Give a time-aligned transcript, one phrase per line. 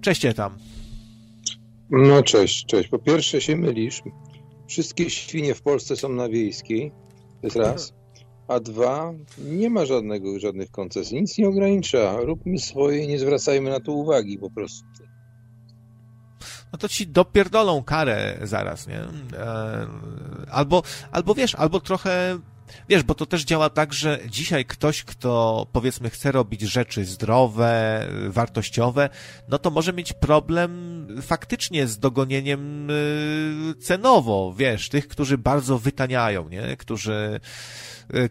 [0.00, 0.58] Cześć tam.
[1.90, 2.88] No cześć, cześć.
[2.88, 4.02] Po pierwsze się mylisz.
[4.66, 6.92] Wszystkie świnie w Polsce są na wiejskiej.
[7.40, 7.94] To jest raz.
[8.48, 11.20] A dwa, nie ma żadnego, żadnych koncesji.
[11.20, 12.16] Nic nie ogranicza.
[12.20, 14.86] Róbmy swoje i nie zwracajmy na to uwagi po prostu.
[16.72, 19.00] No to ci dopierdolą karę zaraz, nie?
[19.38, 19.86] E,
[20.50, 20.82] albo,
[21.12, 22.38] albo wiesz, albo trochę
[22.88, 28.06] Wiesz, bo to też działa tak, że dzisiaj ktoś, kto powiedzmy chce robić rzeczy zdrowe,
[28.28, 29.08] wartościowe,
[29.48, 36.48] no to może mieć problem faktycznie z dogonieniem y, cenowo, wiesz, tych, którzy bardzo wytaniają,
[36.48, 36.76] nie?
[36.76, 37.40] Którzy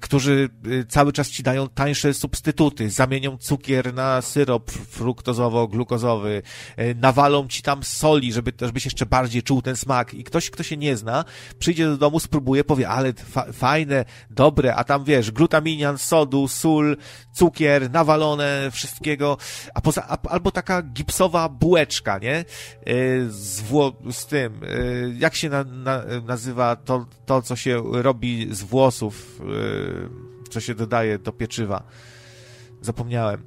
[0.02, 6.42] którzy y, cały czas ci dają tańsze substytuty, zamienią cukier na syrop fruktozowo-glukozowy,
[6.80, 10.14] y, nawalą ci tam soli, żeby, żebyś jeszcze bardziej czuł ten smak.
[10.14, 11.26] I ktoś, kto się nie zna,
[11.60, 16.98] przyjdzie do domu, spróbuje, powie, ale fa fajne, dobre, a tam wiesz, glutaminian, sodu, sól,
[17.34, 19.38] cukier, nawalone, wszystkiego,
[19.74, 22.46] a poza, a, albo taka gipsowa bułeczka, nie?
[23.30, 23.64] Z,
[24.12, 24.62] z tym,
[25.20, 29.42] jak się na, na, nazywa to, to, co się robi z włosów,
[30.50, 31.84] co się dodaje do pieczywa.
[32.82, 33.44] Zapomniałem.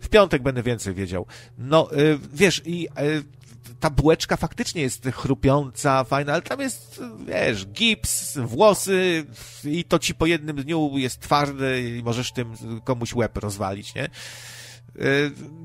[0.00, 1.26] W piątek będę więcej wiedział.
[1.58, 3.24] No, y, wiesz, i y,
[3.80, 9.26] ta bułeczka faktycznie jest chrupiąca, fajna, ale tam jest, wiesz, gips, włosy
[9.64, 14.08] i to ci po jednym dniu jest twarde i możesz tym komuś łeb rozwalić, nie?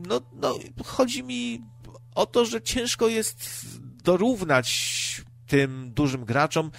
[0.08, 1.62] No, no, chodzi mi
[2.16, 3.66] o to, że ciężko jest
[4.04, 6.72] dorównać tym dużym graczom,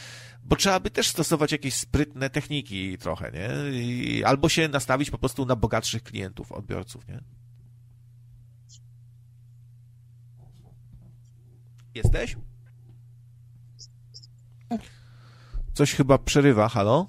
[0.45, 3.79] bo trzeba by też stosować jakieś sprytne techniki trochę, nie?
[3.81, 7.21] I, albo się nastawić po prostu na bogatszych klientów, odbiorców, nie?
[11.95, 12.37] Jesteś?
[15.75, 17.07] Coś chyba przerywa, halo?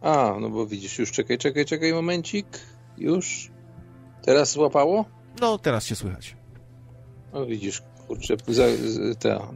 [0.00, 2.46] A, no bo widzisz, już czekaj, czekaj, czekaj, momencik.
[2.98, 3.50] Już?
[4.22, 5.04] Teraz złapało?
[5.40, 6.36] No, teraz się słychać.
[7.32, 8.64] No widzisz, kurczę, za,
[9.18, 9.48] ta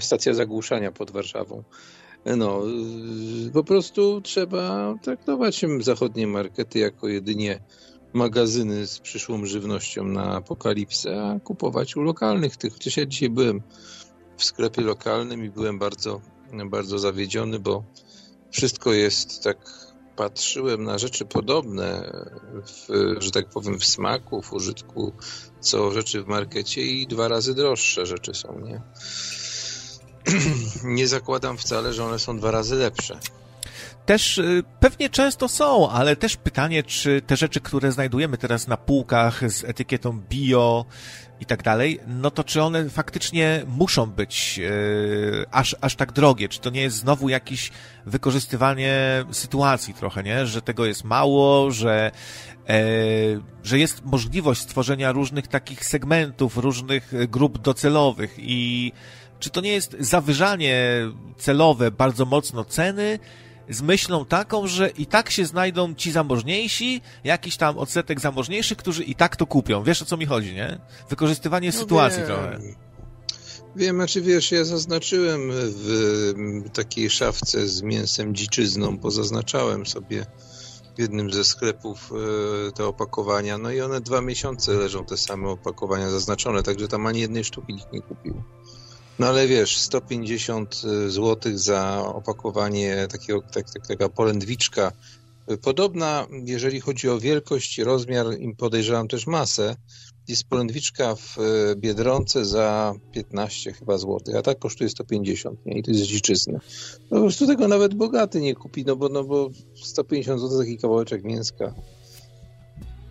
[0.00, 1.62] stacja zagłuszania pod Warszawą
[2.26, 2.62] no,
[3.52, 7.60] po prostu trzeba traktować zachodnie markety jako jedynie
[8.12, 12.96] magazyny z przyszłą żywnością na apokalipsę, a kupować u lokalnych tych.
[12.96, 13.62] Ja dzisiaj byłem
[14.36, 16.20] w sklepie lokalnym i byłem bardzo,
[16.70, 17.84] bardzo zawiedziony, bo
[18.50, 19.58] wszystko jest tak,
[20.16, 22.12] patrzyłem na rzeczy podobne,
[22.66, 22.88] w,
[23.18, 25.12] że tak powiem, w smaku, w użytku,
[25.60, 28.82] co rzeczy w markecie i dwa razy droższe rzeczy są, nie?
[30.84, 33.18] nie zakładam wcale, że one są dwa razy lepsze.
[34.06, 38.76] Też y, pewnie często są, ale też pytanie, czy te rzeczy, które znajdujemy teraz na
[38.76, 40.84] półkach z etykietą bio
[41.40, 46.48] i tak dalej, no to czy one faktycznie muszą być yy, aż, aż tak drogie?
[46.48, 47.70] Czy to nie jest znowu jakieś
[48.06, 50.46] wykorzystywanie sytuacji trochę, nie?
[50.46, 52.10] Że tego jest mało, że,
[52.68, 52.74] yy,
[53.62, 58.92] że jest możliwość stworzenia różnych takich segmentów, różnych grup docelowych i
[59.38, 61.00] czy to nie jest zawyżanie
[61.38, 63.18] celowe bardzo mocno ceny,
[63.70, 69.04] z myślą taką, że i tak się znajdą ci zamożniejsi, jakiś tam odsetek zamożniejszych, którzy
[69.04, 69.82] i tak to kupią.
[69.82, 70.78] Wiesz o co mi chodzi, nie?
[71.10, 72.26] Wykorzystywanie no sytuacji wiem.
[72.26, 72.58] trochę.
[73.76, 80.26] Wiem, znaczy wiesz, ja zaznaczyłem w takiej szafce z mięsem dziczyzną, pozaznaczałem sobie
[80.96, 82.12] w jednym ze sklepów
[82.68, 87.06] e, te opakowania, no i one dwa miesiące leżą te same opakowania zaznaczone, także tam
[87.06, 88.42] ani jednej sztuki nikt nie kupił.
[89.18, 94.92] No ale wiesz, 150 y, zł za opakowanie takiego, tak, tak, polędwiczka.
[95.62, 99.76] Podobna, jeżeli chodzi o wielkość, rozmiar i podejrzewam też masę,
[100.28, 105.78] jest polędwiczka w y, Biedronce za 15 chyba złotych, a tak kosztuje 150, nie?
[105.78, 106.60] I to jest dziczyzny.
[107.10, 109.50] No, po prostu tego nawet bogaty nie kupi, no bo, no bo
[109.82, 111.74] 150 zł taki kawałeczek mięska.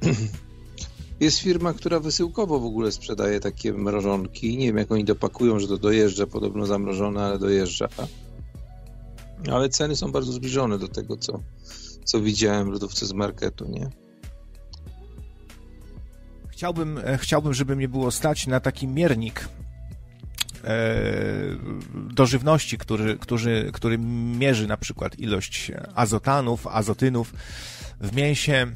[1.20, 4.58] Jest firma, która wysyłkowo w ogóle sprzedaje takie mrożonki.
[4.58, 7.88] Nie wiem, jak oni dopakują, że to dojeżdża, podobno zamrożone, ale dojeżdża.
[9.52, 11.40] Ale ceny są bardzo zbliżone do tego, co,
[12.04, 13.90] co widziałem w lodówce z marketu, nie?
[16.50, 19.50] Chciałbym, e, chciałbym, żeby mnie było stać na taki miernik
[20.63, 20.96] e,
[21.94, 23.98] do żywności, który, który, który
[24.38, 27.34] mierzy na przykład ilość azotanów, azotynów
[28.02, 28.68] w mięsie,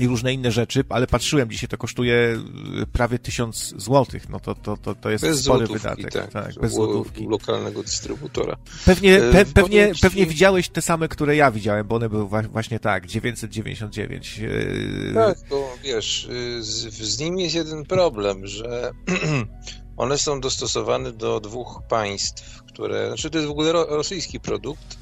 [0.00, 2.38] i różne inne rzeczy, ale patrzyłem, dzisiaj to kosztuje
[2.82, 6.12] y, prawie tysiąc złotych, no to, to, to, to jest bez spory wydatek.
[6.12, 7.26] Tak, tak bez złotówki.
[7.26, 8.56] lokalnego dystrybutora.
[8.84, 12.78] Pewnie, e, pe, pewnie, pewnie widziałeś te same, które ja widziałem, bo one były właśnie
[12.78, 14.40] tak, 999.
[15.10, 18.90] E, tak, bo wiesz, y, z, z nimi jest jeden problem, że
[19.96, 24.99] one są dostosowane do dwóch państw, które, znaczy to jest w ogóle rosyjski produkt,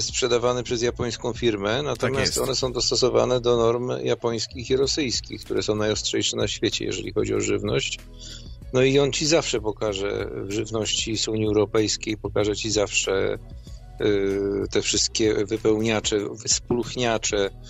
[0.00, 5.62] sprzedawane przez japońską firmę, natomiast tak one są dostosowane do norm japońskich i rosyjskich, które
[5.62, 7.98] są najostrzejsze na świecie, jeżeli chodzi o żywność.
[8.72, 13.38] No i on ci zawsze pokaże w żywności z Unii Europejskiej, pokaże ci zawsze
[14.00, 17.60] y, te wszystkie wypełniacze, spuluchniacze, no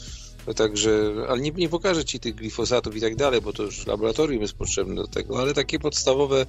[0.54, 4.42] także, ale nie, nie pokaże ci tych glifosatów i tak dalej, bo to już laboratorium
[4.42, 6.46] jest potrzebne do tego, ale takie podstawowe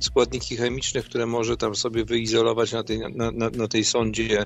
[0.00, 4.44] składniki chemiczne, które może tam sobie wyizolować na tej, na, na, na tej sondzie,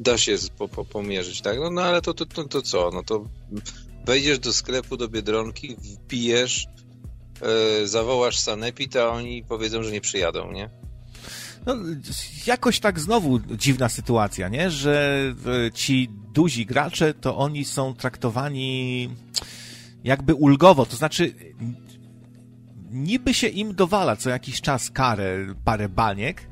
[0.00, 1.58] da się po, po, pomierzyć, tak?
[1.58, 2.90] No, no ale to, to, to, to co?
[2.94, 3.24] No to
[4.06, 6.68] wejdziesz do sklepu, do Biedronki, wpijesz,
[7.42, 10.70] E, zawołasz sanepid, a oni powiedzą, że nie przyjadą, nie?
[11.68, 11.76] No,
[12.46, 14.70] jakoś tak znowu dziwna sytuacja, nie?
[14.70, 15.22] Że
[15.66, 19.10] e, ci duzi gracze, to oni są traktowani
[20.04, 21.34] jakby ulgowo, to znaczy
[22.90, 26.48] niby się im dowala co jakiś czas karę, parę baniek,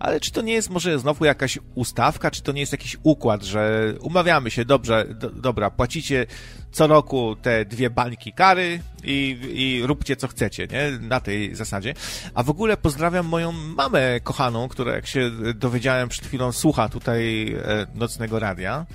[0.00, 3.42] ale czy to nie jest może znowu jakaś ustawka, czy to nie jest jakiś układ,
[3.42, 6.26] że umawiamy się, dobrze, do, dobra, płacicie
[6.72, 10.98] co roku te dwie bańki kary i, i róbcie co chcecie, nie?
[11.00, 11.94] Na tej zasadzie.
[12.34, 17.52] A w ogóle pozdrawiam moją mamę kochaną, która jak się dowiedziałem przed chwilą słucha tutaj
[17.52, 18.86] e, nocnego radia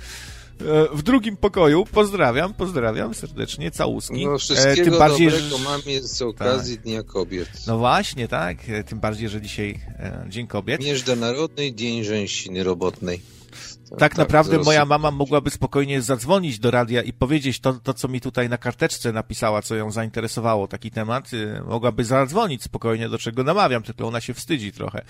[0.92, 1.84] w drugim pokoju.
[1.92, 4.26] Pozdrawiam, pozdrawiam serdecznie, całuski.
[4.26, 6.84] No wszystkiego e, tym bardziej, dobrego mamie z okazji tak.
[6.84, 7.48] Dnia Kobiet.
[7.66, 8.56] No właśnie, tak,
[8.86, 9.80] tym bardziej, że dzisiaj
[10.28, 10.84] Dzień Kobiet.
[10.84, 13.20] Miężda Narodnej, Dzień Rzęsiny Robotnej.
[13.90, 18.08] Tak, tak naprawdę moja mama mogłaby spokojnie zadzwonić do radia i powiedzieć to, to, co
[18.08, 21.32] mi tutaj na karteczce napisała, co ją zainteresowało, taki temat.
[21.32, 25.04] Y, mogłaby zadzwonić spokojnie, do czego namawiam, tylko ona się wstydzi trochę.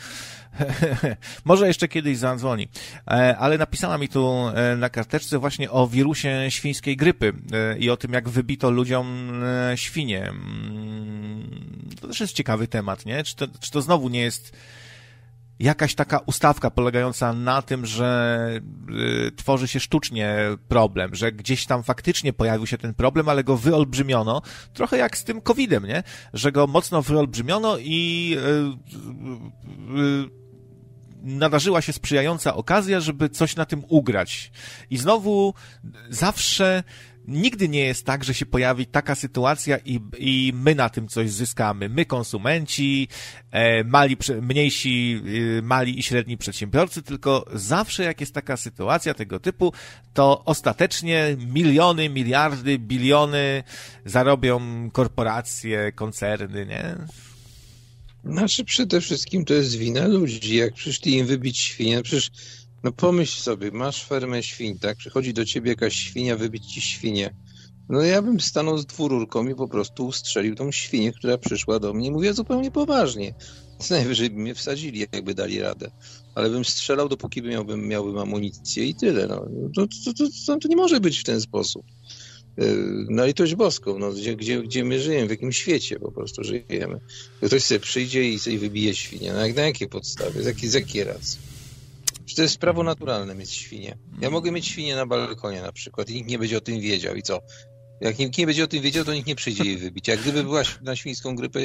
[1.45, 2.69] Może jeszcze kiedyś zadzwoni.
[3.11, 7.91] E, ale napisała mi tu e, na karteczce właśnie o wirusie świńskiej grypy e, i
[7.91, 9.33] o tym, jak wybito ludziom
[9.75, 10.29] świnie.
[10.29, 11.51] Mm,
[12.01, 13.25] to też jest ciekawy temat, nie?
[13.25, 14.57] Czy to, czy to znowu nie jest
[15.59, 18.51] jakaś taka ustawka polegająca na tym, że
[19.29, 20.39] y, tworzy się sztucznie
[20.69, 24.43] problem, że gdzieś tam faktycznie pojawił się ten problem, ale go wyolbrzymiono,
[24.73, 26.03] trochę jak z tym COVID-em, nie?
[26.33, 30.47] Że go mocno wyolbrzymiono i y, y,
[31.23, 34.53] nadarzyła się sprzyjająca okazja, żeby coś na tym ugrać.
[34.91, 35.55] I znowu
[36.11, 36.83] zawsze
[37.29, 41.31] nigdy nie jest tak, że się pojawi taka sytuacja i, i my na tym coś
[41.31, 41.89] zyskamy.
[41.89, 43.09] My, konsumenci,
[43.51, 45.23] e, mali, mniejsi,
[45.59, 49.73] e, mali i średni przedsiębiorcy, tylko zawsze jak jest taka sytuacja tego typu,
[50.15, 53.63] to ostatecznie miliony, miliardy, biliony
[54.05, 56.97] zarobią korporacje, koncerny, nie?
[58.25, 60.57] Znaczy przede wszystkim to jest wina ludzi.
[60.57, 62.31] Jak przyszli im wybić świnie, przecież
[62.87, 64.97] no pomyśl sobie, masz fermę świń, tak?
[64.97, 67.35] Przychodzi do ciebie jakaś świnia, wybić ci świnię.
[67.89, 71.95] No ja bym stanął z dwururką i po prostu ustrzelił tą świnię, która przyszła do
[71.95, 72.11] mnie.
[72.11, 73.35] Mówię zupełnie poważnie.
[73.91, 75.91] Najwyżej by mnie wsadzili, jakby dali radę.
[76.35, 79.27] Ale bym strzelał, dopóki by miałbym, miałbym amunicję i tyle.
[79.27, 79.49] No.
[79.75, 81.87] To, to, to, to, nie może być w ten sposób.
[82.57, 86.45] Yy, na litość boską, no, gdzie, gdzie, gdzie my żyjemy, w jakim świecie po prostu
[86.45, 87.01] żyjemy.
[87.43, 89.33] Ktoś sobie przyjdzie i sobie wybije świnię.
[89.33, 90.43] Na, na jakiej podstawie?
[90.43, 91.56] Z jakiej, z jakiej racji?
[92.35, 93.99] To jest prawo naturalne mieć świnie.
[94.21, 97.15] Ja mogę mieć świnię na balkonie na przykład i nikt nie będzie o tym wiedział.
[97.15, 97.41] I co?
[98.01, 100.09] Jak nikt nie będzie o tym wiedział, to nikt nie przyjdzie jej wybić.
[100.09, 101.61] Jak gdyby była na świńską grypę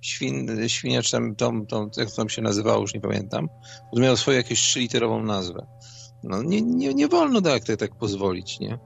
[0.00, 3.48] świn, świnia, czy tam, tą, tą, jak to tam się nazywało, już nie pamiętam,
[3.94, 5.66] to miało swoją jakąś trzyliterową nazwę.
[6.24, 8.78] No nie, nie, nie wolno tak, tak, tak pozwolić, nie?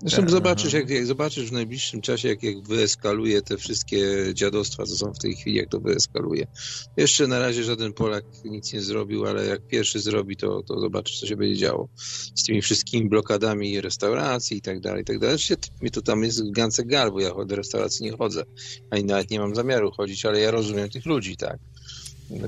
[0.00, 3.98] Zresztą tak, zobaczysz, jak, jak, zobaczysz w najbliższym czasie, jak, jak wyeskaluje te wszystkie
[4.34, 6.46] dziadostwa, co są w tej chwili, jak to wyeskaluje.
[6.96, 11.20] Jeszcze na razie żaden Polak nic nie zrobił, ale jak pierwszy zrobi, to, to zobaczysz,
[11.20, 11.88] co się będzie działo
[12.34, 15.38] z tymi wszystkimi blokadami restauracji i tak dalej, i tak dalej.
[15.82, 18.42] Mi to tam jest gance gal, bo ja do restauracji nie chodzę,
[18.90, 21.58] ani nawet nie mam zamiaru chodzić, ale ja rozumiem tych ludzi, tak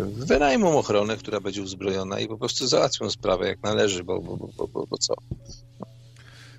[0.08, 4.68] wynajmą ochronę, która będzie uzbrojona i po prostu załatwią sprawę jak należy, bo, bo, bo,
[4.68, 5.14] bo, bo co?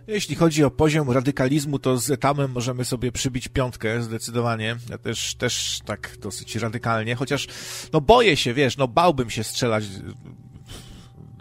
[0.07, 4.75] Jeśli chodzi o poziom radykalizmu, to z etamem możemy sobie przybić piątkę, zdecydowanie.
[4.89, 7.47] Ja też, też tak dosyć radykalnie, chociaż
[7.93, 9.83] no boję się, wiesz, no bałbym się strzelać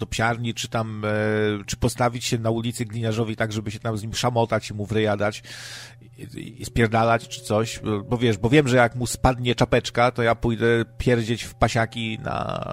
[0.00, 1.08] do psiarni, czy tam, e,
[1.66, 4.86] czy postawić się na ulicy Gliniarzowi tak, żeby się tam z nim szamotać i mu
[4.86, 5.42] wryjadać
[6.34, 10.34] i, spierdalać, czy coś, bo wiesz, bo wiem, że jak mu spadnie czapeczka, to ja
[10.34, 12.72] pójdę pierdzieć w pasiaki na,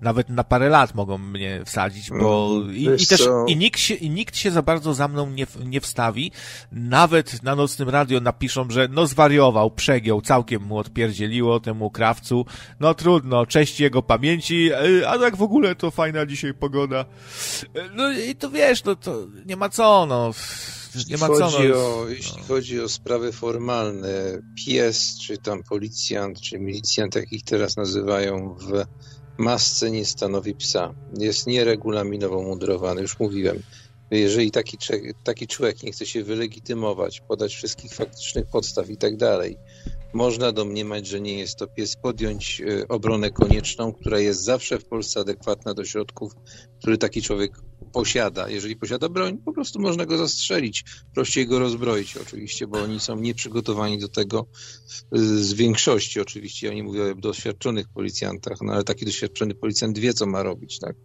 [0.00, 3.94] nawet na parę lat mogą mnie wsadzić, bo mm, i, i też, i nikt się,
[3.94, 6.32] i nikt się za bardzo za mną nie, nie wstawi,
[6.72, 12.46] nawet na nocnym radio napiszą, że no zwariował, przegiął, całkiem mu odpierdzieliło temu krawcu,
[12.80, 17.04] no trudno, cześć jego pamięci, e, a tak w ogóle to fajna dzisiaj pogoda.
[17.94, 20.30] No i to wiesz, no to nie ma co, no.
[21.08, 21.58] Nie ma co, no.
[21.76, 24.08] O, jeśli chodzi o sprawy formalne,
[24.66, 28.84] pies, czy tam policjant, czy milicjant, jak ich teraz nazywają w
[29.38, 30.94] masce nie stanowi psa.
[31.18, 33.62] Jest nieregulaminowo mundurowany, już mówiłem.
[34.10, 34.78] Jeżeli taki,
[35.24, 39.56] taki człowiek nie chce się wylegitymować, podać wszystkich faktycznych podstaw i tak dalej,
[40.12, 44.84] można domniemać, że nie jest to pies, podjąć e, obronę konieczną, która jest zawsze w
[44.84, 46.32] Polsce adekwatna do środków,
[46.78, 47.52] który taki człowiek
[47.92, 48.48] posiada.
[48.48, 50.84] Jeżeli posiada broń, po prostu można go zastrzelić.
[51.14, 54.46] Prościej go rozbroić oczywiście, bo oni są nieprzygotowani do tego
[55.12, 56.66] z większości oczywiście.
[56.66, 60.78] Ja nie mówię o doświadczonych policjantach, no ale taki doświadczony policjant wie, co ma robić,
[60.78, 60.96] tak?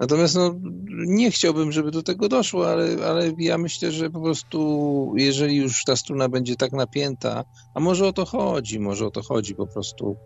[0.00, 0.54] Natomiast no,
[0.90, 5.84] nie chciałbym, żeby do tego doszło, ale, ale ja myślę, że po prostu jeżeli już
[5.84, 9.66] ta struna będzie tak napięta, a może o to chodzi, może o to chodzi po
[9.66, 10.16] prostu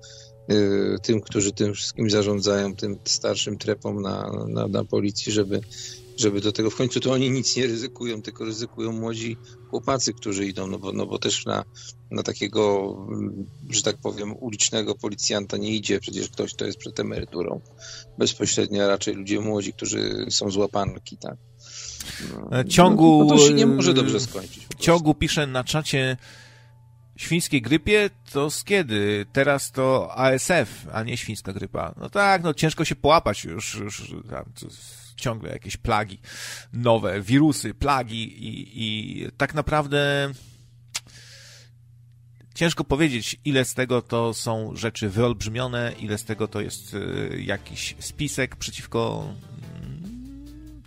[0.53, 5.61] Y, tym, którzy tym wszystkim zarządzają, tym starszym trepom na, na, na policji, żeby,
[6.19, 9.37] żeby do tego w końcu to oni nic nie ryzykują, tylko ryzykują młodzi
[9.71, 11.65] chłopacy, którzy idą, no bo, no bo też na,
[12.11, 12.97] na takiego,
[13.71, 17.61] że tak powiem, ulicznego policjanta nie idzie przecież ktoś, kto jest przed emeryturą.
[18.19, 21.37] Bezpośrednio raczej ludzie młodzi, którzy są z łapanki, tak.
[22.51, 24.67] No, ciągu, no, to się nie może dobrze skończyć.
[24.79, 26.17] Ciągu pisze na czacie
[27.17, 29.27] świńskiej grypie to z kiedy?
[29.33, 31.95] Teraz to ASF, a nie świńska grypa.
[32.01, 34.53] No tak, no ciężko się połapać już, już tam,
[35.21, 36.21] ciągle jakieś plagi
[36.73, 40.33] nowe, wirusy, plagi i, i tak naprawdę
[42.59, 47.43] ciężko powiedzieć, ile z tego to są rzeczy wyolbrzymione, ile z tego to jest y,
[47.47, 49.29] jakiś spisek przeciwko
[49.75, 50.83] mm,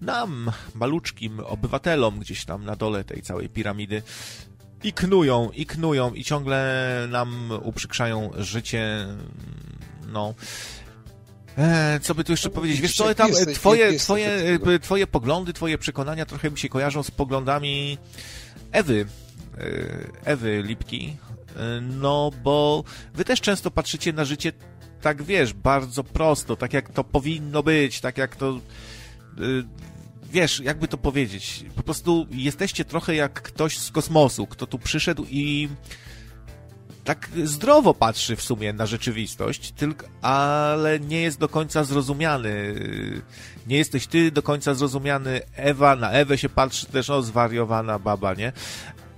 [0.00, 4.02] nam, maluczkim obywatelom gdzieś tam na dole tej całej piramidy.
[4.82, 9.06] I knują, i knują, i ciągle nam uprzykrzają życie.
[10.12, 10.34] No.
[11.60, 12.80] E, co by tu jeszcze powiedzieć?
[12.80, 17.98] Wiesz co, tam twoje, twoje, twoje poglądy, twoje przekonania trochę mi się kojarzą z poglądami
[18.72, 19.06] Ewy,
[19.58, 19.64] e,
[20.24, 21.16] Ewy Lipki,
[21.56, 24.52] e, no bo wy też często patrzycie na życie
[25.00, 28.60] tak, wiesz, bardzo prosto, tak jak to powinno być, tak jak to
[30.32, 35.26] wiesz, jakby to powiedzieć, po prostu jesteście trochę jak ktoś z kosmosu, kto tu przyszedł
[35.30, 35.68] i
[37.10, 42.74] tak zdrowo patrzy w sumie na rzeczywistość, tylko, ale nie jest do końca zrozumiany.
[43.66, 45.40] Nie jesteś ty do końca zrozumiany.
[45.56, 48.52] Ewa, na Ewę się patrzy też, o, zwariowana baba, nie?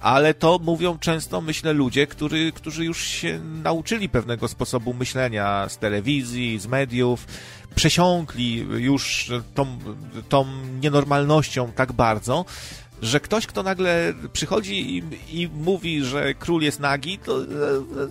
[0.01, 5.79] ale to mówią często, myślę, ludzie, którzy, którzy już się nauczyli pewnego sposobu myślenia z
[5.79, 7.27] telewizji, z mediów,
[7.75, 9.79] przesiąkli już tą,
[10.29, 10.47] tą
[10.81, 12.45] nienormalnością tak bardzo,
[13.03, 15.03] że ktoś, kto nagle przychodzi i,
[15.41, 17.43] i, mówi, że król jest nagi, to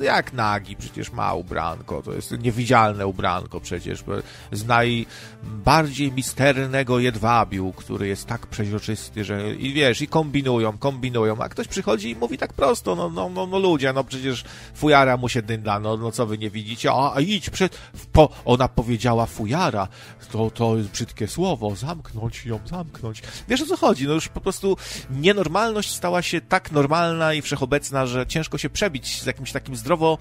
[0.01, 0.75] e, jak nagi?
[0.75, 4.03] Przecież ma ubranko, to jest niewidzialne ubranko przecież,
[4.51, 11.50] z najbardziej misternego jedwabiu, który jest tak przeźroczysty, że i wiesz, i kombinują, kombinują, a
[11.50, 14.43] ktoś przychodzi i mówi tak prosto, no, no, no, no ludzie, no przecież
[14.74, 17.77] fujara mu się dynda, no, no co wy nie widzicie, a, a idź przed,
[18.12, 19.88] po, ona powiedziała fujara,
[20.31, 23.21] to, to jest brzydkie słowo, zamknąć ją, zamknąć.
[23.48, 24.77] Wiesz o co chodzi, no już po prostu
[25.11, 30.17] nienormalność stała się tak normalna i wszechobecna, że ciężko się przebić z jakimś takim zdrowo,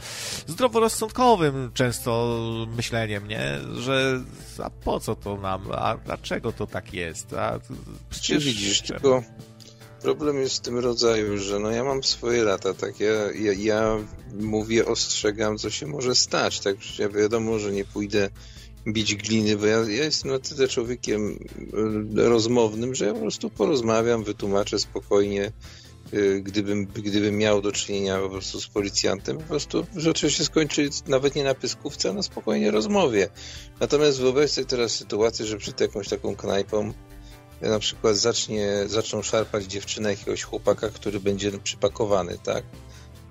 [0.46, 2.40] zdroworozsądkowym często
[2.76, 3.58] myśleniem, nie?
[3.78, 4.20] Że
[4.62, 7.32] a po co to nam, a dlaczego to tak jest?
[7.32, 7.60] A
[8.10, 8.44] przecież...
[8.44, 9.22] widzisz, tylko
[10.02, 13.00] problem jest w tym rodzaju, że no ja mam swoje lata, tak?
[13.00, 13.96] Ja, ja, ja
[14.40, 16.98] mówię, ostrzegam, co się może stać, tak?
[16.98, 18.30] Ja wiadomo, że nie pójdę
[18.86, 21.38] bić gliny, bo ja, ja jestem na tyle człowiekiem
[22.18, 25.52] e, rozmownym, że ja po prostu porozmawiam, wytłumaczę spokojnie,
[26.12, 30.90] e, gdybym, gdybym miał do czynienia po prostu z policjantem, po prostu rzeczy się skończy
[31.06, 33.28] nawet nie na pyskówce, a na spokojnie rozmowie.
[33.80, 36.92] Natomiast wyobraź sobie teraz sytuację, że przed jakąś taką knajpą
[37.60, 42.64] na przykład zacznie, zaczną szarpać dziewczynę jakiegoś chłopaka, który będzie przypakowany, tak?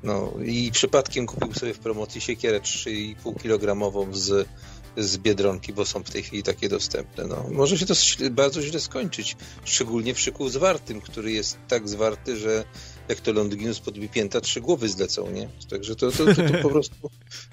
[0.04, 4.48] No i przypadkiem kupił sobie w promocji siekierę 3,5 kilogramową z
[5.00, 7.28] z Biedronki, bo są w tej chwili takie dostępne.
[7.28, 7.94] No, może się to
[8.32, 12.64] bardzo źle skończyć, szczególnie w szyku zwartym, który jest tak zwarty, że
[13.10, 15.50] jak to Longinus podbije pięta, trzy głowy zlecą, nie?
[15.70, 17.10] Także to, to, to, to po prostu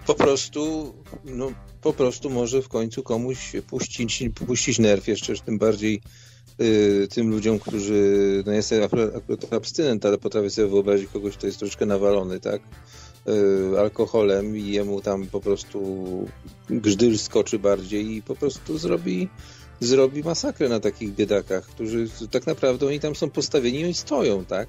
[0.07, 6.01] po prostu, no, po prostu może w końcu komuś puścić, puścić nerw jeszcze, tym bardziej
[6.61, 11.47] y, tym ludziom, którzy, no jestem akurat, akurat abstynent, ale potrafię sobie wyobrazić kogoś, kto
[11.47, 12.63] jest troszkę nawalony, tak?
[13.29, 15.81] Y, alkoholem i jemu tam po prostu
[16.71, 19.29] grzdyl skoczy bardziej i po prostu zrobi,
[19.81, 24.45] zrobi masakrę na takich biedakach, którzy tak naprawdę oni tam są postawieni i oni stoją,
[24.45, 24.69] tak?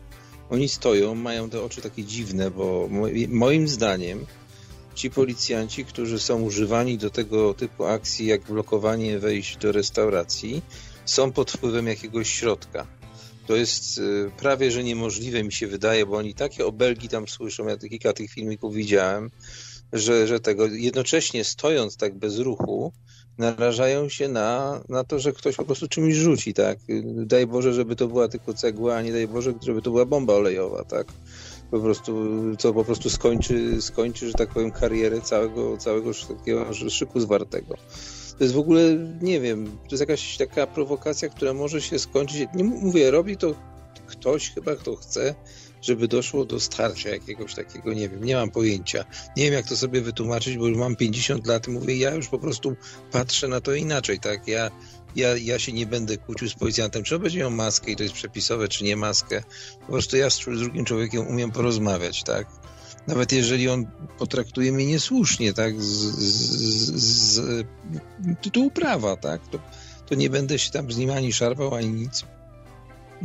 [0.49, 2.89] Oni stoją, mają te oczy takie dziwne, bo
[3.27, 4.25] moim zdaniem
[4.95, 10.61] ci policjanci, którzy są używani do tego typu akcji, jak blokowanie wejść do restauracji,
[11.05, 12.96] są pod wpływem jakiegoś środka.
[13.47, 17.67] To jest y, prawie, że niemożliwe mi się wydaje, bo oni takie obelgi tam słyszą,
[17.67, 19.29] ja kilka tych filmików widziałem,
[19.93, 22.93] że, że tego jednocześnie stojąc tak bez ruchu,
[23.37, 26.79] narażają się na, na to, że ktoś po prostu czymś rzuci, tak?
[27.03, 30.33] Daj Boże, żeby to była tylko cegła, a nie daj Boże, żeby to była bomba
[30.33, 31.07] olejowa, tak?
[31.71, 32.25] Po prostu,
[32.57, 37.75] co po prostu skończy, skończy, że tak powiem, karierę całego, całego takiego szyku zwartego.
[38.37, 38.81] To jest w ogóle,
[39.21, 42.47] nie wiem, to jest jakaś taka prowokacja, która może się skończyć.
[42.53, 43.55] Nie mówię, robi to
[44.07, 45.35] ktoś chyba, kto chce,
[45.81, 49.05] żeby doszło do starcia jakiegoś takiego, nie wiem, nie mam pojęcia.
[49.37, 52.39] Nie wiem, jak to sobie wytłumaczyć, bo już mam 50 lat mówię, ja już po
[52.39, 52.75] prostu
[53.11, 54.47] patrzę na to inaczej, tak?
[54.47, 54.71] Ja,
[55.15, 58.03] ja, ja się nie będę kłócił z policjantem, czy on będzie miał maskę i to
[58.03, 59.43] jest przepisowe, czy nie maskę.
[59.79, 62.47] Po prostu ja z drugim człowiekiem umiem porozmawiać, tak?
[63.07, 63.85] Nawet jeżeli on
[64.17, 65.81] potraktuje mnie niesłusznie, tak?
[65.81, 67.41] Z, z, z
[68.41, 69.47] tytułu prawa, tak?
[69.47, 69.59] To,
[70.05, 72.23] to nie będę się tam z nim ani szarpał, ani nic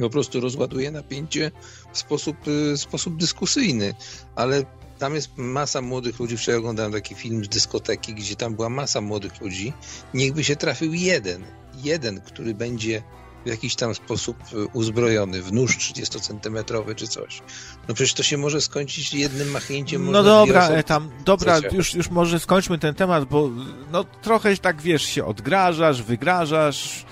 [0.01, 1.51] po prostu rozładuje napięcie
[1.93, 3.95] w sposób, y, sposób dyskusyjny,
[4.35, 4.65] ale
[4.99, 6.37] tam jest masa młodych ludzi.
[6.37, 9.73] Wczoraj oglądałem taki film z dyskoteki, gdzie tam była masa młodych ludzi.
[10.15, 11.45] Niechby się trafił jeden,
[11.83, 13.03] jeden, który będzie
[13.45, 17.43] w jakiś tam sposób y, uzbrojony, w nóż 30-centymetrowy czy coś.
[17.89, 20.11] No przecież to się może skończyć jednym machnięciem.
[20.11, 20.83] No dobra, osoby...
[20.83, 23.51] tam, dobra, już, już może skończmy ten temat, bo
[23.93, 27.05] no trochę tak, wiesz, się odgrażasz, wygrażasz,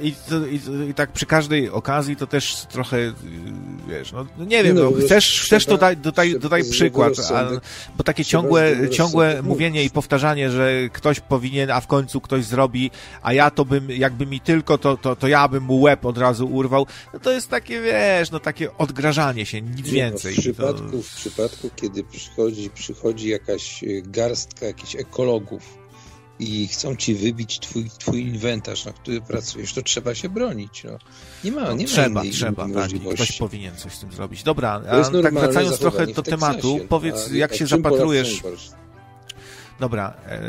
[0.00, 0.14] i,
[0.50, 3.12] i, I, tak przy każdej okazji to też trochę,
[3.88, 7.48] wiesz, no, no nie wiem, no, no chcesz, chcesz dodaj, dodaj, dodaj przykład, a,
[7.96, 12.90] bo takie ciągłe, ciągłe mówienie i powtarzanie, że ktoś powinien, a w końcu ktoś zrobi,
[13.22, 16.18] a ja to bym, jakby mi tylko, to, to, to ja bym mu łeb od
[16.18, 20.34] razu urwał, no to jest takie, wiesz, no takie odgrażanie się, nic więcej.
[20.34, 21.02] w, przypadku, to...
[21.02, 25.85] w przypadku, kiedy przychodzi, przychodzi jakaś garstka jakichś ekologów,
[26.38, 30.84] i chcą ci wybić twój, twój inwentarz, na który pracujesz, to trzeba się bronić.
[30.84, 30.98] No.
[31.44, 32.90] Nie ma, nie trzeba, ma trzeba, tak.
[33.14, 34.42] Ktoś powinien coś z tym zrobić.
[34.42, 38.42] Dobra, a tak wracając trochę do tematu, powiedz, jak się zapatrujesz...
[39.80, 40.40] Dobra, e,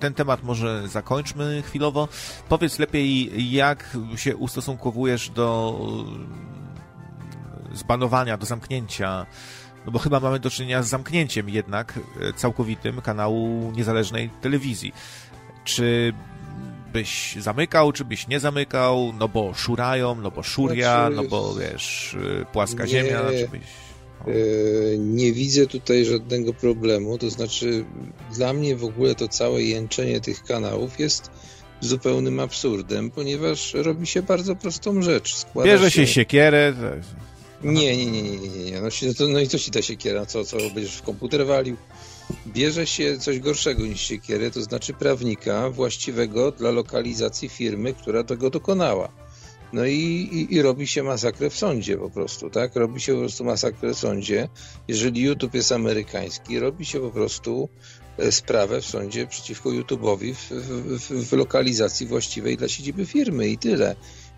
[0.00, 2.08] ten temat może zakończmy chwilowo.
[2.48, 5.80] Powiedz lepiej, jak się ustosunkowujesz do
[7.74, 9.26] zbanowania, do zamknięcia
[9.86, 14.92] no bo chyba mamy do czynienia z zamknięciem jednak e, całkowitym kanału niezależnej telewizji.
[15.64, 16.12] Czy
[16.92, 21.54] byś zamykał, czy byś nie zamykał, no bo szurają, no bo szuria, znaczy, no bo
[21.54, 23.60] wiesz, e, płaska nie, ziemia, czy byś...
[24.26, 24.32] No.
[24.98, 27.84] Nie widzę tutaj żadnego problemu, to znaczy
[28.34, 31.30] dla mnie w ogóle to całe jęczenie tych kanałów jest
[31.80, 35.36] zupełnym absurdem, ponieważ robi się bardzo prostą rzecz.
[35.36, 36.74] Składa Bierze się, się siekierę,
[37.64, 38.80] nie, nie, nie, nie, nie, nie.
[38.80, 38.88] No,
[39.28, 40.26] no i co ci ta siekiera?
[40.26, 41.76] Co, co będziesz w komputer walił?
[42.46, 48.50] Bierze się coś gorszego niż siekierę, to znaczy prawnika właściwego dla lokalizacji firmy, która tego
[48.50, 49.08] dokonała.
[49.72, 49.94] No i,
[50.32, 52.76] i, i, robi się masakrę w sądzie po prostu, tak?
[52.76, 54.48] Robi się po prostu masakrę w sądzie.
[54.88, 57.68] Jeżeli YouTube jest amerykański, robi się po prostu
[58.18, 63.58] e, sprawę w sądzie przeciwko YouTube'owi w, w, w lokalizacji właściwej dla siedziby firmy i
[63.58, 63.96] tyle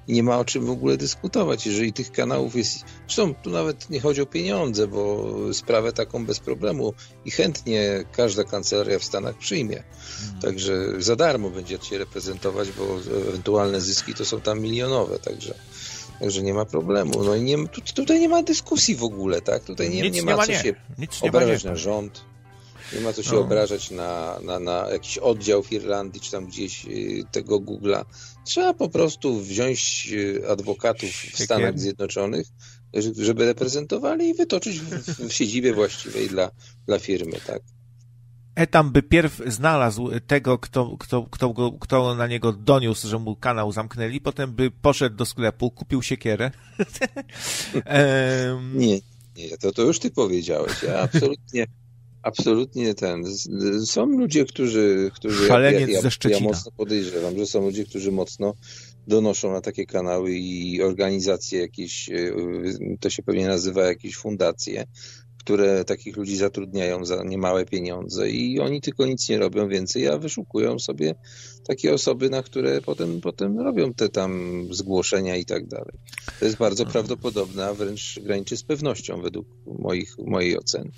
[0.09, 1.67] i nie ma o czym w ogóle dyskutować.
[1.67, 2.85] Jeżeli tych kanałów jest.
[3.07, 6.95] Zresztą tu nawet nie chodzi o pieniądze, bo sprawę taką bez problemu
[7.25, 9.83] i chętnie każda kancelaria w Stanach przyjmie.
[10.21, 10.41] Hmm.
[10.41, 12.85] Także za darmo będzie cię reprezentować, bo
[13.29, 15.55] ewentualne zyski to są tam milionowe, także.
[16.21, 17.25] Także nie ma problemu.
[17.25, 19.65] No i nie, tu, tutaj nie ma dyskusji w ogóle, tak?
[19.65, 20.59] Tutaj nie, nie ma, ma co nie.
[20.59, 22.25] się Nic obrażać na rząd.
[22.93, 23.41] Nie ma co się no.
[23.41, 28.05] obrażać na, na, na jakiś oddział w Irlandii, czy tam gdzieś y, tego Google'a.
[28.45, 32.47] Trzeba po prostu wziąć y, adwokatów w Stanach Zjednoczonych,
[33.17, 36.51] żeby reprezentowali i wytoczyć w, w siedzibie właściwej dla,
[36.87, 37.63] dla firmy, tak.
[38.55, 43.37] Etam by pierw znalazł tego, kto, kto, kto, go, kto na niego doniósł, że mu
[43.37, 46.51] kanał zamknęli, potem by poszedł do sklepu, kupił siekierę.
[48.75, 49.01] nie,
[49.37, 50.83] nie, to, to już ty powiedziałeś.
[50.83, 51.67] Ja absolutnie
[52.23, 53.25] absolutnie ten.
[53.87, 55.11] Są ludzie, którzy.
[55.15, 56.41] którzy Szaleniec ja, ja, ze Szczecina.
[56.41, 58.55] Ja mocno podejrzewam, że są ludzie, którzy mocno
[59.07, 62.33] donoszą na takie kanały i organizacje jakieś, e,
[63.01, 64.85] to się pewnie nazywa jakieś fundacje,
[65.49, 70.19] które takich ludzi zatrudniają za niemałe pieniądze i oni tylko nic nie robią więcej, a
[70.19, 71.15] wyszukują sobie
[71.67, 75.95] takie osoby, na które potem, potem robią te tam zgłoszenia i tak dalej.
[76.39, 76.93] To jest bardzo mhm.
[76.93, 79.47] prawdopodobne, a wręcz graniczy z pewnością według
[79.79, 80.91] moich, mojej oceny.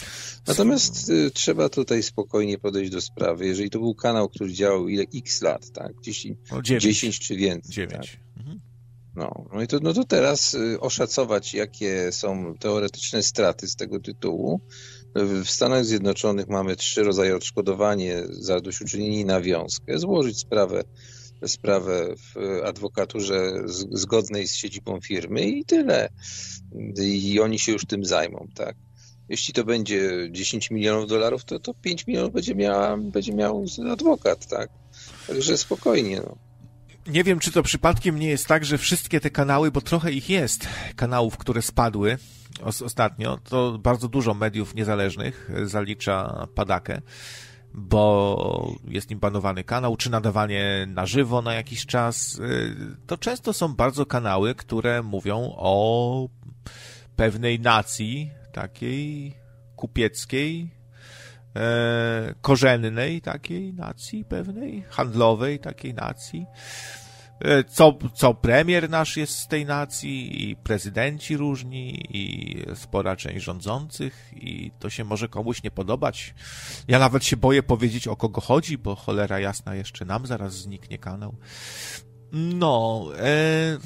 [0.47, 3.47] Natomiast y, trzeba tutaj spokojnie podejść do sprawy.
[3.47, 5.93] Jeżeli to był kanał, który działał ile x lat, tak?
[6.03, 7.75] 10, 10 czy więcej.
[7.75, 7.93] 9.
[7.93, 8.21] Tak?
[8.37, 8.70] Mhm.
[9.15, 14.01] No, no i to, no to teraz y, oszacować, jakie są teoretyczne straty z tego
[14.01, 14.61] tytułu.
[15.45, 20.85] W Stanach Zjednoczonych mamy trzy rodzaje odszkodowanie za zadośćuczynienie i nawiązkę, złożyć sprawę,
[21.47, 23.53] sprawę w adwokaturze
[23.91, 26.09] zgodnej z siedzibą firmy i tyle.
[27.03, 28.77] I oni się już tym zajmą, tak.
[29.29, 34.47] jeśli to będzie 10 milionów dolarów, to, to 5 milionów będzie, miała, będzie miał adwokat,
[34.47, 34.71] tak?
[35.27, 36.50] Także spokojnie, no.
[37.07, 40.31] Nie wiem, czy to przypadkiem nie jest tak, że wszystkie te kanały, bo trochę ich
[40.31, 42.19] jest, kanałów, które spadły
[42.83, 47.01] ostatnio, to bardzo dużo mediów niezależnych zalicza Padakę,
[47.75, 52.39] bo jest nim banowany kanał, czy nadawanie na żywo na jakiś czas.
[52.39, 56.29] Y, to często są bardzo kanały, które mówią o
[57.17, 59.35] pewnej nacji, takiej
[59.77, 60.71] kupieckiej,
[61.57, 66.47] e, korzennej takiej nacji pewnej, handlowej takiej nacji.
[67.41, 73.45] E, co, co premier nasz jest z tej nacji i prezydenci różni i spora część
[73.45, 76.35] rządzących i to się może komuś nie podobać.
[76.89, 80.99] Ja nawet się boję powiedzieć o kogo chodzi, bo cholera jasna jeszcze nam zaraz zniknie
[80.99, 81.37] kanał.
[82.33, 83.79] No, e,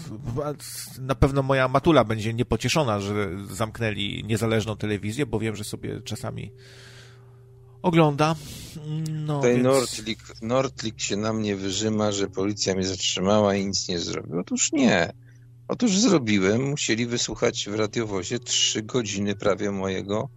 [1.00, 6.52] na pewno moja matula będzie niepocieszona, że zamknęli niezależną telewizję, bo wiem, że sobie czasami
[7.84, 8.36] ogląda.
[9.26, 9.64] No, Tutaj więc...
[9.64, 14.38] Nordlik, Nordlik się na mnie wyżyma, że policja mnie zatrzymała i nic nie zrobił.
[14.38, 15.12] Otóż nie.
[15.68, 16.70] Otóż zrobiłem.
[16.70, 20.28] Musieli wysłuchać w radiowozie trzy godziny prawie mojego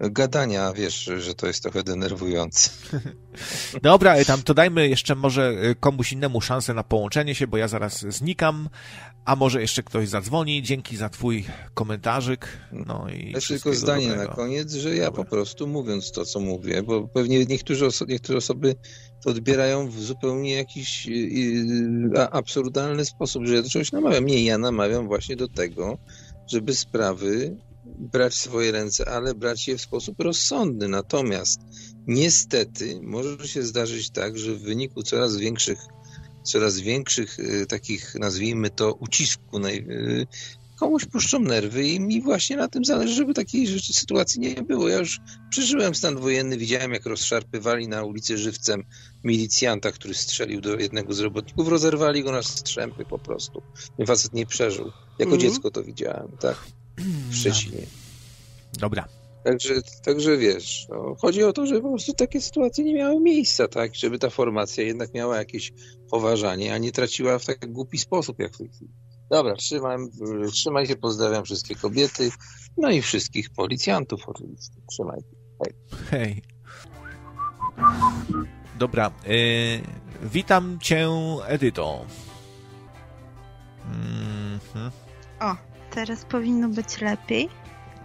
[0.00, 2.70] gadania, wiesz, że to jest trochę denerwujące.
[3.82, 7.68] Dobra, tam to dajmy jeszcze może y, komuś innemu szansę na połączenie się, bo ja
[7.68, 8.68] zaraz znikam,
[9.24, 10.62] a może jeszcze ktoś zadzwoni.
[10.62, 12.48] Dzięki za twój komentarzyk.
[12.72, 14.30] No i jeszcze tylko zdanie dobrego.
[14.30, 15.24] na koniec, że ja Dobra.
[15.24, 18.74] po prostu mówiąc to, co mówię, bo pewnie niektórzy oso niektóre osoby
[19.24, 24.26] to odbierają w zupełnie jakiś yy, absurdalny sposób, że ja do czegoś namawiam.
[24.26, 25.98] Nie, ja namawiam właśnie do tego,
[26.46, 27.56] żeby sprawy
[27.98, 30.88] brać w swoje ręce, ale brać je w sposób rozsądny.
[30.88, 31.60] Natomiast
[32.06, 35.78] niestety może się zdarzyć tak, że w wyniku coraz większych,
[36.42, 40.26] coraz większych y, takich, nazwijmy to, ucisku, y,
[40.76, 44.88] komuś puszczą nerwy i mi właśnie na tym zależy, żeby takiej rzeczy, sytuacji nie było.
[44.88, 48.84] Ja już przeżyłem stan wojenny, widziałem jak rozszarpywali na ulicy żywcem
[49.24, 53.62] milicjanta, który strzelił do jednego z robotników, rozerwali go na strzępy po prostu.
[53.96, 54.90] Ten facet nie przeżył.
[55.18, 55.40] Jako mm.
[55.40, 56.56] dziecko to widziałem, tak?
[57.30, 57.86] W Szczecinie.
[58.72, 59.08] Dobra.
[59.44, 63.68] Także, także wiesz, no, chodzi o to, żeby po prostu takie sytuacje nie miały miejsca,
[63.68, 63.94] tak?
[63.94, 65.72] Żeby ta formacja jednak miała jakieś
[66.10, 68.90] poważanie, a nie traciła w tak głupi sposób jak w tej chwili.
[69.30, 69.98] Dobra, trzymaj,
[70.52, 72.30] trzymaj się, pozdrawiam wszystkie kobiety,
[72.76, 74.74] no i wszystkich policjantów oczywiście.
[74.90, 75.36] Trzymaj się.
[75.64, 75.74] Hej.
[76.10, 76.42] Hej.
[78.78, 79.80] Dobra, yy,
[80.22, 81.08] witam cię,
[81.46, 82.06] Edyto.
[83.84, 84.90] Mm -hmm.
[85.40, 85.56] O,
[85.94, 87.48] Teraz powinno być lepiej.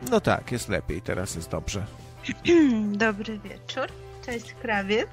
[0.10, 1.86] No tak, jest lepiej, teraz jest dobrze.
[3.06, 3.88] Dobry wieczór.
[4.26, 5.10] Cześć, krawiec.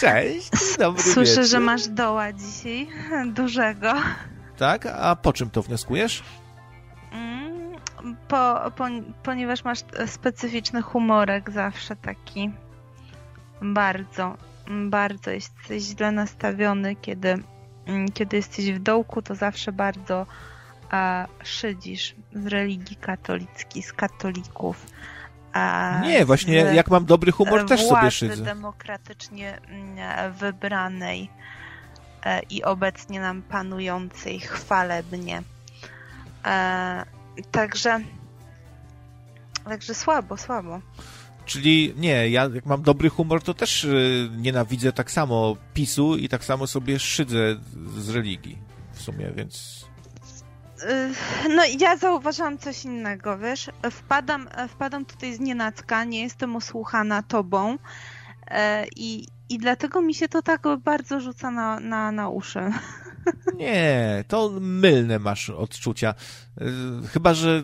[0.00, 1.44] Cześć, dobry Słyszę, wieczór.
[1.44, 2.88] że masz doła dzisiaj,
[3.34, 3.92] dużego.
[4.56, 4.86] Tak?
[4.86, 6.22] A po czym to wnioskujesz?
[7.12, 7.74] Mm,
[8.28, 8.84] po, po,
[9.22, 12.50] ponieważ masz specyficzny humorek zawsze taki.
[13.62, 14.36] Bardzo,
[14.88, 17.34] bardzo jesteś źle nastawiony, kiedy,
[17.86, 20.26] mm, kiedy jesteś w dołku, to zawsze bardzo
[20.90, 24.86] a szydzisz z religii katolickiej, z katolików.
[25.52, 28.44] A nie, właśnie jak mam dobry humor, też sobie szydzę.
[28.44, 31.30] demokratycznie mm, wybranej
[32.24, 35.42] e, i obecnie nam panującej chwalebnie.
[36.46, 37.04] E,
[37.50, 38.00] także
[39.64, 40.80] także słabo, słabo.
[41.46, 46.28] Czyli nie, ja jak mam dobry humor, to też y, nienawidzę tak samo PiSu i
[46.28, 47.56] tak samo sobie szydzę
[47.98, 48.58] z religii
[48.92, 49.84] w sumie, więc
[51.48, 57.78] no ja zauważyłam coś innego, wiesz, wpadam, wpadam tutaj z nienacka, nie jestem usłuchana tobą
[58.46, 62.60] e, i, i dlatego mi się to tak bardzo rzuca na, na, na uszy.
[63.56, 66.14] Nie, to mylne masz odczucia.
[66.60, 66.64] E,
[67.08, 67.62] chyba, że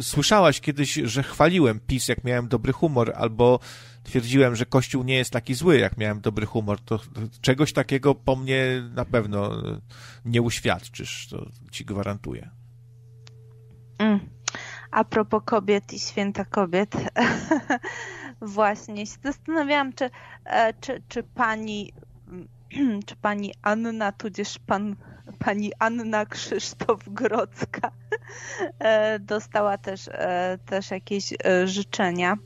[0.00, 3.60] słyszałaś kiedyś, że chwaliłem PiS, jak miałem dobry humor, albo
[4.06, 6.80] twierdziłem, że Kościół nie jest taki zły, jak miałem dobry humor.
[6.80, 7.00] To
[7.40, 9.62] czegoś takiego po mnie na pewno
[10.24, 12.50] nie uświadczysz, to ci gwarantuję.
[13.98, 14.20] Mm.
[14.90, 16.94] A propos kobiet i święta kobiet,
[18.56, 20.10] właśnie się zastanawiałam, czy,
[20.44, 21.92] e, czy, czy pani
[23.06, 24.96] czy pani Anna, tudzież pan,
[25.38, 27.90] pani Anna Krzysztof Grodzka
[28.78, 32.36] e, dostała też, e, też jakieś życzenia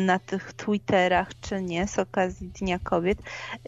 [0.00, 3.18] na tych Twitterach, czy nie, z okazji Dnia Kobiet.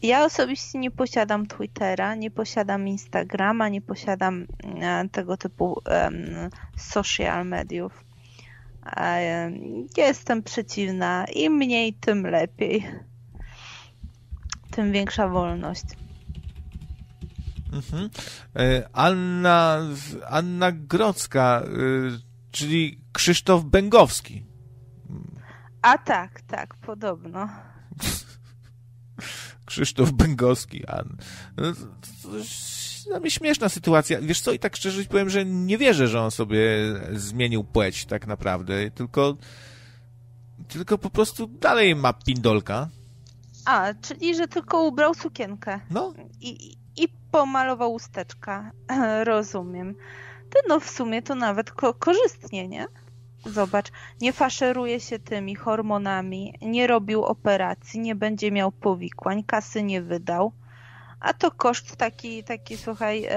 [0.02, 4.46] Ja osobiście nie posiadam Twittera, nie posiadam Instagrama, nie posiadam
[4.80, 5.82] e, tego typu
[6.76, 8.04] social mediów.
[9.96, 11.24] Jestem przeciwna.
[11.34, 12.86] Im mniej, tym lepiej.
[14.70, 15.84] Tym większa wolność.
[17.72, 18.10] Mhm.
[18.56, 19.80] E, Anna,
[20.28, 21.68] Anna Grodzka, e,
[22.50, 24.44] czyli Krzysztof Bęgowski.
[25.84, 27.48] A tak, tak, podobno.
[29.66, 30.86] Krzysztof Bęgowski.
[30.86, 31.02] A,
[31.56, 31.72] no,
[33.06, 34.20] dla mnie śmieszna sytuacja.
[34.20, 36.60] Wiesz co, i tak szczerze powiem, że nie wierzę, że on sobie
[37.12, 39.36] zmienił płeć tak naprawdę, tylko
[40.68, 42.88] tylko po prostu dalej ma pindolka.
[43.64, 45.80] A, czyli że tylko ubrał sukienkę.
[45.90, 46.14] No.
[46.40, 48.70] I, i pomalował usteczka.
[49.24, 49.94] Rozumiem.
[50.50, 52.86] To no w sumie to nawet ko korzystnie, nie?
[53.46, 60.02] Zobacz, nie faszeruje się tymi hormonami, nie robił operacji, nie będzie miał powikłań, kasy nie
[60.02, 60.52] wydał.
[61.20, 63.28] A to koszt taki, taki słuchaj,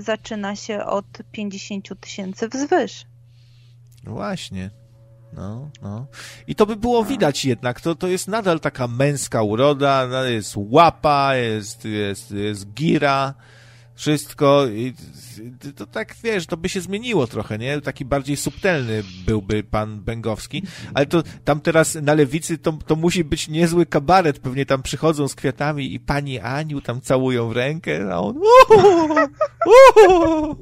[0.00, 3.06] zaczyna się od 50 tysięcy wzwyż.
[4.04, 4.70] Właśnie.
[5.32, 6.06] No, no.
[6.46, 7.80] I to by było widać jednak.
[7.80, 13.34] To, to jest nadal taka męska uroda, jest łapa, jest, jest, jest gira,
[13.94, 14.66] wszystko.
[14.66, 14.94] I
[15.76, 17.80] to tak, wiesz, to by się zmieniło trochę, nie?
[17.80, 20.62] Taki bardziej subtelny byłby pan Bęgowski.
[20.94, 24.38] Ale to tam teraz na lewicy to, to musi być niezły kabaret.
[24.38, 28.36] Pewnie tam przychodzą z kwiatami i pani Aniu tam całują w rękę, a on
[30.08, 30.56] o,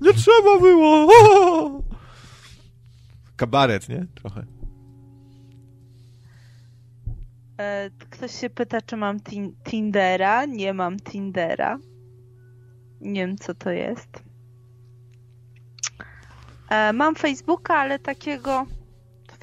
[0.00, 1.82] nie trzeba było!
[3.36, 4.06] Kabaret, nie?
[4.14, 4.46] Trochę.
[7.58, 9.16] E, ktoś się pyta, czy mam
[9.64, 10.44] Tindera.
[10.46, 11.78] Nie mam Tindera.
[13.00, 14.22] Nie wiem, co to jest.
[16.70, 18.66] E, mam Facebooka, ale takiego,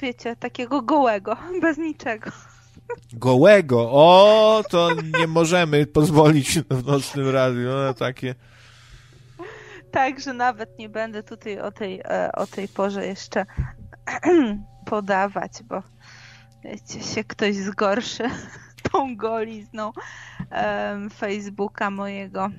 [0.00, 2.30] wiecie, takiego gołego, bez niczego.
[3.12, 3.90] Gołego?
[3.92, 8.34] O, to nie możemy pozwolić w nocnym radiu na takie.
[9.90, 13.46] Tak, że nawet nie będę tutaj o tej, e, o tej porze jeszcze
[14.90, 15.82] podawać, bo
[16.64, 18.24] wiecie, się ktoś zgorszy
[18.92, 19.92] tą golizną
[21.18, 22.50] Facebooka mojego.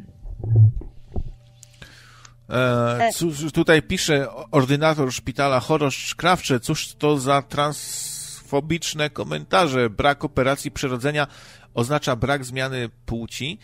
[2.49, 3.13] E, e.
[3.13, 9.89] cóż, tutaj pisze ordynator szpitala Chorosz Krawcze, cóż to za transfobiczne komentarze.
[9.89, 11.28] Brak operacji przerodzenia
[11.73, 13.60] oznacza brak zmiany płci.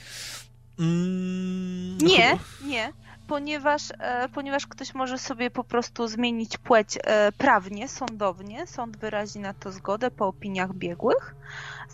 [0.79, 2.93] Mm, nie, nie
[3.27, 8.67] ponieważ, e, ponieważ ktoś może sobie po prostu zmienić płeć e, prawnie, sądownie.
[8.67, 11.35] Sąd wyrazi na to zgodę po opiniach biegłych.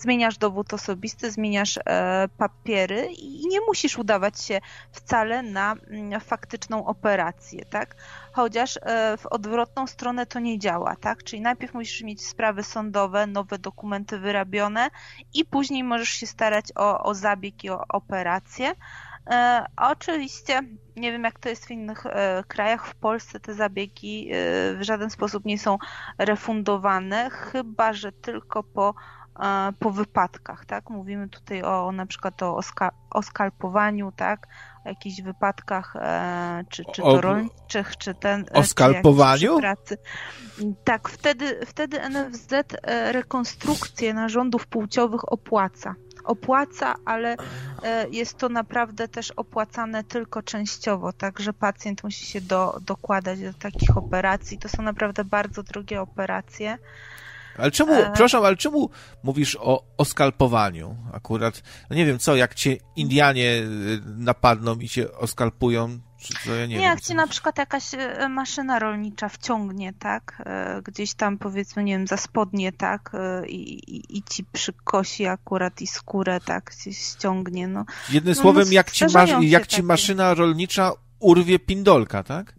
[0.01, 4.61] Zmieniasz dowód osobisty, zmieniasz e, papiery i nie musisz udawać się
[4.91, 7.95] wcale na mm, faktyczną operację, tak?
[8.33, 8.79] Chociaż
[9.17, 11.23] w odwrotną stronę to nie działa, tak?
[11.23, 14.89] Czyli najpierw musisz mieć sprawy sądowe, nowe dokumenty wyrabione
[15.33, 18.75] i później możesz się starać o, o zabieg i o operację.
[19.27, 20.61] E, oczywiście
[20.95, 22.87] nie wiem jak to jest w innych e, krajach.
[22.87, 24.35] W Polsce te zabiegi e,
[24.75, 25.77] w żaden sposób nie są
[26.17, 28.93] refundowane, chyba że tylko po,
[29.79, 30.89] po wypadkach, tak?
[30.89, 32.59] Mówimy tutaj o na przykład o,
[33.09, 34.47] o skalpowaniu, tak?
[34.85, 35.93] O jakichś wypadkach,
[36.69, 38.45] czy, czy to rolniczych, czy ten.
[38.53, 39.59] O skalpowaniu?
[39.59, 39.97] Pracy.
[40.83, 42.53] Tak, wtedy, wtedy NFZ
[43.11, 47.35] rekonstrukcję narządów płciowych opłaca opłaca, ale
[47.83, 53.53] e, jest to naprawdę też opłacane tylko częściowo, także pacjent musi się do, dokładać do
[53.53, 54.57] takich operacji.
[54.57, 56.77] To są naprawdę bardzo drogie operacje.
[57.57, 58.03] Ale czemu, e...
[58.03, 58.89] przepraszam, ale czemu
[59.23, 61.63] mówisz o, o skalpowaniu akurat?
[61.89, 66.61] No nie wiem, co, jak cię Indianie y, napadną i cię oskalpują, czy co, ja
[66.61, 66.83] nie, nie wiem.
[66.83, 71.93] jak cię na przykład jakaś e, maszyna rolnicza wciągnie, tak, e, gdzieś tam powiedzmy, nie
[71.93, 76.93] wiem, za spodnie, tak, e, i, i, i ci przykosi akurat i skórę, tak, się
[76.93, 77.85] ściągnie, no.
[78.09, 82.55] Jednym no, słowem, no, jak ci, masz, jak ci maszyna rolnicza urwie pindolka, tak?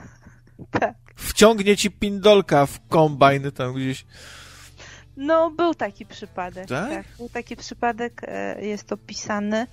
[0.80, 1.07] tak.
[1.18, 4.06] Wciągnie ci pindolka w kombajn tam gdzieś.
[5.16, 6.68] No, był taki przypadek.
[6.68, 6.90] Tak?
[6.90, 8.22] tak był taki przypadek,
[8.60, 9.66] jest opisany.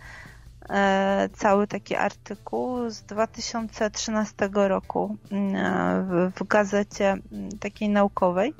[0.70, 8.54] E, cały taki artykuł z 2013 roku mm, w, gazecie mm, takiej naukowej.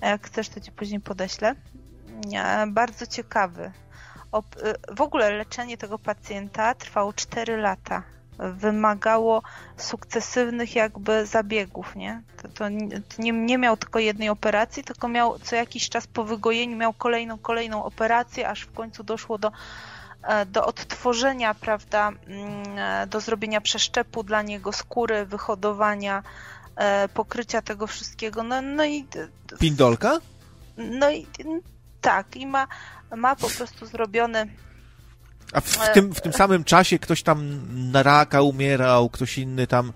[0.00, 1.54] Jak chcesz, to ci później podeślę.
[2.34, 3.72] E, bardzo ciekawy.
[4.96, 8.02] W ogóle leczenie tego pacjenta trwało 4 lata.
[8.38, 9.42] Wymagało
[9.76, 12.22] sukcesywnych jakby zabiegów, nie?
[12.42, 12.68] To, to
[13.18, 17.38] nie, nie miał tylko jednej operacji, tylko miał co jakiś czas po wygojeniu miał kolejną,
[17.38, 19.52] kolejną operację, aż w końcu doszło do
[20.22, 26.22] E, do odtworzenia, prawda, mm, e, do zrobienia przeszczepu dla niego skóry, wyhodowania,
[26.76, 28.42] e, pokrycia tego wszystkiego.
[28.42, 29.06] No, no i.
[29.58, 30.20] Pindolka?
[30.76, 31.26] No i
[32.00, 32.66] tak, i ma,
[33.16, 34.46] ma po prostu zrobiony.
[35.52, 37.60] A w, w, tym, w tym samym czasie ktoś tam
[37.92, 39.92] na raka umierał, ktoś inny tam,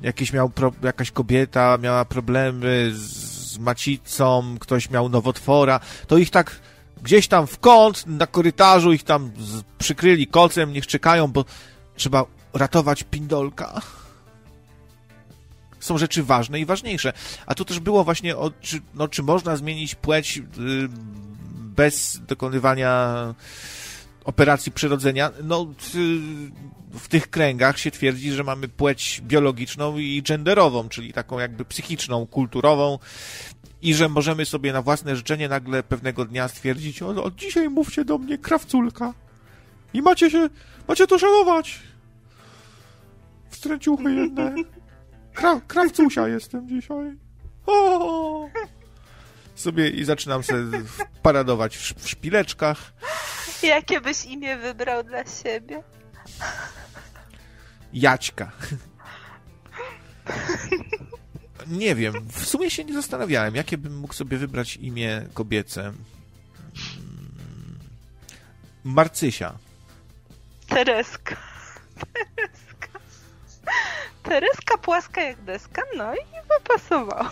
[0.00, 6.30] jakiś miał pro, jakaś kobieta miała problemy z, z macicą, ktoś miał nowotwora, to ich
[6.30, 6.60] tak
[7.02, 9.30] gdzieś tam w kąt, na korytarzu ich tam
[9.78, 11.44] przykryli kocem, niech czekają, bo
[11.96, 13.80] trzeba ratować pindolka.
[15.80, 17.12] są rzeczy ważne i ważniejsze.
[17.46, 20.42] A tu też było właśnie, o, czy, no, czy można zmienić płeć y,
[21.54, 23.14] bez dokonywania
[24.30, 25.30] operacji przyrodzenia?
[25.42, 31.38] No, y, w tych kręgach się twierdzi, że mamy płeć biologiczną i genderową, czyli taką
[31.38, 32.98] jakby psychiczną, kulturową
[33.82, 38.04] i że możemy sobie na własne życzenie nagle pewnego dnia stwierdzić, o, od dzisiaj mówcie
[38.04, 39.14] do mnie krawculka
[39.94, 40.48] i macie się,
[40.88, 41.80] macie to szanować.
[43.50, 44.54] Wstręciuchy jedne.
[45.34, 47.16] Kra, krawcusia jestem dzisiaj.
[47.66, 48.48] O!
[49.54, 50.82] Sobie i zaczynam sobie
[51.22, 52.92] paradować w, w szpileczkach.
[53.62, 55.82] Jakie byś imię wybrał dla siebie?
[57.92, 58.50] Jaćka.
[61.66, 65.80] Nie wiem, w sumie się nie zastanawiałem, jakie bym mógł sobie wybrać imię kobiece.
[65.80, 65.98] Mm,
[68.84, 69.58] Marcysia.
[70.68, 71.36] Tereska.
[72.14, 72.98] Tereska.
[74.22, 76.18] Tereska płaska jak deska, no i
[76.48, 77.30] by pasowało.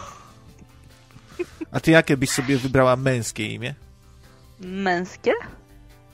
[1.72, 3.74] A ty jakie byś sobie wybrała męskie imię?
[4.60, 5.32] Męskie?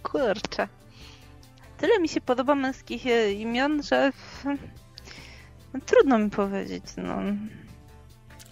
[0.04, 0.68] Kurczę.
[1.78, 4.12] Tyle mi się podoba męskich e, imion, że
[5.74, 6.84] no, trudno mi powiedzieć.
[6.96, 7.16] No.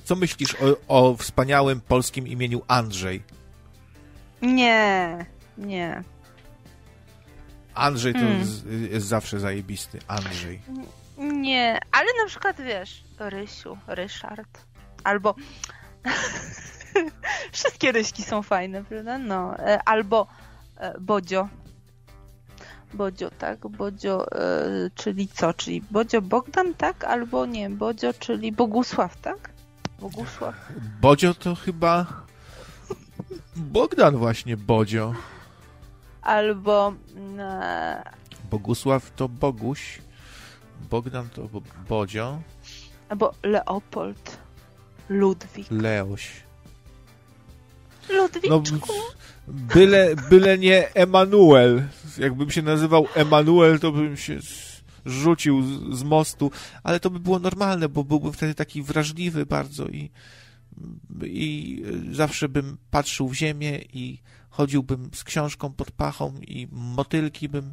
[0.05, 0.57] Co myślisz
[0.89, 3.23] o, o wspaniałym polskim imieniu Andrzej?
[4.43, 5.27] Nie,
[5.59, 6.03] nie.
[7.75, 8.41] Andrzej to hmm.
[8.91, 9.99] jest zawsze zajebisty.
[10.09, 10.61] Andrzej.
[11.19, 14.67] Nie, ale na przykład wiesz, Rysiu, Ryszard.
[15.05, 15.35] Albo.
[17.53, 19.19] Wszystkie ryśki są fajne, prawda?
[19.19, 19.59] No.
[19.59, 20.27] E, albo
[21.01, 21.49] Bodzio.
[22.95, 23.69] Bodzio, tak?
[23.69, 25.55] Bodzio, e, czyli co?
[25.55, 27.05] Czyli Bodzio Bogdan, tak?
[27.05, 29.51] Albo nie, Bodzio, czyli Bogusław, tak?
[30.01, 30.55] Bogusław.
[31.01, 32.07] Bodzio to chyba.
[33.57, 35.15] Bogdan właśnie, Bodzio.
[36.23, 36.93] Albo.
[37.39, 38.03] E...
[38.51, 39.99] Bogusław to Boguś.
[40.91, 41.49] Bogdan to
[41.89, 42.39] Bodzio.
[43.09, 44.39] Albo Leopold.
[45.09, 45.67] Ludwik.
[45.71, 46.31] Leoś.
[48.09, 48.93] Ludwiczku.
[49.49, 51.83] No, byle, byle nie Emanuel.
[52.19, 54.39] Jakbym się nazywał Emanuel, to bym się
[55.07, 56.51] rzucił z, z, mostu,
[56.83, 60.11] ale to by było normalne, bo byłbym wtedy taki wrażliwy bardzo i,
[61.25, 64.19] i zawsze bym patrzył w ziemię i
[64.51, 67.73] chodziłbym z książką pod pachą i motylki bym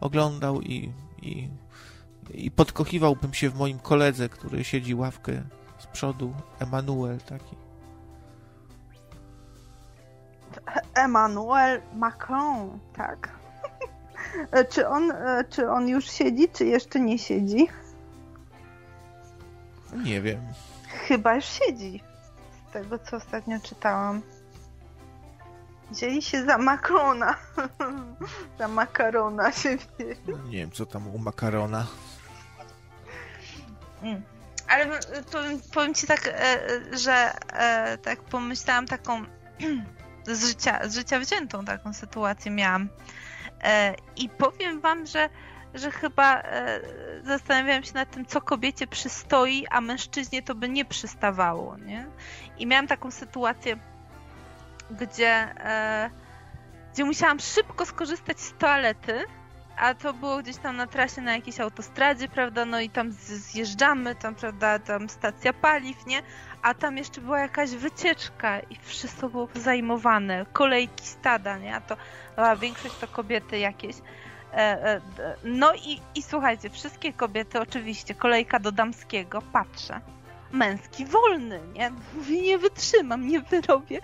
[0.00, 1.48] oglądał i, i,
[2.34, 5.42] i podkochiwałbym się w moim koledze, który siedzi ławkę
[5.78, 7.63] z przodu, Emanuel taki.
[10.94, 13.28] Emmanuel Macron, tak.
[14.70, 15.12] czy, on,
[15.50, 17.68] czy on już siedzi, czy jeszcze nie siedzi?
[19.92, 20.40] Nie wiem.
[20.88, 22.02] Chyba już siedzi.
[22.68, 24.22] Z tego, co ostatnio czytałam.
[25.90, 27.36] Wzięli się za Macrona.
[28.58, 30.48] za makarona się wzięli.
[30.48, 31.86] Nie wiem, co tam u makarona.
[34.02, 34.22] Mm.
[34.68, 35.00] Ale
[35.32, 36.58] powiem, powiem ci tak, e,
[36.98, 39.22] że e, tak pomyślałam taką
[40.26, 42.88] z życia, z życia wziętą taką sytuację miałam.
[43.62, 45.28] E, I powiem wam, że,
[45.74, 46.42] że chyba
[47.24, 52.06] zastanawiałam się nad tym, co kobiecie przystoi, a mężczyźnie to by nie przystawało, nie?
[52.58, 53.76] I miałam taką sytuację,
[54.90, 55.54] gdzie,
[56.92, 59.24] gdzie musiałam szybko skorzystać z toalety,
[59.76, 64.14] a to było gdzieś tam na trasie na jakiejś autostradzie, prawda, no i tam zjeżdżamy,
[64.14, 66.22] tam, prawda, tam stacja paliw, nie,
[66.64, 71.96] a tam jeszcze była jakaś wycieczka i wszystko było zajmowane, kolejki stada, nie, a to
[72.36, 73.96] a większość to kobiety jakieś.
[74.52, 75.00] E, e,
[75.44, 80.00] no i, i słuchajcie, wszystkie kobiety oczywiście, kolejka do damskiego, patrzę,
[80.52, 81.92] męski wolny, nie?
[82.14, 84.00] Mówię, nie wytrzymam, nie wyrobię.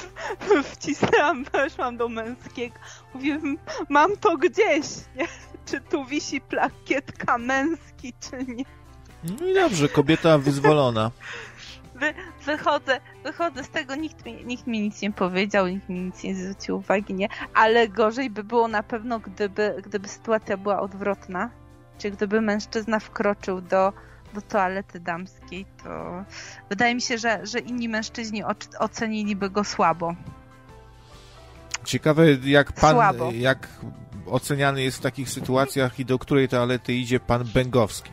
[0.72, 2.76] Wcisnęłam, weszłam do męskiego.
[3.14, 3.40] Mówię,
[3.88, 5.26] mam to gdzieś, nie?
[5.66, 8.64] Czy tu wisi plakietka męski, czy nie?
[9.40, 11.10] No i dobrze, kobieta wyzwolona.
[12.04, 12.14] Wy,
[12.44, 16.34] wychodzę, wychodzę z tego, nikt mi, nikt mi nic nie powiedział, nikt mi nic nie
[16.34, 17.28] zwrócił uwagi, nie?
[17.54, 21.50] Ale gorzej by było na pewno, gdyby, gdyby sytuacja była odwrotna.
[21.98, 23.92] Czy gdyby mężczyzna wkroczył do,
[24.34, 26.24] do toalety damskiej, to
[26.70, 28.42] wydaje mi się, że, że inni mężczyźni
[28.78, 30.14] oceniliby go słabo.
[31.84, 33.30] Ciekawe, jak pan, słabo.
[33.32, 33.68] jak
[34.26, 38.10] oceniany jest w takich sytuacjach i do której toalety idzie pan Bęgowski.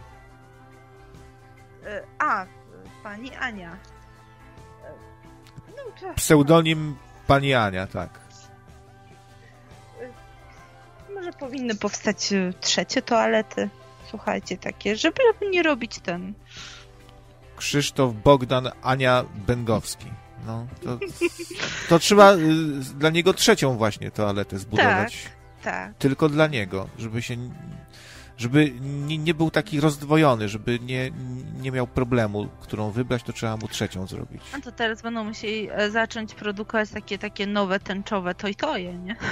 [1.86, 2.46] E, a,
[3.12, 3.78] pani Ania.
[5.68, 6.95] No, Pseudonim
[7.28, 8.20] pani Ania, tak.
[11.16, 12.30] Może powinny powstać
[12.62, 13.70] trzecie toalety
[14.12, 16.34] słuchajcie, takie, żeby nie robić ten.
[17.57, 20.05] Krzysztof Bogdan, Ania Bęgowski.
[20.45, 20.99] No, to,
[21.89, 22.38] to trzeba y,
[22.95, 25.24] dla niego trzecią właśnie toaletę zbudować.
[25.24, 25.97] Tak, tak.
[25.97, 27.36] Tylko dla niego, żeby się
[28.38, 31.12] żeby nie, nie był taki rozdwojony, żeby nie,
[31.62, 34.42] nie miał problemu, którą wybrać, to trzeba mu trzecią zrobić.
[34.54, 38.98] A to teraz będą musieli e, zacząć produkować takie, takie nowe tęczowe to i toje,
[38.98, 39.16] nie?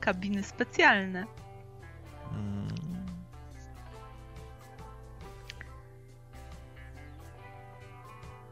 [0.00, 1.26] Kabiny specjalne.
[2.30, 2.68] Hmm.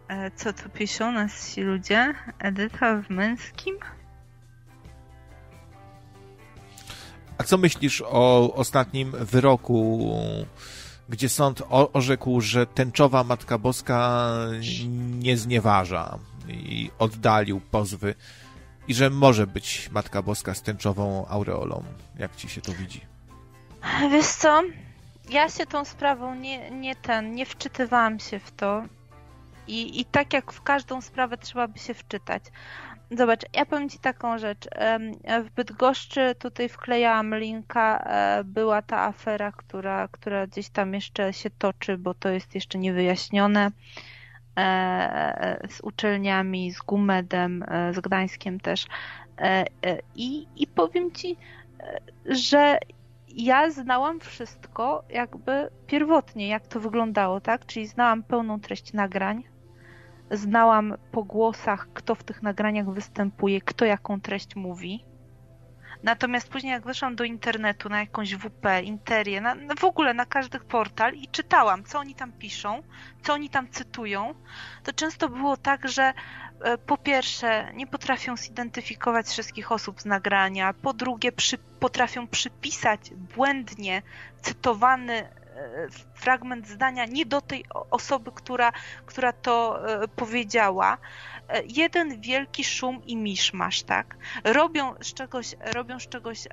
[0.08, 2.14] E, co tu piszą nas ci ludzie?
[2.38, 3.76] Edyta w męskim?
[7.44, 10.10] Co myślisz o ostatnim wyroku,
[11.08, 14.28] gdzie sąd orzekł, że tęczowa Matka Boska
[15.18, 16.18] nie znieważa
[16.48, 18.14] i oddalił pozwy
[18.88, 21.84] i że może być Matka Boska z tęczową aureolą?
[22.18, 23.00] Jak ci się to widzi?
[24.10, 24.62] Wiesz co?
[25.30, 28.82] Ja się tą sprawą nie, nie ten, nie wczytywałam się w to.
[29.68, 32.42] I, I tak jak w każdą sprawę trzeba by się wczytać.
[33.10, 34.68] Zobacz, ja powiem Ci taką rzecz.
[35.44, 41.50] W Bydgoszczy tutaj wklejałam linka, e, była ta afera, która, która gdzieś tam jeszcze się
[41.50, 43.70] toczy, bo to jest jeszcze niewyjaśnione
[44.56, 48.86] e, z uczelniami, z Gumedem, e, z Gdańskiem też.
[50.14, 51.36] I, i powiem Ci,
[52.26, 52.78] że
[53.28, 57.66] ja znałam wszystko jakby pierwotnie, jak to wyglądało, tak?
[57.66, 59.44] Czyli znałam pełną treść nagrań,
[60.30, 65.04] znałam po głosach, kto w tych nagraniach występuje, kto jaką treść mówi.
[66.02, 70.60] Natomiast później jak weszłam do internetu na jakąś WP, Interię, na, w ogóle na każdy
[70.60, 72.82] portal i czytałam, co oni tam piszą,
[73.22, 74.34] co oni tam cytują,
[74.84, 76.12] to często było tak, że
[76.60, 83.10] e, po pierwsze nie potrafią zidentyfikować wszystkich osób z nagrania, po drugie przy, potrafią przypisać
[83.14, 84.02] błędnie
[84.42, 85.28] cytowany
[86.14, 88.72] fragment zdania nie do tej osoby, która,
[89.06, 90.98] która to e, powiedziała.
[91.48, 94.16] E, jeden wielki szum i miszmasz, tak?
[94.44, 96.48] Robią z czegoś, robią z czegoś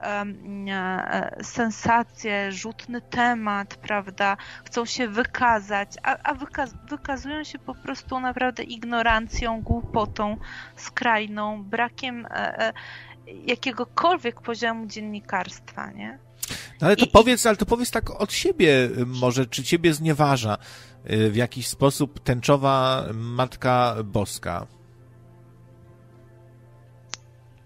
[1.42, 4.38] sensację, rzutny temat, prawda?
[4.66, 10.38] Chcą się wykazać, a, a wykaz wykazują się po prostu naprawdę ignorancją, głupotą
[10.76, 12.74] skrajną, brakiem e,
[13.28, 16.20] jakiegokolwiek poziomu dziennikarstwa, nie?
[16.82, 20.58] No ale to I, powiedz, ale to powiedz tak od siebie może, czy ciebie znieważa
[21.12, 24.68] y, w jakiś sposób tęczowa Matka Boska?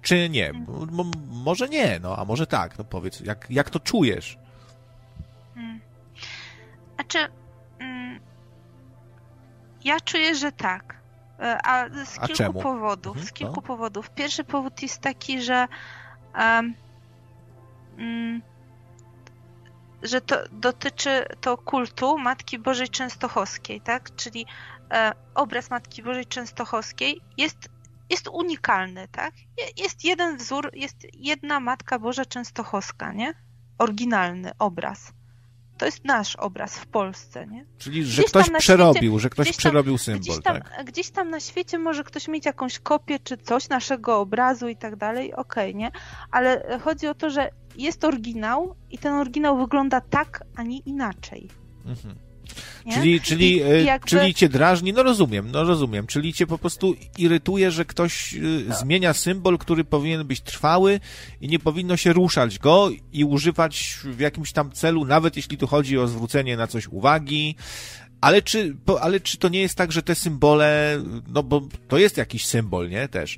[0.02, 0.54] Czy nie?
[0.92, 4.38] Mo, może nie, no, a może tak, no powiedz, jak, jak to czujesz?
[5.56, 5.82] Hmm.
[6.96, 7.18] Znaczy,
[7.80, 8.20] mm,
[9.84, 10.98] ja czuję, że tak.
[11.40, 12.62] E, a z kilku czemu?
[12.62, 13.18] powodów.
[13.18, 13.62] Mhm, z kilku no.
[13.62, 14.10] powodów.
[14.10, 15.68] Pierwszy powód jest taki, że
[16.40, 16.74] um,
[17.98, 18.42] mm,
[20.04, 24.16] że to dotyczy to kultu Matki Bożej Częstochowskiej, tak?
[24.16, 24.46] Czyli
[24.92, 27.70] e, obraz Matki Bożej Częstochowskiej jest,
[28.10, 29.34] jest unikalny, tak?
[29.78, 33.34] Jest jeden wzór, jest jedna Matka Boża Częstochowska, nie?
[33.78, 35.14] Oryginalny obraz.
[35.78, 37.66] To jest nasz obraz w Polsce, nie?
[37.78, 40.86] Czyli, że gdzieś ktoś przerobił, świecie, że ktoś tam, przerobił symbol, gdzieś tam, tak?
[40.86, 44.96] Gdzieś tam na świecie może ktoś mieć jakąś kopię czy coś naszego obrazu i tak
[44.96, 45.92] dalej, okej, okay, nie?
[46.32, 51.50] Ale chodzi o to, że jest oryginał i ten oryginał wygląda tak, a nie inaczej.
[51.86, 52.27] Mhm.
[52.94, 54.08] Czyli, czyli, I, e, jakby...
[54.08, 58.36] czyli cię drażni, no rozumiem, no rozumiem, czyli cię po prostu irytuje, że ktoś
[58.68, 58.76] no.
[58.76, 61.00] zmienia symbol, który powinien być trwały
[61.42, 65.68] i nie powinno się ruszać go i używać w jakimś tam celu, nawet jeśli tu
[65.68, 67.56] chodzi o zwrócenie na coś uwagi,
[68.22, 72.18] ale czy, ale czy to nie jest tak, że te symbole, no bo to jest
[72.18, 73.38] jakiś symbol, nie, też,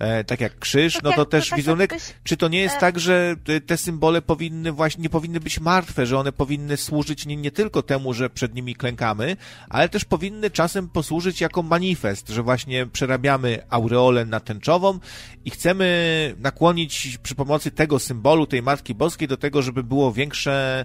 [0.00, 2.14] e, tak jak krzyż, tak no to jak, też to tak wizerunek, jakbyś...
[2.24, 2.80] czy to nie jest e...
[2.80, 3.36] tak, że
[3.66, 7.82] te symbole powinny właśnie, nie powinny być martwe, że one powinny służyć nie, nie tylko
[7.82, 9.36] temu, że przed nimi klękamy,
[9.68, 14.98] ale też powinny czasem posłużyć jako manifest, że właśnie przerabiamy aureolę na tęczową
[15.44, 20.84] i chcemy nakłonić przy pomocy tego symbolu, tej Matki Boskiej do tego, żeby było większe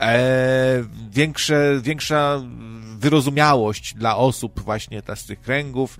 [0.00, 2.42] e, większe, większa
[2.98, 5.98] wyrozumiałość dla osób właśnie ta, z tych kręgów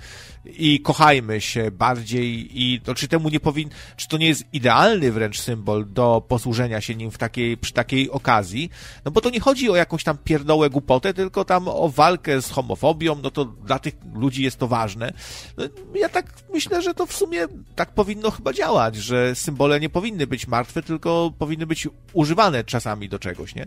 [0.58, 5.12] i kochajmy się bardziej i to, czy temu nie powin, czy to nie jest idealny
[5.12, 8.70] wręcz symbol do posłużenia się nim w takiej, przy takiej okazji,
[9.04, 12.50] no bo to nie chodzi o jakąś tam pierdołę głupotę, tylko tam o walkę z
[12.50, 15.12] homofobią, no to dla tych ludzi jest to ważne.
[15.56, 19.88] No, ja tak myślę, że to w sumie tak powinno chyba działać, że symbole nie
[19.88, 23.66] powinny być martwe, tylko powinny być używane czasami do czegoś, nie?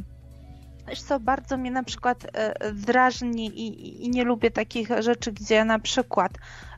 [0.89, 5.65] Wiesz co, bardzo mnie na przykład e, drażni i, i, nie lubię takich rzeczy, gdzie
[5.65, 6.31] na przykład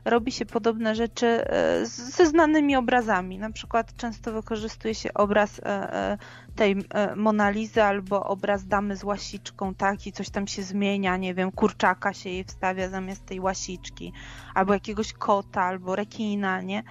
[0.04, 3.38] robi się podobne rzeczy e, ze znanymi obrazami.
[3.38, 6.18] Na przykład często wykorzystuje się obraz e,
[6.56, 6.76] tej
[7.16, 12.12] Monalizy albo obraz damy z łasiczką, tak, i coś tam się zmienia, nie wiem, kurczaka
[12.12, 14.12] się jej wstawia zamiast tej łasiczki,
[14.54, 16.82] albo jakiegoś kota, albo rekina, nie?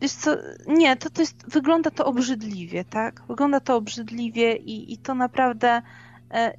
[0.00, 0.36] Wiesz co,
[0.66, 3.22] nie, to, to jest, wygląda to obrzydliwie, tak?
[3.28, 5.82] Wygląda to obrzydliwie i, i to naprawdę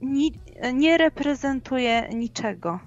[0.02, 0.30] nie,
[0.74, 2.80] nie reprezentuje niczego.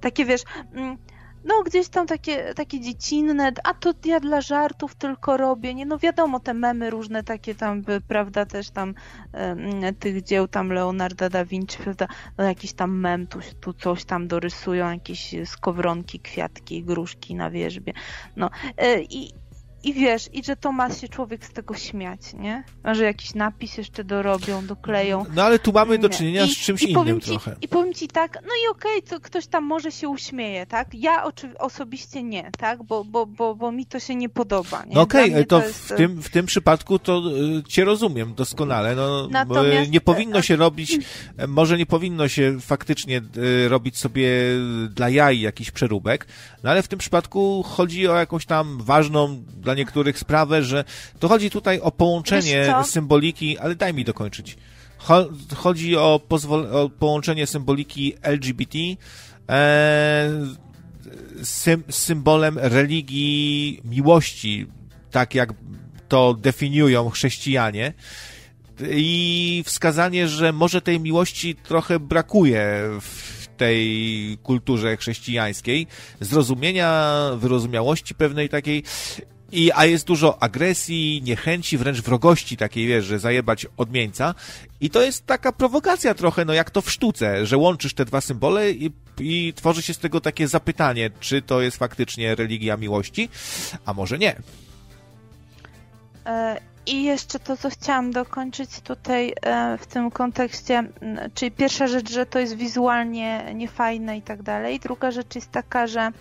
[0.00, 0.42] Takie wiesz,
[0.72, 0.98] mm,
[1.44, 5.98] no gdzieś tam takie, takie dziecinne, a to ja dla żartów tylko robię, nie, no
[5.98, 8.94] wiadomo, te memy różne takie tam, prawda, też tam
[9.32, 12.06] um, tych dzieł tam Leonarda da Vinci, prawda,
[12.38, 17.92] no jakiś tam mem, tu, tu coś tam dorysują, jakieś skowronki, kwiatki, gruszki na wierzbie,
[18.36, 19.32] no e, i,
[19.84, 22.64] i wiesz, i że to ma się człowiek z tego śmiać, nie?
[22.92, 25.24] Że jakiś napis jeszcze dorobią, dokleją.
[25.34, 27.56] No ale tu mamy do czynienia z czymś I innym ci, trochę.
[27.60, 30.94] I powiem ci tak, no i okej, okay, to ktoś tam może się uśmieje, tak?
[30.94, 31.24] Ja
[31.58, 32.82] osobiście nie, tak?
[32.82, 34.84] Bo, bo, bo, bo mi to się nie podoba.
[34.84, 34.94] Nie?
[34.94, 35.78] No okej, okay, to, to jest...
[35.78, 37.22] w, tym, w tym przypadku to
[37.58, 38.94] y, cię rozumiem doskonale.
[38.94, 39.90] No, Natomiast...
[39.90, 40.98] Nie powinno się robić,
[41.48, 43.20] może nie powinno się faktycznie
[43.68, 44.30] robić sobie
[44.90, 46.26] dla jaj jakiś przeróbek,
[46.62, 50.84] no ale w tym przypadku chodzi o jakąś tam ważną dla niektórych sprawę, że
[51.18, 54.56] to chodzi tutaj o połączenie symboliki, ale daj mi dokończyć.
[55.56, 56.20] Chodzi o,
[56.72, 58.78] o połączenie symboliki LGBT
[59.48, 60.30] e,
[61.42, 64.66] sym symbolem religii miłości,
[65.10, 65.54] tak jak
[66.08, 67.92] to definiują chrześcijanie.
[68.90, 75.86] I wskazanie, że może tej miłości trochę brakuje w tej kulturze chrześcijańskiej,
[76.20, 78.82] zrozumienia, wyrozumiałości pewnej takiej
[79.52, 84.34] i, a jest dużo agresji, niechęci, wręcz wrogości takiej, wiesz, że zajebać odmieńca.
[84.80, 88.20] I to jest taka prowokacja trochę, no jak to w sztuce, że łączysz te dwa
[88.20, 93.28] symbole i, i tworzy się z tego takie zapytanie, czy to jest faktycznie religia miłości,
[93.84, 94.36] a może nie.
[96.26, 100.84] E, I jeszcze to, co chciałam dokończyć tutaj e, w tym kontekście,
[101.34, 104.80] czyli pierwsza rzecz, że to jest wizualnie niefajne i tak dalej.
[104.80, 106.12] Druga rzecz jest taka, że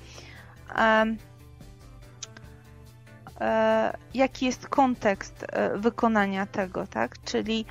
[4.13, 7.15] jaki jest kontekst e, wykonania tego, tak?
[7.25, 7.65] Czyli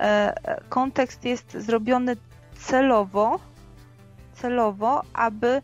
[0.00, 0.34] e,
[0.68, 2.16] kontekst jest zrobiony
[2.58, 3.40] celowo,
[4.32, 5.62] celowo, aby,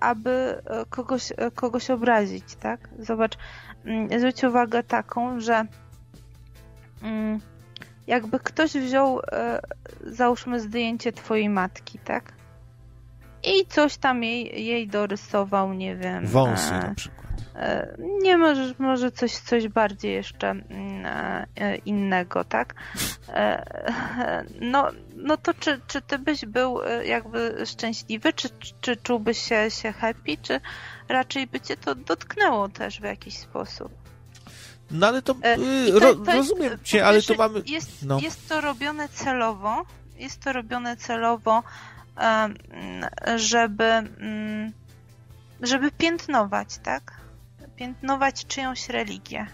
[0.00, 2.88] aby kogoś, kogoś obrazić, tak?
[2.98, 3.38] Zobacz,
[3.84, 5.64] mm, zwróć uwagę taką, że
[7.02, 7.40] mm,
[8.06, 9.20] jakby ktoś wziął,
[10.06, 12.32] załóżmy, zdjęcie twojej matki, tak?
[13.44, 16.26] I coś tam jej, jej dorysował, nie wiem.
[16.26, 17.23] Wąsy na przykład.
[17.54, 21.06] E, nie, może, może coś, coś bardziej jeszcze mm,
[21.56, 22.74] e, innego, tak?
[23.28, 28.48] E, no, no to czy, czy ty byś był jakby szczęśliwy, czy,
[28.80, 30.60] czy czułbyś się, się happy, czy
[31.08, 33.92] raczej by cię to dotknęło też w jakiś sposób?
[34.90, 37.62] No ale to, to, ro, to rozumiem jest, cię, ale to mamy...
[37.66, 38.20] Jest, no.
[38.20, 39.84] jest to robione celowo,
[40.16, 41.62] jest to robione celowo,
[43.36, 44.72] żeby mm,
[45.62, 47.23] żeby piętnować, tak?
[47.76, 49.46] Piętnować czyjąś religię.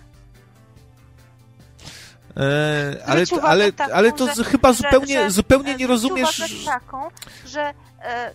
[2.36, 6.64] E, ale, ale, taką, ale to że, chyba zupełnie, że, zupełnie nie rozumiesz.
[6.66, 7.08] taką,
[7.46, 8.32] że e,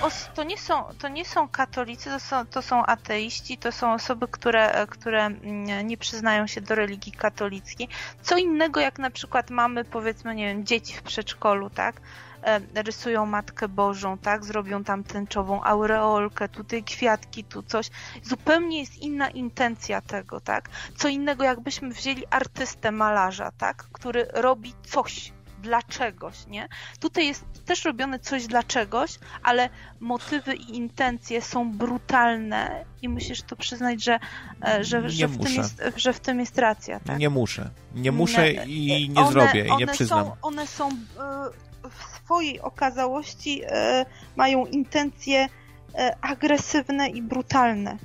[0.00, 3.92] to, to, nie są, to nie są katolicy, to są, to są ateiści, to są
[3.92, 7.88] osoby, które, które mm, nie przyznają się do religii katolickiej.
[8.22, 12.00] Co innego, jak na przykład mamy, powiedzmy, nie wiem, dzieci w przedszkolu, tak?
[12.46, 14.44] E, rysują Matkę Bożą, tak?
[14.44, 17.90] Zrobią tam tęczową aureolkę, tutaj kwiatki, tu coś.
[18.22, 20.68] Zupełnie jest inna intencja tego, tak?
[20.96, 23.86] Co innego, jakbyśmy wzięli artystę, malarza, tak?
[23.92, 25.32] Który robi coś
[25.62, 26.68] dla czegoś, nie?
[27.00, 29.68] Tutaj jest też robione coś dla czegoś, ale
[30.00, 34.18] motywy i intencje są brutalne i musisz to przyznać, że,
[34.66, 37.00] e, że, że, w, tym jest, że w tym jest racja.
[37.00, 37.18] Tak?
[37.18, 37.70] Nie muszę.
[37.94, 40.26] Nie muszę i nie one, zrobię i nie przyznam.
[40.26, 40.90] Są, one są
[41.90, 44.06] w swojej okazałości e,
[44.36, 45.48] mają intencje
[45.94, 47.96] e, agresywne i brutalne.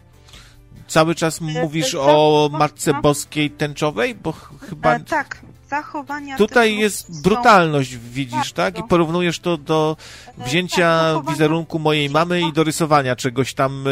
[0.88, 4.16] Cały czas e, mówisz o Matce Boskiej Tęczowej?
[4.16, 4.32] Bo
[4.70, 5.00] chyba...
[5.00, 6.38] tak, zachowania...
[6.38, 8.80] Tutaj jest brutalność, widzisz, tak?
[8.80, 9.98] I porównujesz to do
[10.38, 13.86] wzięcia tak, wizerunku mojej mamy i do rysowania czegoś tam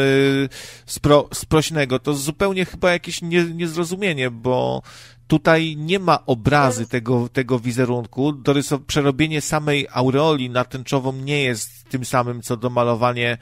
[0.86, 1.98] spro, sprośnego.
[1.98, 4.82] To zupełnie chyba jakieś nie, niezrozumienie, bo
[5.30, 8.32] Tutaj nie ma obrazy tego, tego wizerunku.
[8.86, 13.38] Przerobienie samej aureoli na tęczową nie jest tym samym, co domalowanie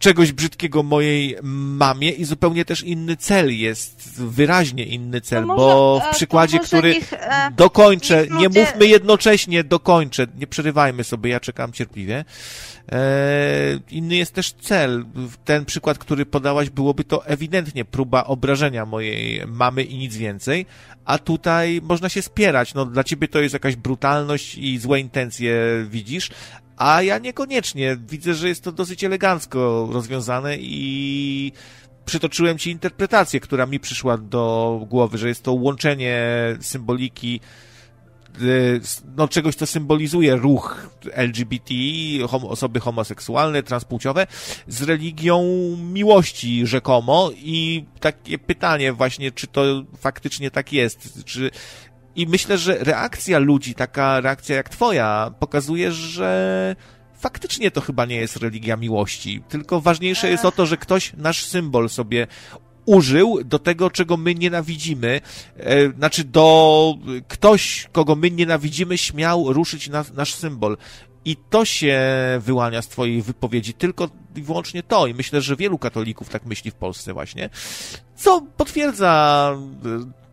[0.00, 6.00] czegoś brzydkiego mojej mamie i zupełnie też inny cel jest, wyraźnie inny cel, może, bo
[6.04, 11.30] e, w przykładzie, może który e, dokończę, nie ludzie- mówmy jednocześnie, dokończę, nie przerywajmy sobie,
[11.30, 12.24] ja czekam cierpliwie.
[12.92, 13.00] E,
[13.90, 15.04] inny jest też cel.
[15.44, 20.66] Ten przykład, który podałaś, byłoby to ewidentnie próba obrażenia mojej mamy i nic więcej,
[21.04, 22.74] a tutaj można się spierać.
[22.74, 25.54] No, dla ciebie to jest jakaś brutalność i złe intencje
[25.90, 26.30] widzisz,
[26.80, 27.96] a ja niekoniecznie.
[28.08, 31.52] Widzę, że jest to dosyć elegancko rozwiązane i
[32.04, 36.26] przytoczyłem ci interpretację, która mi przyszła do głowy, że jest to łączenie
[36.60, 37.40] symboliki
[38.42, 38.80] y,
[39.16, 41.74] no, czegoś, co symbolizuje ruch LGBT,
[42.48, 44.26] osoby homoseksualne, transpłciowe,
[44.68, 45.42] z religią
[45.92, 51.50] miłości rzekomo i takie pytanie właśnie, czy to faktycznie tak jest, czy
[52.16, 56.76] i myślę, że reakcja ludzi, taka reakcja jak twoja, pokazuje, że
[57.14, 61.44] faktycznie to chyba nie jest religia miłości, tylko ważniejsze jest o to, że ktoś nasz
[61.44, 62.26] symbol sobie
[62.86, 65.20] użył do tego, czego my nienawidzimy,
[65.56, 66.94] e, znaczy do
[67.28, 70.76] ktoś, kogo my nienawidzimy, śmiał ruszyć na, nasz symbol.
[71.24, 72.00] I to się
[72.40, 75.06] wyłania z twojej wypowiedzi, tylko i wyłącznie to.
[75.06, 77.50] I myślę, że wielu katolików tak myśli w Polsce właśnie,
[78.16, 79.54] co potwierdza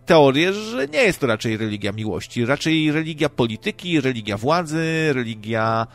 [0.07, 5.87] teorię, że nie jest to raczej religia miłości, raczej religia polityki, religia władzy, religia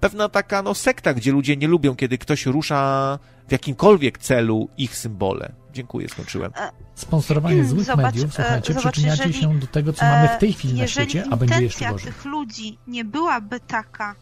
[0.00, 4.96] pewna taka no sekta, gdzie ludzie nie lubią, kiedy ktoś rusza w jakimkolwiek celu ich
[4.96, 5.52] symbole.
[5.72, 6.52] Dziękuję, skończyłem.
[6.94, 10.38] Sponsorowanie złych Zobacz, mediów, słuchajcie, e, zobacz, przyczyniacie jeżeli, się do tego, co mamy w
[10.38, 12.12] tej chwili na jeżeli świecie, a będzie jeszcze gorzej.
[12.12, 14.14] tych ludzi nie byłaby taka,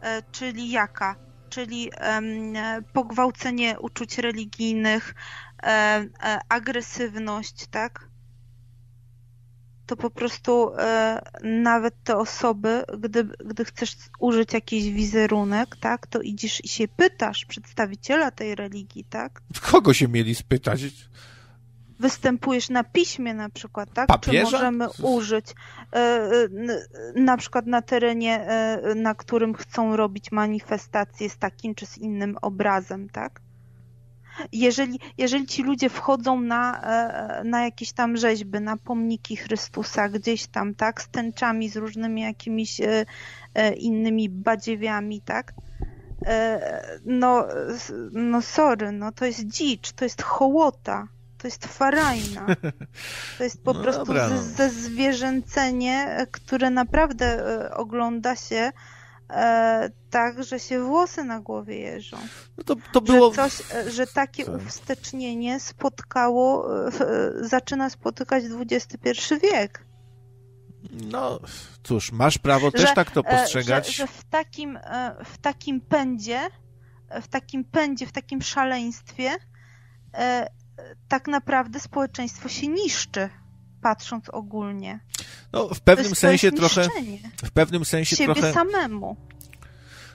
[0.00, 1.16] e, czyli jaka?
[1.50, 2.22] Czyli e,
[2.92, 5.14] pogwałcenie uczuć religijnych,
[5.62, 8.13] e, e, agresywność, tak?
[9.86, 16.20] To po prostu e, nawet te osoby, gdy, gdy chcesz użyć jakiś wizerunek, tak, to
[16.20, 19.42] idziesz i się pytasz przedstawiciela tej religii, tak?
[19.70, 20.80] Kogo się mieli spytać?
[21.98, 24.06] występujesz na piśmie na przykład, tak?
[24.06, 24.46] Papieża?
[24.46, 25.46] Czy możemy użyć
[25.92, 26.28] e,
[27.14, 32.36] na przykład na terenie, e, na którym chcą robić manifestacje z takim czy z innym
[32.42, 33.40] obrazem, tak?
[34.52, 40.46] Jeżeli, jeżeli ci ludzie wchodzą na, e, na jakieś tam rzeźby, na pomniki Chrystusa gdzieś
[40.46, 41.02] tam, tak?
[41.02, 43.04] Z tęczami, z różnymi jakimiś e,
[43.54, 45.52] e, innymi badziewiami, tak?
[46.26, 47.46] E, No,
[48.12, 51.08] no sorry, no to jest dzicz, to jest hołota,
[51.38, 52.46] to jest farajna.
[53.38, 54.42] To jest po No prostu dobra, no.
[54.42, 54.70] ze,
[56.18, 58.72] e, które naprawdę e, ogląda się
[59.34, 62.16] e, tak, że się włosy na głowie jeżą.
[62.58, 63.34] No to, to było...
[63.34, 64.54] Że, coś, e, że takie Tak.
[64.54, 66.90] uwstecznienie spotkało, e,
[67.40, 69.84] zaczyna spotykać XXI wiek.
[70.90, 71.40] No,
[71.82, 73.86] cóż, masz prawo też Że, tak to E, postrzegać.
[73.86, 74.78] Że, że w, takim,
[75.24, 76.40] w takim pędzie,
[77.22, 79.30] w takim pędzie, w takim szaleństwie
[81.08, 83.28] tak naprawdę społeczeństwo się niszczy,
[83.84, 85.00] patrząc ogólnie.
[85.52, 86.88] No, w To pewnym jest, sensie trochę...
[87.44, 88.52] W pewnym sensie siebie trochę...
[88.52, 89.16] samemu.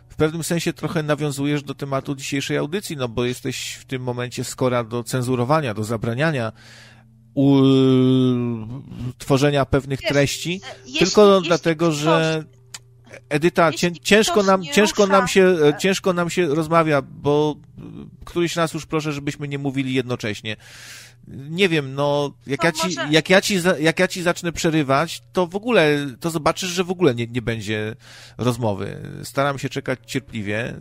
[0.09, 4.43] w pewnym sensie trochę nawiązujesz do tematu dzisiejszej audycji, no bo jesteś w tym momencie
[4.43, 6.51] skora do cenzurowania, do zabraniania
[7.33, 7.61] u...
[9.17, 12.43] tworzenia pewnych Wiesz, treści, Jeśli- tylko jeśli dlatego, ktoś- że
[13.29, 18.55] Edyta, cię, ciężko nam, ciężko rusza- nam się, ciężko nam się rozmawia, bo y, któryś
[18.55, 20.55] raz już proszę, żebyśmy nie mówili jednocześnie.
[21.27, 24.51] Nie wiem, no, jak To ja ci, może- jak ja ci, jak ja ci zacznę
[24.51, 27.95] przerywać, to w ogóle, to zobaczysz, że w ogóle nie, nie będzie
[28.37, 29.01] rozmowy.
[29.23, 30.75] Staram się czekać cierpliwie.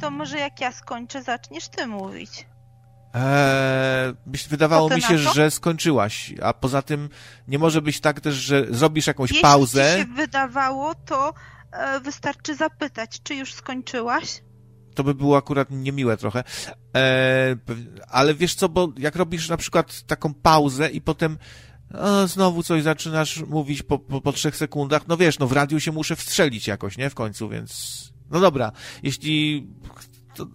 [0.00, 2.30] To może jak ja skończę, zaczniesz ty mówić.
[3.14, 4.14] Eee,
[4.48, 7.08] wydawało mi się, że skończyłaś, a poza tym
[7.48, 9.92] nie może być tak też, że zrobisz jakąś Jeśli pauzę.
[9.92, 11.34] ci się wydawało, to
[11.72, 14.42] e, wystarczy zapytać, czy już skończyłaś?
[14.94, 16.44] to by było akurat niemiłe trochę.
[16.96, 21.38] E, pew- ale wiesz co, bo jak robisz na przykład taką pauzę i potem
[21.94, 25.80] o, znowu coś zaczynasz mówić po, po, po trzech sekundach, no wiesz, no w radiu
[25.80, 27.10] się muszę wstrzelić jakoś, nie?
[27.10, 28.00] W końcu, więc
[28.30, 29.66] no dobra, jeśli
[30.34, 30.46] to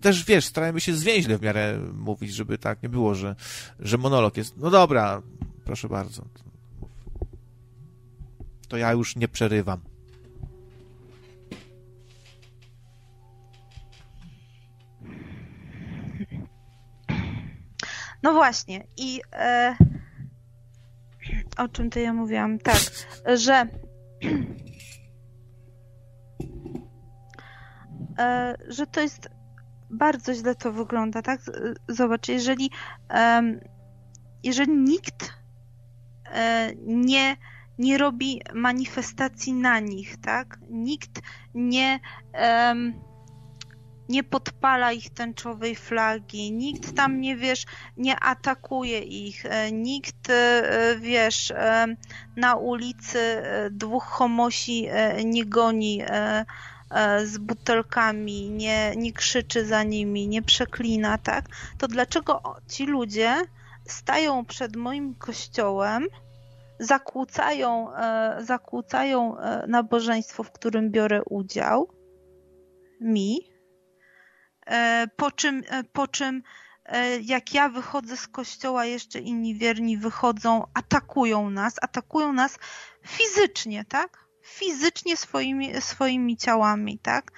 [0.00, 3.36] też wiesz, starajmy się zwięźle w miarę mówić, żeby tak nie było, że,
[3.78, 4.56] że monolog jest.
[4.56, 5.22] No dobra,
[5.64, 6.24] proszę bardzo.
[8.68, 9.80] To ja już nie przerywam.
[18.22, 19.76] No właśnie, i e,
[21.56, 22.58] o czym to ja mówiłam?
[22.58, 22.80] Tak,
[23.36, 23.66] że
[28.68, 29.28] że to jest
[29.90, 31.40] bardzo źle to wygląda, tak?
[31.88, 32.70] Zobacz, jeżeli
[34.42, 35.32] jeżeli nikt
[36.32, 37.36] e, nie
[37.78, 40.58] nie robi manifestacji na nich, tak?
[40.70, 41.20] Nikt
[41.54, 42.00] nie
[44.10, 47.64] nie podpala ich tęczowej flagi, nikt tam nie wiesz,
[47.96, 51.86] nie atakuje ich, e, nikt e, wiesz, e,
[52.36, 54.88] na ulicy dwóch homosi
[55.24, 56.02] nie goni
[57.24, 61.44] z butelkami, nie, nie krzyczy za nimi, nie przeklina, tak?
[61.78, 63.34] To dlaczego ci ludzie
[63.88, 66.06] stają przed moim kościołem,
[66.78, 67.88] zakłócają,
[68.40, 69.36] zakłócają
[69.68, 71.88] nabożeństwo, w którym biorę udział,
[73.00, 73.50] mi,
[74.70, 76.42] E, po czym, e, po czym
[76.86, 82.58] e, jak ja wychodzę z kościoła, jeszcze inni wierni wychodzą, atakują nas, atakują nas
[83.06, 84.29] fizycznie, tak?
[84.50, 87.32] Fizycznie swoimi, swoimi ciałami, tak?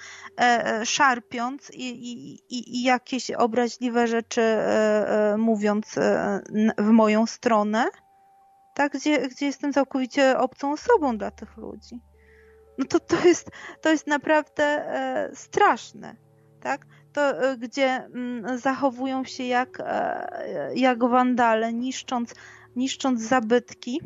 [0.83, 1.89] Szarpiąc i,
[2.49, 4.41] i, i jakieś obraźliwe rzeczy
[5.37, 5.95] mówiąc
[6.77, 7.85] w moją stronę,
[8.75, 8.93] tak?
[8.93, 12.01] Gdzie, gdzie jestem całkowicie obcą osobą dla tych ludzi.
[12.77, 13.51] No to, to, jest,
[13.81, 14.85] to jest naprawdę
[15.33, 16.15] straszne,
[16.61, 16.85] tak?
[17.13, 22.35] to e, gdzie mm, zachowują się jak, e, jak wandale, niszcząc,
[22.75, 24.01] niszcząc zabytki.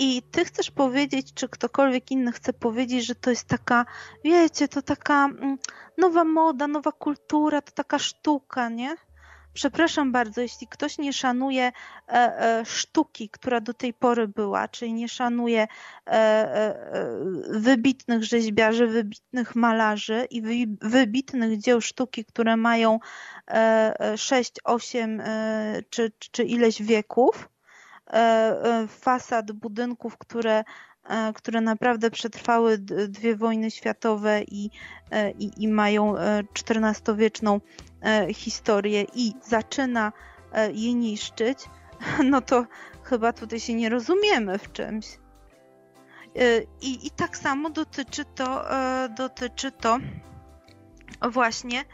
[0.00, 3.86] I ty chcesz powiedzieć, czy ktokolwiek inny chce powiedzieć, że to jest taka,
[4.24, 5.58] wiecie, to taka mm,
[5.98, 8.96] nowa moda, nowa kultura, to taka sztuka, nie?
[9.58, 14.92] Przepraszam bardzo, jeśli ktoś nie szanuje e, e, sztuki, która do tej pory była, czyli
[14.92, 15.66] nie szanuje
[16.06, 16.74] e,
[17.50, 22.98] wybitnych rzeźbiarzy, wybitnych malarzy i wybitnych dzieł sztuki, które mają
[24.16, 25.22] 6, 8
[25.90, 27.48] czy, czy ileś wieków,
[28.88, 30.64] fasad budynków, które
[31.34, 32.78] które naprawdę przetrwały
[33.08, 34.70] dwie wojny światowe i,
[35.38, 36.14] i, i mają
[36.54, 37.60] XIV-wieczną
[38.02, 40.12] E, historię i zaczyna
[40.52, 41.58] e, je niszczyć,
[42.30, 42.66] no to
[43.02, 45.06] chyba tutaj się nie rozumiemy w czymś.
[45.06, 48.64] E, I, i tak samo dotyczy to,
[49.16, 49.98] dotyczy to
[51.30, 51.84] właśnie.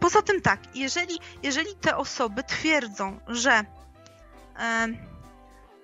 [0.00, 3.64] Poza tym tak, jeżeli, jeżeli te osoby twierdzą, że,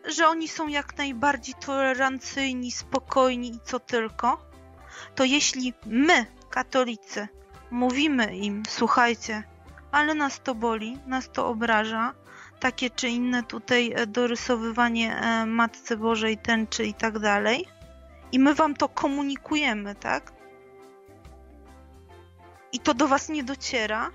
[0.05, 4.47] że oni są jak najbardziej tolerancyjni, spokojni i co tylko,
[5.15, 7.29] to jeśli my, katolicy,
[7.71, 9.43] Mówimy im, słuchajcie,
[9.93, 12.15] ale nas to boli, nas to obraża,
[12.61, 17.69] takie czy inne tutaj e, dorysowywanie e, Matce Bożej, tęczy i tak dalej.
[18.33, 20.33] I my wam to komunikujemy, tak?
[22.73, 24.11] I to do was nie dociera.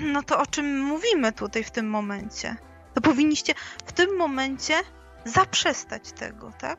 [0.00, 2.56] No to o czym mówimy tutaj w tym momencie?
[2.96, 3.54] To powinniście
[3.86, 4.74] w tym momencie
[5.24, 6.78] zaprzestać tego, tak?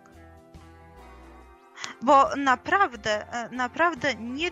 [2.01, 4.51] bo naprawdę, e, naprawdę nie,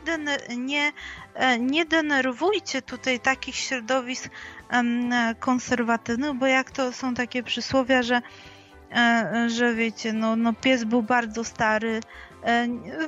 [0.57, 0.91] nie,
[1.34, 4.30] e, nie denerwujcie tutaj takich środowisk
[5.39, 8.22] konserwatywnych, bo jak to są takie przysłowia, że
[8.91, 11.99] e, że wiecie, no, no pies był bardzo stary,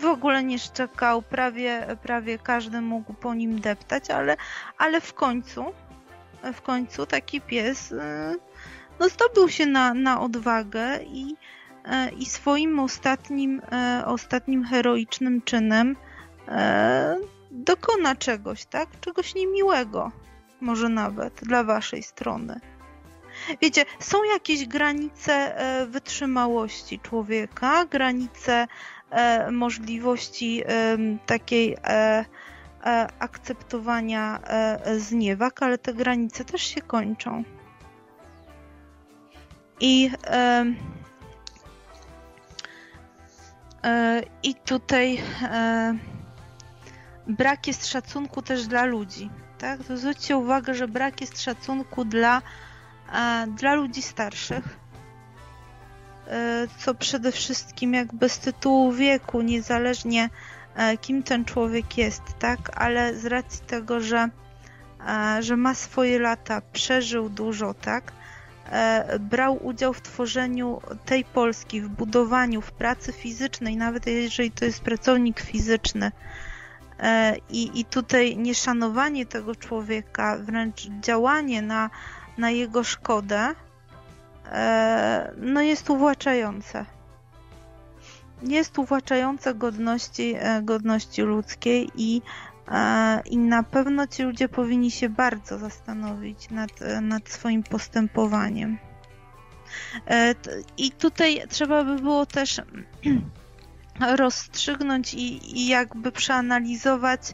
[0.01, 4.37] w ogóle nie szczekał, prawie, prawie każdy mógł po nim deptać, ale,
[4.77, 5.65] ale w końcu,
[6.53, 7.93] w końcu taki pies
[8.99, 11.35] no, zdobył się na, na odwagę i,
[11.87, 15.95] E, i swoim ostatnim, e, ostatnim heroicznym czynem
[17.51, 18.89] dokona czegoś, tak?
[18.99, 20.11] Czegoś niemiłego,
[20.61, 22.59] może nawet dla waszej strony.
[23.61, 25.55] Wiecie, są jakieś granice
[25.87, 28.67] wytrzymałości człowieka, granice
[29.51, 30.63] możliwości
[31.25, 31.77] takiej
[33.19, 34.39] akceptowania
[34.97, 37.43] zniewag, ale te granice też się kończą.
[39.79, 40.11] I
[43.87, 45.97] E, I tutaj e,
[47.27, 49.29] brak jest szacunku też dla ludzi.
[49.57, 49.79] Tak?
[49.83, 52.41] Zwróćcie uwagę, że brak jest szacunku dla,
[53.13, 54.87] e, dla ludzi starszych,
[56.77, 60.29] co przede wszystkim jakby z tytułu wieku, niezależnie
[61.01, 62.71] kim ten człowiek jest, tak?
[62.75, 64.29] Ale z racji tego, że,
[65.39, 68.11] że ma swoje lata, przeżył dużo, tak?
[68.71, 74.65] E, brał udział w tworzeniu tej Polski, w budowaniu, w pracy fizycznej, nawet jeżeli to
[74.65, 76.11] jest pracownik fizyczny.
[76.99, 81.89] E, I, i tutaj nieszanowanie tego człowieka, wręcz działanie na,
[82.37, 83.55] na jego szkodę,
[84.51, 86.85] e, no jest uwłaczające.
[88.41, 92.21] Jest uwłaczające godności, godności ludzkiej i
[93.25, 96.71] i na pewno ci ludzie powinni się bardzo zastanowić nad,
[97.01, 98.77] nad swoim postępowaniem.
[100.07, 100.35] E,
[100.77, 102.61] I tutaj trzeba by było też
[104.17, 107.33] rozstrzygnąć i, i jakby przeanalizować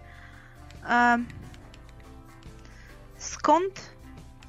[3.17, 3.93] skąd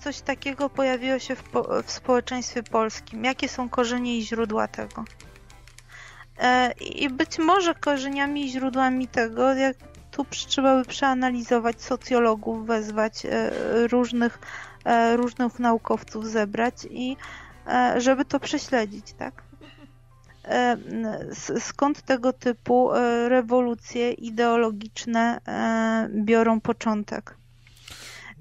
[0.00, 1.42] coś takiego pojawiło się w,
[1.84, 5.04] w społeczeństwie polskim, jakie są korzenie i źródła tego.
[6.80, 9.76] I być może korzeniami i źródłami tego, jak
[10.10, 13.22] tu trzeba by przeanalizować socjologów, wezwać
[13.90, 14.38] różnych,
[15.16, 17.16] różnych naukowców, zebrać i
[17.96, 19.42] żeby to prześledzić, tak?
[20.44, 20.76] E,
[21.60, 27.36] skąd tego typu e, rewolucje ideologiczne e, biorą początek.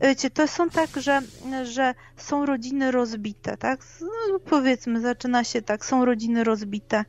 [0.02, 1.22] Wiecie, to są tak, że,
[1.64, 3.80] że są rodziny rozbite, tak?
[4.02, 7.06] No, powiedzmy, zaczyna się tak, są rodziny rozbite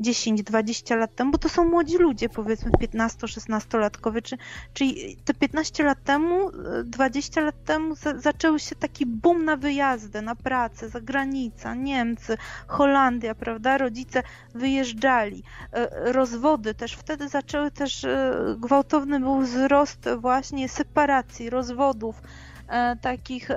[0.00, 4.36] 10-20 lat temu, bo to są młodzi ludzie, powiedzmy 15-16-latkowie, czy,
[4.72, 6.50] czyli te 15 lat temu,
[6.84, 12.36] 20 lat temu za, zaczęły się taki boom na wyjazdy, na pracę, za granicę, Niemcy,
[12.66, 14.22] Holandia, prawda, rodzice
[14.54, 15.42] wyjeżdżali,
[15.72, 22.22] e, rozwody też, wtedy zaczęły też, e, gwałtowny był wzrost właśnie separacji, rozwodów,
[22.68, 23.48] e, takich,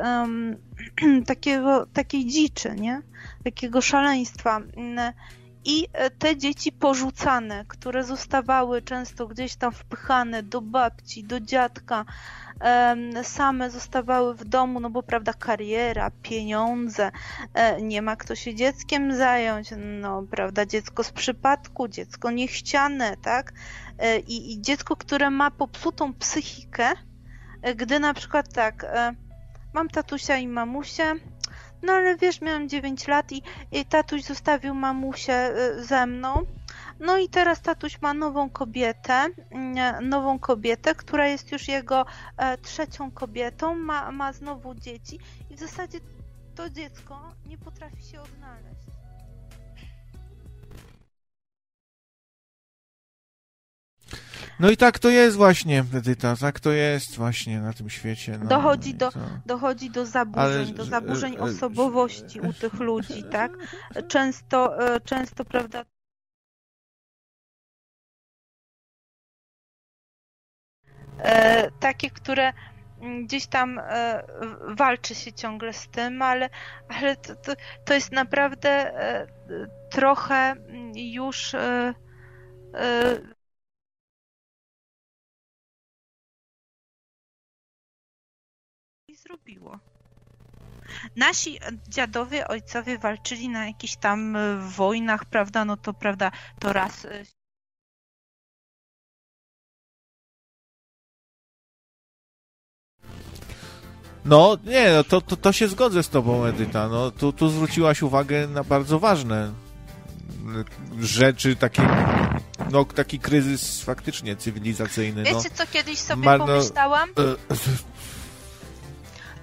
[1.27, 3.01] takiego, takiej dziczy, nie?
[3.43, 4.61] Takiego szaleństwa
[5.67, 12.05] i e, te dzieci porzucane, które zostawały często gdzieś tam wpychane do babci, do dziadka,
[13.23, 17.11] same zostawały w domu, no bo prawda, kariera, pieniądze,
[17.53, 19.69] e, nie ma kto się dzieckiem zająć,
[20.01, 23.53] no prawda, dziecko z przypadku, dziecko niechciane, tak?
[23.99, 26.91] E, I, i dziecko, które ma popsutą psychikę,
[27.75, 28.85] gdy na przykład tak,
[29.73, 31.15] mam tatusia i mamusię,
[31.83, 36.45] no ale wiesz, miałam 9 lat i, i tatuś zostawił mamusię y, ze mną.
[36.99, 42.05] No i teraz tatuś ma nową kobietę, mm, nową kobietę, która jest już jego
[42.37, 45.19] e, trzecią kobietą, ma, ma znowu dzieci
[45.49, 45.99] i w zasadzie
[46.55, 48.86] to dziecko nie potrafi się odnaleźć.
[54.59, 58.37] No i tak to jest właśnie, Edyta, tak to jest właśnie na tym świecie.
[58.41, 59.11] No, dochodzi, do,
[59.45, 63.51] dochodzi do zaburzeń, Ale, do zaburzeń że, osobowości u tych ludzi, tak?
[64.07, 65.85] Często, e, często, prawda,
[71.19, 72.53] e, takie, które
[73.23, 74.23] gdzieś tam e,
[74.77, 76.49] walczy się ciągle z tym, ale,
[76.89, 77.53] ale to, to,
[77.85, 78.91] to jest naprawdę
[79.91, 80.55] trochę
[80.95, 81.55] już
[89.27, 89.79] zrobiło.
[91.15, 95.65] Nasi dziadowie, ojcowie walczyli na jakichś tam e, wojnach, prawda?
[95.65, 97.25] No to prawda, to raz e,
[104.25, 106.87] No, nie, no to, to, to się zgodzę z tobą, Edyta.
[106.87, 109.51] No, tu, tu zwróciłaś uwagę na bardzo ważne
[110.99, 111.89] rzeczy, takie,
[112.71, 115.23] no, taki kryzys faktycznie cywilizacyjny.
[115.23, 115.55] Wiecie, no.
[115.55, 117.09] co kiedyś sobie Mar pomyślałam?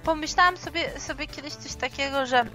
[0.05, 2.45] Pomyślałam sobie, sobie kiedyś coś takiego, że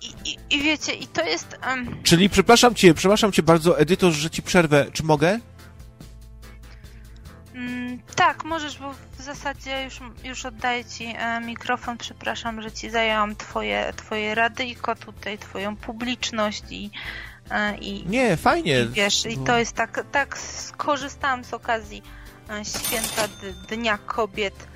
[0.00, 1.58] I, i, I, wiecie, i to jest.
[1.66, 2.02] Um...
[2.02, 4.86] Czyli przepraszam cię, przepraszam cię bardzo, Edyto, że ci przerwę.
[4.92, 5.38] Czy mogę?
[7.54, 11.98] Mm, tak, możesz, bo w zasadzie już, już oddaję ci e, mikrofon.
[11.98, 16.90] Przepraszam, że ci zajęłam twoje, twoje radyjko tutaj, twoją publiczność i.
[17.50, 18.80] E, i Nie, fajnie.
[18.80, 22.02] I, wiesz, i to jest tak, tak skorzystałam z okazji
[22.64, 23.28] święta
[23.68, 24.66] Dnia Kobiet.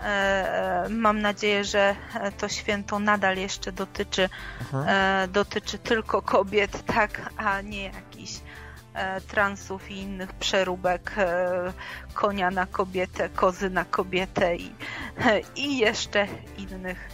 [0.00, 1.96] E, e, mam nadzieję, że
[2.38, 4.28] to święto nadal jeszcze dotyczy,
[5.28, 8.32] dotyczy tylko kobiet, tak, a nie jakichś
[9.28, 11.14] transów i innych przeróbek
[12.14, 14.72] konia na kobietę, kozy na kobietę i,
[15.64, 16.26] i jeszcze
[16.56, 17.08] innych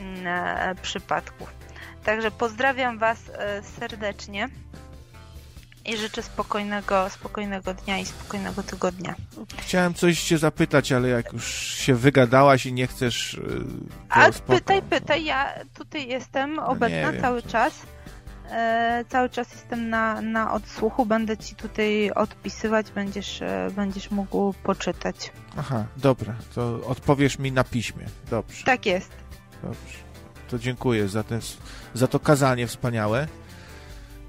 [0.00, 1.52] mm, przypadków.
[2.04, 3.18] Także pozdrawiam Was
[3.78, 4.48] serdecznie
[5.88, 9.14] i życzę spokojnego, spokojnego dnia i spokojnego tygodnia.
[9.58, 13.34] Chciałem coś cię zapytać, ale jak już się wygadałaś i nie chcesz.
[13.34, 13.64] Y,
[14.08, 17.72] A pytaj, pytaj, ja tutaj jestem no obecna cały czas.
[18.50, 24.52] E, cały czas jestem na, na odsłuchu, będę ci tutaj odpisywać, będziesz, e, będziesz mógł
[24.52, 25.32] poczytać.
[25.58, 28.06] Aha, dobra, to odpowiesz mi na piśmie.
[28.30, 28.64] Dobrze.
[28.64, 29.10] Tak jest.
[29.62, 29.98] Dobrze.
[30.48, 31.40] To dziękuję za, ten,
[31.94, 33.28] za to kazanie wspaniałe.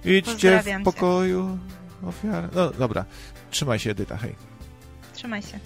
[0.06, 1.60] Idźcie w pokoju
[2.04, 2.48] ofiary.
[2.56, 3.06] No dobra,
[3.52, 4.36] trzymaj się Edyta, hej.
[5.14, 5.60] Trzymaj się.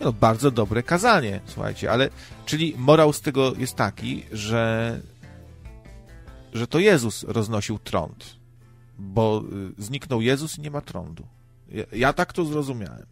[0.00, 2.10] No, bardzo dobre kazanie, słuchajcie, ale
[2.46, 5.00] czyli morał z tego jest taki, że
[6.52, 8.36] że to Jezus roznosił trąd,
[8.98, 9.42] bo
[9.78, 11.26] y, zniknął Jezus i nie ma trądu.
[11.68, 13.06] Ja, ja tak to zrozumiałem.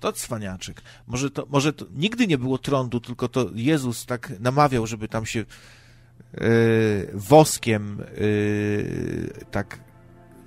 [0.00, 0.82] To cwaniaczek.
[1.06, 5.26] Może to, może to nigdy nie było trądu, tylko to Jezus tak namawiał, żeby tam
[5.26, 5.44] się
[7.14, 9.80] woskiem y, tak,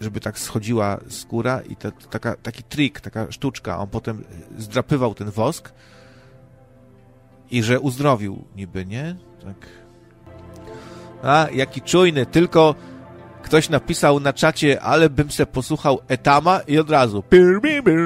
[0.02, 3.80] żeby tak schodziła skóra i to, to taka, taki trik, taka sztuczka.
[3.80, 4.24] On potem
[4.58, 5.72] zdrapywał ten wosk
[7.52, 9.16] i że uzdrowił niby, nie?
[9.44, 9.68] Tak.
[11.24, 12.76] A, jaki czujny, tylko
[13.44, 18.00] ktoś napisał na czacie, ale bym se posłuchał Etama i od razu pir, pir, pir,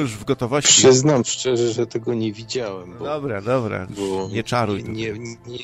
[0.00, 0.82] już w gotowości.
[0.82, 2.98] Przyznam szczerze, że tego nie widziałem.
[2.98, 4.84] Bo, Dobra, dobra, bo nie czaruj.
[4.84, 5.58] Nie, nie, nie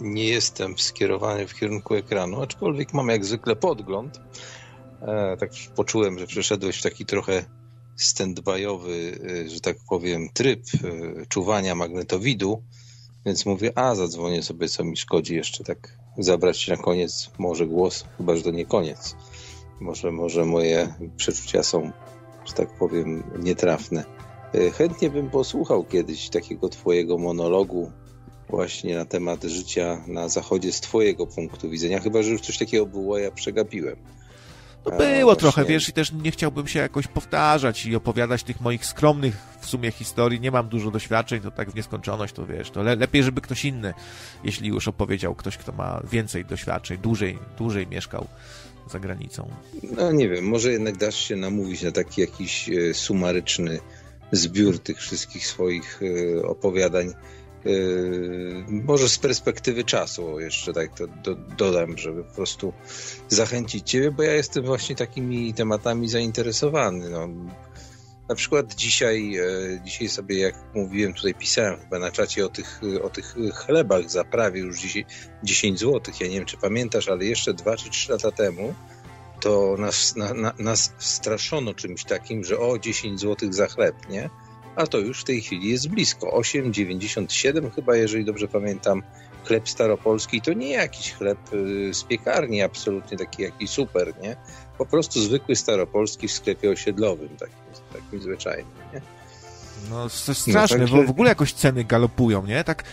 [0.00, 4.20] jestem skierowany w kierunku ekranu, aczkolwiek mam jak zwykle podgląd.
[5.02, 7.44] E, tak poczułem, że przeszedłeś w taki trochę
[7.98, 12.62] stand-byowy, e, że tak powiem, tryb e, czuwania magnetowidu,
[13.26, 18.04] więc mówię, a zadzwonię sobie, co mi szkodzi jeszcze tak zabrać na koniec może głos,
[18.18, 19.16] chyba że to nie koniec.
[19.80, 21.92] Może, może moje przeczucia są,
[22.44, 24.04] że tak powiem, nietrafne.
[24.54, 27.92] E, chętnie bym posłuchał kiedyś takiego twojego monologu
[28.48, 32.86] właśnie na temat życia na zachodzie z twojego punktu widzenia, chyba że już coś takiego
[32.86, 33.96] było, ja przegapiłem.
[34.86, 38.86] No było trochę, wiesz, i też nie chciałbym się jakoś powtarzać i opowiadać tych moich
[38.86, 40.40] skromnych w sumie historii.
[40.40, 43.64] Nie mam dużo doświadczeń, to tak w nieskończoność, to wiesz, to le lepiej, żeby ktoś
[43.64, 43.94] inny,
[44.44, 48.26] jeśli już opowiedział, ktoś, kto ma więcej doświadczeń, dłużej, dłużej mieszkał
[48.90, 49.48] za granicą.
[49.96, 53.80] No nie wiem, może jednak dasz się namówić na taki jakiś e, sumaryczny
[54.32, 57.14] zbiór tych wszystkich swoich e, opowiadań
[58.68, 62.72] może z perspektywy czasu jeszcze tak to do, dodam, żeby po prostu
[63.28, 67.10] zachęcić Ciebie, bo ja jestem właśnie takimi tematami zainteresowany.
[67.10, 67.28] No,
[68.28, 72.80] na przykład dzisiaj, e, dzisiaj sobie, jak mówiłem, tutaj pisałem chyba na czacie o tych,
[73.02, 75.08] o tych chlebach za prawie już 10,
[75.42, 76.14] 10 zł.
[76.20, 78.74] Ja nie wiem, czy pamiętasz, ale jeszcze 2 czy 3 lata temu
[79.40, 84.30] to nas, na, na, nas straszono czymś takim, że o 10 zł za chleb, nie?
[84.78, 86.40] A to już w tej chwili jest blisko.
[86.40, 89.02] 8,97 chyba, jeżeli dobrze pamiętam,
[89.44, 94.36] chleb staropolski to nie jakiś chleb y, z piekarni absolutnie taki jakiś super, nie?
[94.78, 97.56] Po prostu zwykły staropolski w sklepie osiedlowym, takim,
[97.92, 99.00] takim zwyczajnym, nie?
[99.90, 102.64] No, to jest straszne, no, tak, bo w ogóle jakoś ceny galopują, nie?
[102.64, 102.84] Tak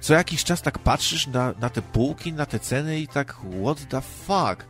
[0.00, 3.88] co jakiś czas tak patrzysz na, na te półki, na te ceny i tak what
[3.88, 4.66] the fuck?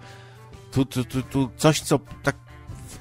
[0.73, 2.37] Tu, tu, tu, tu coś, co tak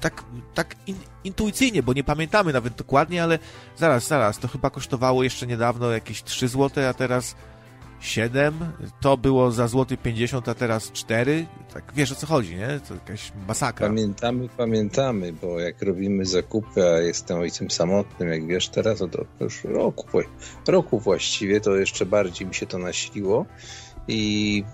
[0.00, 0.24] tak,
[0.54, 3.38] tak in, intuicyjnie, bo nie pamiętamy nawet dokładnie, ale
[3.76, 7.34] zaraz, zaraz, to chyba kosztowało jeszcze niedawno jakieś 3 zł, a teraz
[8.00, 8.54] 7,
[9.00, 11.46] to było za złoty 50, a teraz 4.
[11.74, 12.80] Tak wiesz o co chodzi, nie?
[12.88, 13.86] To jakaś masakra.
[13.88, 19.64] Pamiętamy, pamiętamy, bo jak robimy zakupy, a jestem ojcem samotnym, jak wiesz teraz, to już
[19.64, 20.06] roku,
[20.68, 23.46] roku właściwie, to jeszcze bardziej mi się to nasiliło
[24.08, 24.64] i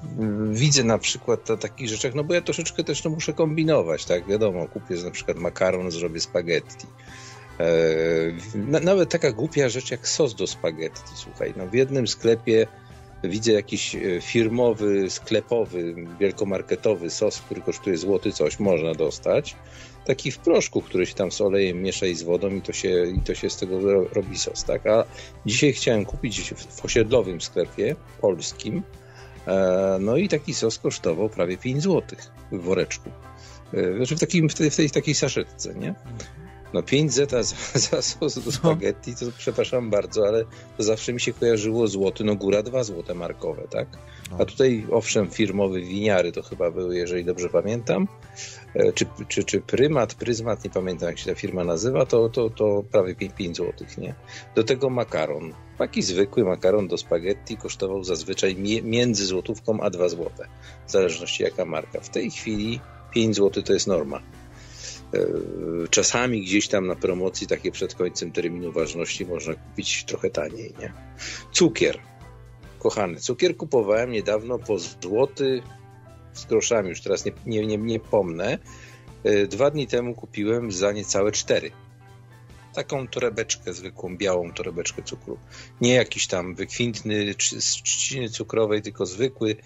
[0.51, 4.27] widzę na przykład na takich rzeczach, no bo ja troszeczkę też no, muszę kombinować, tak,
[4.27, 6.87] wiadomo, kupię na przykład makaron, zrobię spaghetti.
[7.61, 12.67] E, nawet taka głupia rzecz jak sos do spaghetti, słuchaj, no w jednym sklepie
[13.25, 19.57] widzę jakiś e, firmowy, sklepowy, wielkomarketowy sos, który kosztuje złoty coś, można dostać.
[20.05, 23.07] Taki w proszku, który się tam z olejem miesza i z wodą i to się,
[23.07, 24.87] i to się z tego robi sos, tak?
[24.87, 25.05] A
[25.47, 28.83] dzisiaj chciałem kupić w osiedlowym sklepie polskim
[30.01, 32.19] no i taki sos kosztował prawie 5 zł
[32.53, 33.11] w woreczku.
[33.75, 35.95] E, znaczy w, takim, w, tej, w tej takiej saszetce, nie?
[36.77, 38.53] No 5 zeta za, za sos do no.
[38.53, 40.45] spaghetti, to przepraszam bardzo, ale
[40.77, 43.89] to zawsze mi się kojarzyło złoty, no góra 2 złote markowe, tak?
[44.31, 44.45] A no.
[44.45, 48.09] tutaj owszem, firmowy winiary to chyba były, jeżeli dobrze pamiętam,
[48.75, 52.51] e, czy, czy, czy prymat, pryzmat, nie pamiętam jak się ta firma nazywa, to, to,
[52.51, 54.15] to prawie 5, 5 zł, nie?
[54.55, 55.53] Do tego makaron.
[55.79, 60.49] Taki zwykły makaron do spaghetti kosztował zazwyczaj między złotówką a 2 złote,
[60.87, 62.01] w zależności jaka marka.
[62.01, 62.81] W tej chwili
[63.15, 64.21] 5 zł to jest norma.
[65.15, 65.19] E,
[65.91, 70.93] czasami gdzieś tam na promocji, takie przed końcem terminu ważności, można kupić trochę taniej, nie?
[71.53, 71.99] Cukier.
[72.79, 75.63] Kochany, cukier kupowałem niedawno po złoty
[76.33, 78.59] z groszami, już teraz nie, nie, nie, nie pomnę.
[79.25, 81.71] E, dwa dni temu kupiłem za niecałe cztery.
[82.75, 85.39] Taką torebeczkę, zwykłą białą torebeczkę cukru.
[85.81, 89.57] Nie jakiś tam wykwintny z trzciny cukrowej, tylko zwykły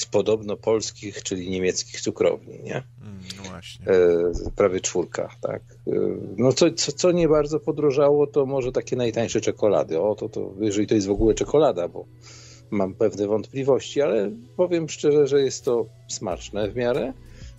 [0.00, 2.82] z podobno polskich, czyli niemieckich cukrowni, nie?
[3.02, 3.86] Mm, no właśnie.
[3.86, 5.62] E, prawie czwórka, tak.
[5.86, 5.92] E,
[6.36, 10.00] no co, co, co nie bardzo podrożało, to może takie najtańsze czekolady.
[10.00, 12.06] O, to, to jeżeli to jest w ogóle czekolada, bo
[12.70, 17.12] mam pewne wątpliwości, ale powiem szczerze, że jest to smaczne w miarę.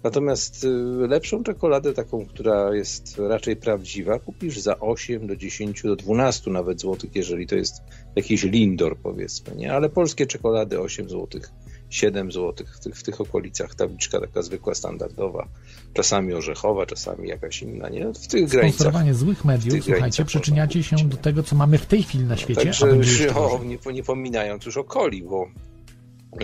[0.04, 0.68] Natomiast y,
[1.08, 6.82] lepszą czekoladę, taką, która jest raczej prawdziwa, kupisz za 8 do 10 do 12 nawet
[6.82, 7.82] złotych, jeżeli to jest
[8.16, 9.74] jakiś Lindor, powiedzmy, nie?
[9.74, 11.52] Ale polskie czekolady 8 złotych
[11.92, 15.48] 7 zł w tych, w tych okolicach, tabliczka taka zwykła, standardowa,
[15.94, 18.14] czasami orzechowa, czasami jakaś inna, nie?
[18.14, 19.16] W tych granicach.
[19.16, 22.62] złych mediów, słuchajcie, przyczyniacie się do tego, co mamy w tej chwili na świecie.
[22.62, 25.48] Także, o, nie, nie pominając już o coli, bo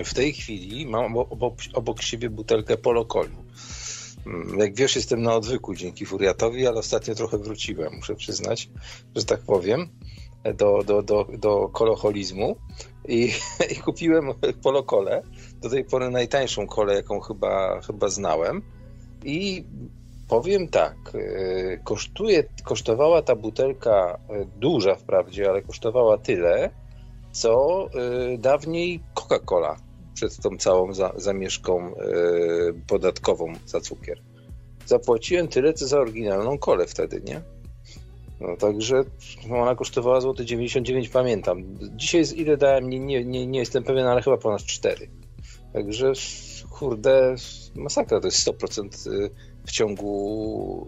[0.05, 3.29] w tej chwili mam obok, obok siebie butelkę polokolu.
[4.25, 8.69] Mm, jak wiesz, jestem na odwyku dzięki Furiatowi, ale ostatnio trochę wróciłem, muszę przyznać,
[9.15, 9.89] że tak powiem.
[10.57, 12.55] do, do, do, do koloholizmu
[13.07, 13.31] i,
[13.73, 14.33] i kupiłem
[14.63, 15.21] polokole,
[15.61, 18.61] do tej pory najtańszą kolę, jaką chyba, chyba znałem
[19.25, 19.63] i
[20.27, 26.69] powiem tak, e, kosztuje, kosztowała ta butelka e, duża wprawdzie, ale kosztowała tyle,
[27.31, 27.85] co
[28.33, 29.75] e, dawniej Coca-Cola
[30.13, 31.93] przed tą całą za, zamieszką
[32.87, 34.21] podatkową za cukier.
[34.85, 37.41] Zapłaciłem tyle, co za oryginalną kolę wtedy, nie?
[38.41, 39.03] No także
[39.51, 41.63] ona kosztowała złoty 99, pamiętam.
[41.95, 45.07] Dzisiaj ile dałem, nie, nie, nie jestem pewien, ale chyba ponad 4.
[45.77, 46.13] Także
[46.69, 47.35] kurde,
[47.75, 49.29] masakra, to jest 100% y,
[49.65, 50.87] w ciągu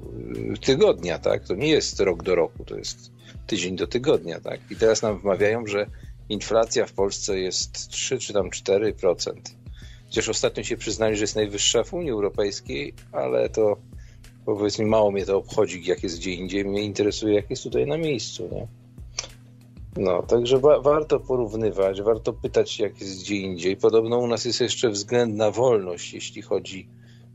[0.56, 1.44] y, tygodnia, tak?
[1.44, 3.12] To nie jest rok do roku, to jest
[3.48, 4.60] tydzień do tygodnia, tak?
[4.72, 5.86] I teraz nam wmawiają, że
[6.30, 9.34] inflacja w Polsce jest 3 czy tam 4%.
[10.06, 13.78] Chociaż ostatnio się przyznali, że jest najwyższa w Unii Europejskiej, ale to
[14.46, 17.98] powiedzmy mało mnie to obchodzi, jak jest gdzie indziej, mnie interesuje, jak jest tutaj na
[17.98, 18.79] miejscu, nie?
[19.98, 23.78] No, także wa warto porównywać, warto pytać, jak jest gdzie indziej.
[23.78, 26.90] Podobno u nas jest jeszcze względna wolność, jeśli chodzi,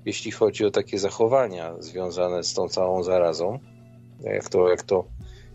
[0.04, 3.58] jeśli chodzi o takie zachowania związane z tą całą zarazą.
[4.20, 5.04] Jak to, jak to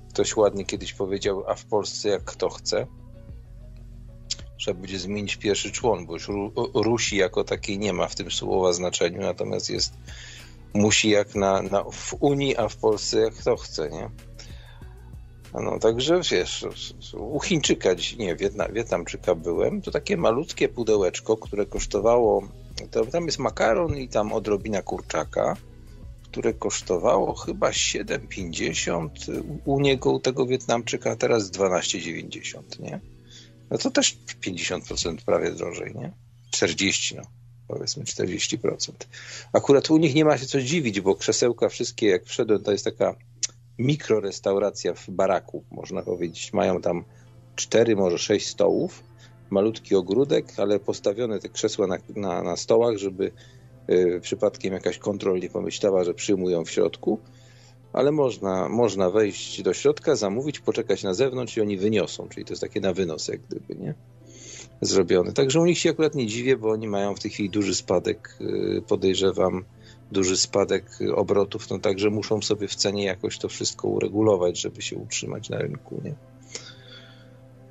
[0.10, 2.88] ktoś ładnie kiedyś powiedział, a w Polsce jak kto chce.
[4.58, 8.32] Trzeba będzie zmienić pierwszy człon, bo już Ru Rusi jako takiej nie ma w tym
[8.32, 9.94] słowa znaczeniu, natomiast jest
[10.74, 14.10] musi jak na, na, w Unii, a w Polsce jak kto chce, nie?
[15.54, 16.66] No, także wiesz,
[17.18, 22.48] u Chińczyka, nie, Wietnam, Wietnamczyka byłem, to takie malutkie pudełeczko, które kosztowało,
[22.92, 25.56] to, tam jest makaron i tam odrobina kurczaka,
[26.24, 29.10] które kosztowało chyba 7,50
[29.66, 33.00] u niego, u tego Wietnamczyka, a teraz 12,90, nie?
[33.70, 36.12] No to też 50% prawie drożej, nie?
[36.52, 37.24] 40, no
[37.68, 38.92] powiedzmy 40%.
[39.54, 42.86] Akurat u nich nie ma się co dziwić, bo krzesełka wszystkie, jak wszedłem, to jest
[42.86, 43.16] taka
[43.80, 46.54] mikrorestauracja w baraku, można powiedzieć.
[46.54, 47.04] Mają tam
[47.56, 49.04] cztery, może sześć stołów,
[49.50, 53.32] malutki ogródek, ale postawione te krzesła na, na, na stołach, żeby
[53.90, 57.20] y, przypadkiem jakaś kontrol nie pomyślała, że przyjmują w środku,
[57.94, 62.54] ale można, można wejść do środka, zamówić, poczekać na zewnątrz i oni wyniosą, czyli to
[62.54, 63.94] jest takie na wynos jak gdyby, nie?
[64.82, 65.34] Zrobiony.
[65.34, 68.38] Także u nich się akurat nie dziwię, bo oni mają w tej chwili duży spadek,
[68.42, 69.66] y, podejrzewam,
[70.12, 74.96] duży spadek obrotów, no także muszą sobie w cenie jakoś to wszystko uregulować, żeby się
[74.96, 76.16] utrzymać na rynku, nie?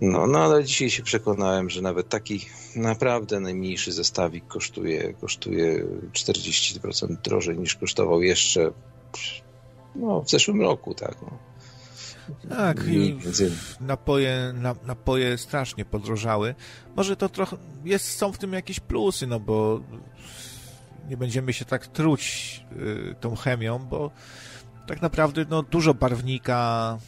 [0.01, 7.17] No, no ale dzisiaj się przekonałem, że nawet taki naprawdę najmniejszy zestawik kosztuje, kosztuje 40%
[7.25, 8.73] drożej niż kosztował jeszcze
[9.95, 11.17] no, w zeszłym roku, tak.
[11.23, 11.39] No.
[12.49, 13.19] Tak, i
[13.81, 16.55] napoje, na, napoje strasznie podrożały.
[16.97, 19.81] Może to trochę, jest, są w tym jakieś plusy, no bo
[21.09, 24.11] nie będziemy się tak truć y, tą chemią, bo
[24.87, 26.99] tak naprawdę no, dużo barwnika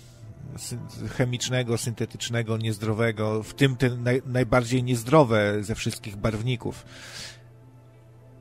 [1.16, 6.84] chemicznego, syntetycznego, niezdrowego, w tym te naj, najbardziej niezdrowe ze wszystkich barwników,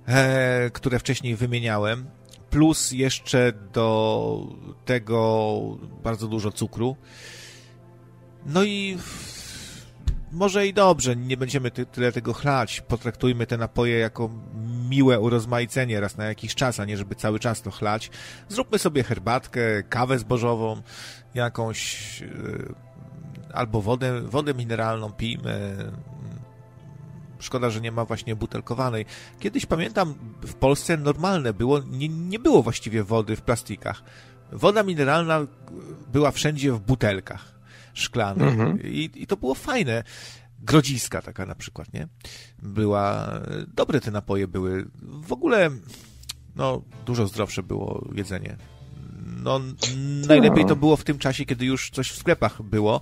[0.08, 2.06] e, które wcześniej wymieniałem,
[2.50, 4.48] plus jeszcze do
[4.86, 5.60] tego
[6.04, 6.96] bardzo dużo cukru.
[8.46, 8.98] No i
[10.32, 12.82] może i dobrze, nie będziemy ty, tyle tego chlać.
[12.82, 14.30] Potraktujmy te napoje jako
[14.90, 18.12] miłe urozmaicenie raz na jakiś czas, a nie żeby cały czas to chlać.
[18.50, 20.82] Zróbmy sobie herbatkę, kawę zbożową,
[21.34, 22.74] jakąś yy,
[23.54, 25.76] albo wodę, wodę mineralną pijmy.
[27.40, 29.06] Szkoda, że nie ma właśnie butelkowanej.
[29.40, 34.04] Kiedyś pamiętam, w Polsce normalne było, nie, nie było właściwie wody w plastikach.
[34.52, 35.48] Woda mineralna
[36.12, 37.60] była wszędzie w butelkach
[37.94, 38.48] szklanych.
[38.48, 38.80] Mhm.
[38.84, 40.04] I, I to było fajne.
[40.62, 42.08] Grodziska taka na przykład, nie?
[42.62, 43.32] Była,
[43.76, 44.86] dobre te napoje były.
[45.02, 45.70] W ogóle,
[46.56, 48.58] no, dużo zdrowsze było jedzenie.
[49.44, 49.62] No,
[50.28, 53.02] najlepiej to było w tym czasie, kiedy już coś w sklepach było,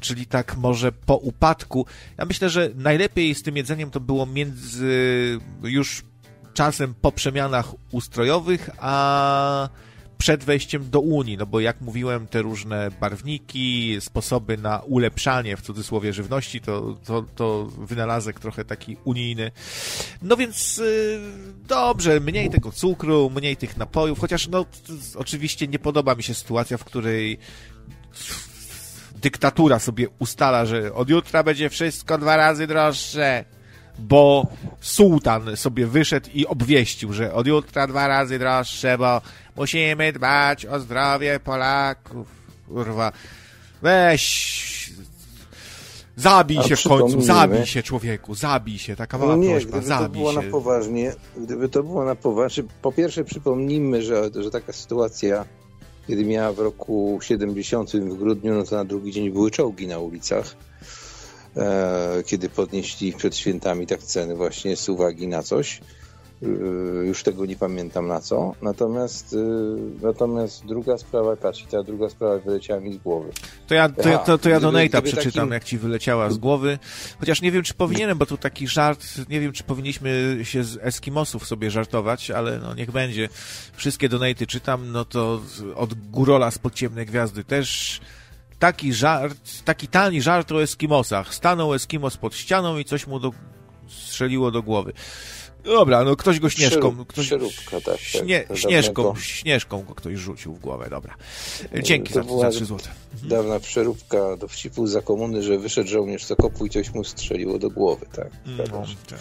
[0.00, 1.86] czyli tak może po upadku.
[2.18, 6.04] Ja myślę, że najlepiej z tym jedzeniem to było między już
[6.54, 9.68] czasem po przemianach ustrojowych, a
[10.18, 15.62] przed wejściem do Unii, no bo jak mówiłem, te różne barwniki, sposoby na ulepszanie w
[15.62, 19.50] cudzysłowie żywności, to, to, to wynalazek trochę taki unijny.
[20.22, 21.20] No więc yy,
[21.68, 24.64] dobrze, mniej tego cukru, mniej tych napojów, chociaż no
[25.16, 27.38] oczywiście nie podoba mi się sytuacja, w której
[29.22, 33.44] dyktatura sobie ustala, że od jutra będzie wszystko dwa razy droższe
[33.98, 34.46] bo
[34.80, 39.20] sułtan sobie wyszedł i obwieścił, że od jutra dwa razy droższe, bo
[39.58, 42.28] musimy dbać o zdrowie Polaków.
[42.68, 43.12] Kurwa,
[43.82, 44.68] weź
[46.16, 49.86] Zabij się w końcu, zabij się człowieku, zabij się, taka mała no nie, prośba, gdyby
[49.86, 50.42] zabij to było się.
[50.42, 55.44] na poważnie, gdyby to było na poważnie, po pierwsze przypomnijmy, że, że taka sytuacja
[56.08, 59.98] kiedy miała w roku 70 w grudniu, no to na drugi dzień były czołgi na
[59.98, 60.56] ulicach.
[61.56, 65.80] E, kiedy podnieśli przed świętami tak ceny właśnie z uwagi na coś.
[66.42, 68.54] E, już tego nie pamiętam na co.
[68.62, 73.30] Natomiast, e, natomiast druga sprawa, patrz, ta druga sprawa wyleciała mi z głowy.
[73.66, 75.52] To ja, to, ja, to, to ja do Nate'a przeczytam, takim...
[75.52, 76.78] jak ci wyleciała z głowy.
[77.20, 80.78] Chociaż nie wiem, czy powinienem, bo tu taki żart, nie wiem, czy powinniśmy się z
[80.82, 83.28] Eskimosów sobie żartować, ale no niech będzie.
[83.72, 85.40] Wszystkie donaty czytam, no to
[85.74, 88.00] od Górola z Podciemnej Gwiazdy też
[88.58, 91.34] taki żart, taki tani żart o Eskimosach.
[91.34, 93.32] Stanął Eskimos pod ścianą i coś mu do,
[93.88, 94.92] strzeliło do głowy.
[95.64, 97.04] Dobra, no ktoś go śnieżką.
[97.08, 97.98] Ktoś, Przeróbka, tak.
[97.98, 101.14] Śnie, tak śnieżką, śnieżką go ktoś rzucił w głowę, dobra.
[101.82, 102.88] Dzięki to za, za 3 złote.
[103.12, 103.30] Mhm.
[103.30, 107.70] Dawna przeróbka dowcipu za komuny, że wyszedł żołnierz z okopu i coś mu strzeliło do
[107.70, 108.30] głowy, tak.
[108.46, 109.20] No, tak.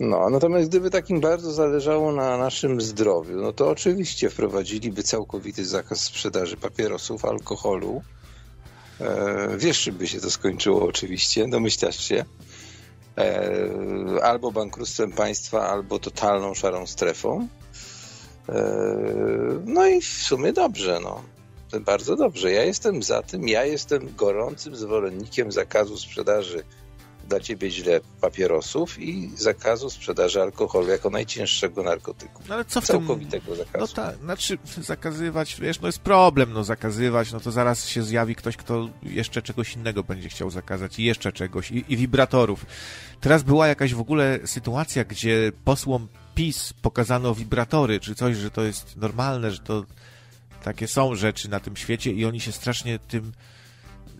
[0.00, 6.00] No, natomiast gdyby takim bardzo zależało na naszym zdrowiu, no to oczywiście wprowadziliby całkowity zakaz
[6.00, 8.02] sprzedaży papierosów, alkoholu,
[9.00, 12.24] E, wiesz, by się to skończyło oczywiście, domyślasz się.
[13.20, 17.48] E, albo bankructwem państwa, albo totalną szarą strefą.
[18.48, 18.54] E,
[19.64, 21.22] no i w sumie dobrze, no.
[21.80, 22.52] Bardzo dobrze.
[22.52, 26.64] Ja jestem za tym, ja jestem gorącym zwolennikiem zakazu sprzedaży
[27.30, 32.42] dla ciebie źle papierosów i zakazu sprzedaży alkoholu jako najcięższego narkotyku.
[32.48, 33.56] No ale co w Całkowitego tym...
[33.56, 33.78] zakazu.
[33.80, 38.34] No tak, znaczy zakazywać, wiesz, no jest problem, no zakazywać, no to zaraz się zjawi
[38.34, 42.66] ktoś, kto jeszcze czegoś innego będzie chciał zakazać i jeszcze czegoś i, i wibratorów.
[43.20, 48.62] Teraz była jakaś w ogóle sytuacja, gdzie posłom PiS pokazano wibratory, czy coś, że to
[48.62, 49.84] jest normalne, że to
[50.62, 53.32] takie są rzeczy na tym świecie i oni się strasznie tym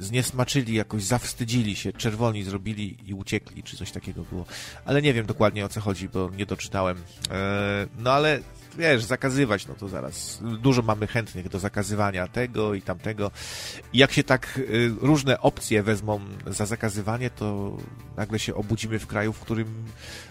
[0.00, 4.44] zniesmaczyli, jakoś zawstydzili się, czerwoni zrobili i uciekli, czy coś takiego było.
[4.84, 6.96] Ale nie wiem dokładnie o co chodzi, bo nie doczytałem.
[6.96, 8.40] Eee, no ale
[8.78, 13.30] wiesz, zakazywać, no to zaraz dużo mamy chętnych do zakazywania tego i tamtego.
[13.92, 17.76] I jak się tak y, różne opcje wezmą za zakazywanie, to
[18.16, 19.84] nagle się obudzimy w kraju, w którym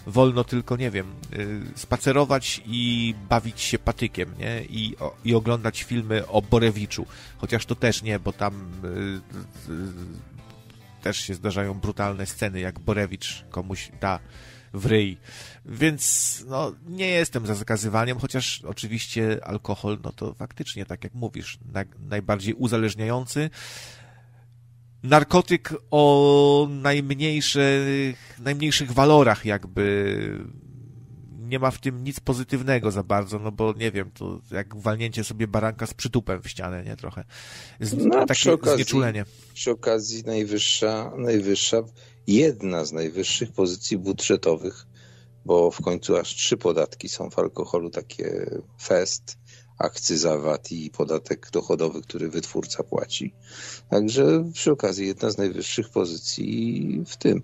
[0.07, 4.61] wolno tylko, nie wiem, y, spacerować i bawić się patykiem, nie?
[4.61, 7.06] I, o, i oglądać filmy o Borewiczu.
[7.38, 10.30] Chociaż to też nie, bo tam y,
[11.02, 14.20] też się zdarzają brutalne sceny, jak Borewicz komuś da
[14.74, 15.18] w ryj.
[15.66, 21.60] Więc no, nie jestem za zakazywaniem, chociaż oczywiście alkohol, no to faktycznie, tak jak mówisz,
[21.74, 23.50] na, najbardziej uzależniający.
[25.04, 30.60] Narkotyk o najmniejszych, najmniejszych walorach jakby
[31.50, 35.24] nie ma w tym nic pozytywnego za bardzo, no bo nie wiem, to jak walnięcie
[35.24, 36.96] sobie baranka z przytupem w ścianę, nie?
[36.96, 37.24] Trochę.
[37.80, 39.26] Z, no, takie okazji, znieczulenie.
[39.54, 41.84] Przy okazji najwyższa, najwyższa
[42.28, 44.88] jedna z najwyższych pozycji budżetowych,
[45.46, 48.50] bo w końcu aż trzy podatki są w alkoholu, takie
[48.82, 49.38] fest,
[49.80, 53.34] akcyza VAT i podatek dochodowy, który wytwórca płaci.
[53.90, 57.42] Także przy okazji jedna z najwyższych pozycji w tym.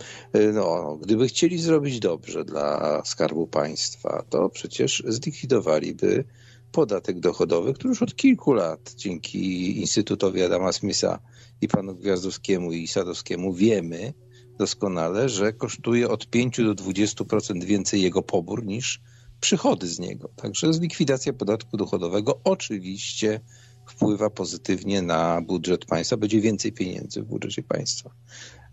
[0.53, 6.24] No, gdyby chcieli zrobić dobrze dla Skarbu Państwa, to przecież zlikwidowaliby
[6.72, 11.20] podatek dochodowy, który już od kilku lat dzięki Instytutowi Adama Smitha
[11.62, 14.14] i panu Gwiazdowskiemu i Sadowskiemu wiemy,
[14.57, 19.02] doskonale, że kosztuje od 5 do 20% więcej jego pobór niż
[19.45, 20.30] przychody z niego.
[20.35, 23.39] Także likwidacja podatku dochodowego oczywiście
[23.85, 28.09] wpływa pozytywnie na budżet państwa, będzie więcej pieniędzy w budżecie państwa.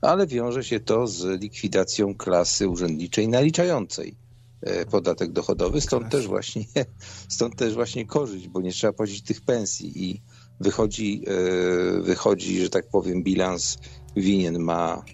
[0.01, 4.17] Ale wiąże się to z likwidacją klasy urzędniczej naliczającej
[4.61, 6.65] e, podatek dochodowy, stąd też właśnie,
[7.37, 10.23] stąd też właśnie korzyść, bo nie trzeba płacić tych pensji i
[10.61, 13.79] wychodzi, e, wychodzi, że tak powiem, bilans
[14.17, 15.05] winien ma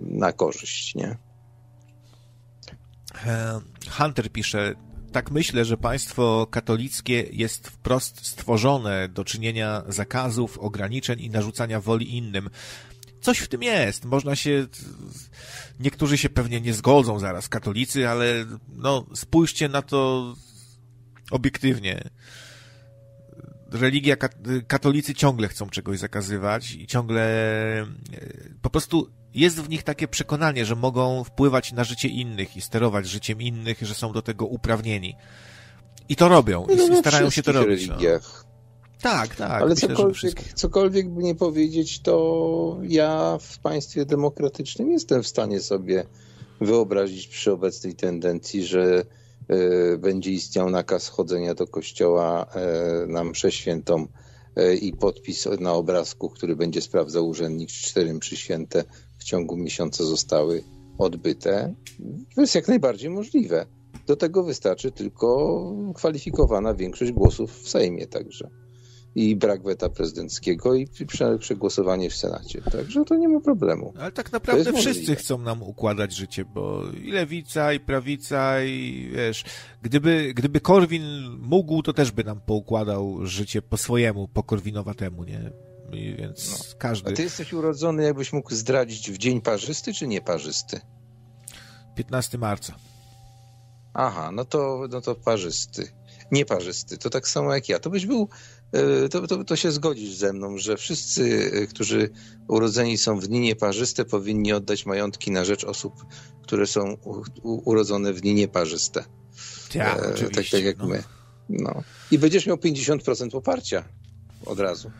[0.00, 1.18] na korzyść, nie?
[3.26, 3.60] E,
[3.90, 4.74] Hunter pisze,
[5.12, 12.16] tak myślę, że państwo katolickie jest wprost stworzone do czynienia zakazów, ograniczeń i narzucania woli
[12.16, 12.50] innym.
[13.20, 14.04] Coś w tym jest.
[14.04, 14.66] Można się.
[15.80, 20.34] Niektórzy się pewnie nie zgodzą zaraz, katolicy, ale no, spójrzcie na to
[21.30, 22.10] obiektywnie
[23.72, 24.16] religia,
[24.66, 27.22] katolicy ciągle chcą czegoś zakazywać i ciągle
[27.80, 27.86] e,
[28.62, 33.06] po prostu jest w nich takie przekonanie, że mogą wpływać na życie innych i sterować
[33.06, 35.16] życiem innych, że są do tego uprawnieni.
[36.08, 36.66] I to robią.
[36.76, 37.88] No, I starają się to robić.
[37.88, 37.94] No.
[37.94, 38.44] Religiach.
[38.44, 38.52] No.
[39.02, 39.62] Tak, tak.
[39.62, 45.60] Ale myślę, cokolwiek, cokolwiek by nie powiedzieć, to ja w państwie demokratycznym jestem w stanie
[45.60, 46.04] sobie
[46.60, 49.04] wyobrazić przy obecnej tendencji, że
[49.48, 54.06] E, będzie istniał nakaz chodzenia do kościoła e, na mszę świętą
[54.56, 58.84] e, i podpis na obrazku, który będzie sprawdzał urzędnik, czy cztery mszy święte
[59.22, 60.64] w ciągu miesiąca zostały
[60.98, 61.74] odbyte.
[62.34, 63.66] To jest jak najbardziej możliwe.
[64.06, 65.58] Do tego wystarczy tylko
[65.94, 68.50] kwalifikowana większość głosów w Sejmie także.
[69.14, 70.88] i brak weta prezydenckiego i
[71.38, 72.62] przegłosowanie w Senacie.
[72.72, 73.92] Także to nie ma problemu.
[73.98, 79.44] Ale tak naprawdę wszyscy chcą nam układać życie, bo i lewica, i prawica, i wiesz,
[79.82, 81.02] gdyby, gdyby Korwin
[81.40, 85.50] mógł, to też by nam poukładał życie po swojemu, po korwinowatemu, nie?
[85.92, 86.78] Więc no.
[86.78, 87.10] każdy...
[87.10, 90.80] A ty jesteś urodzony, jakbyś mógł zdradzić w dzień parzysty, czy nieparzysty?
[91.96, 92.74] 15 marca.
[93.94, 95.92] Aha, no to, no to parzysty.
[96.30, 97.78] Nieparzysty, to tak samo jak ja.
[97.78, 98.28] To byś był
[98.72, 102.10] E, to, to, to, się zgodzisz ze mną, że wszyscy, e, którzy
[102.48, 106.04] urodzeni są w dni nieparzyste, powinni oddać majątki na rzecz osób,
[106.42, 109.04] które są u, u, urodzone w dni nieparzyste.
[109.72, 110.86] Tak, e, tak, tak jak no.
[110.86, 111.02] my.
[111.48, 111.82] No.
[112.10, 113.84] I będziesz miał 50% poparcia
[114.46, 114.90] od razu.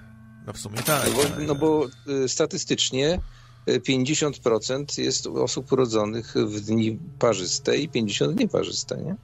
[0.47, 1.07] No w sumie tak.
[1.07, 1.87] No bo, no bo
[2.25, 3.21] e, statystycznie
[3.67, 9.17] 50% jest osób urodzonych w dni parzyste i 50 nieparzyste, nie?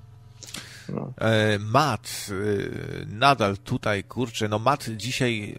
[0.88, 1.12] No.
[1.18, 5.56] E, Mat, e, nadal tutaj, kurczę, no Mat dzisiaj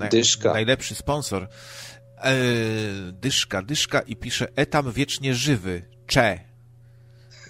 [0.00, 1.48] e, najlepszy sponsor.
[3.12, 6.40] dyszka, dyszka i pisze etam wiecznie żywy, cze.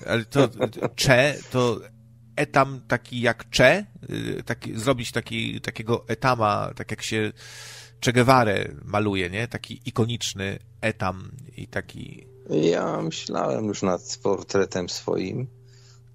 [0.07, 0.49] Ale to
[0.97, 1.81] cze to
[2.37, 3.87] etam taki jak cze,
[4.45, 7.33] taki, zrobić taki, takiego etama, tak jak się
[8.05, 8.55] Che Guevara
[8.85, 9.49] maluje, nie?
[9.49, 12.27] Taki ikoniczny etam i taki...
[12.51, 15.47] Ja myślałem już nad portretem swoim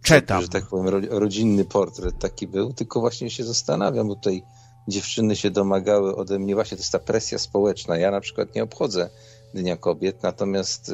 [0.01, 0.41] Czytam.
[0.41, 4.43] Że tak powiem, rodzinny portret taki był, tylko właśnie się zastanawiam, bo tutaj
[4.87, 7.97] dziewczyny się domagały ode mnie, właśnie to jest ta presja społeczna.
[7.97, 9.09] Ja na przykład nie obchodzę
[9.53, 10.85] Dnia Kobiet, natomiast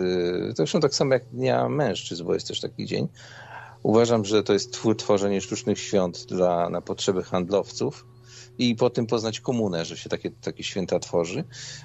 [0.49, 3.07] to zresztą tak samo jak Dnia Mężczyzn, bo jest też taki dzień.
[3.85, 8.05] Uważam, że to jest twór, tworzenie sztucznych świąt dla, na potrzeby handlowców
[8.57, 11.43] i po tym poznać komunę, że się takie, takie święta tworzy.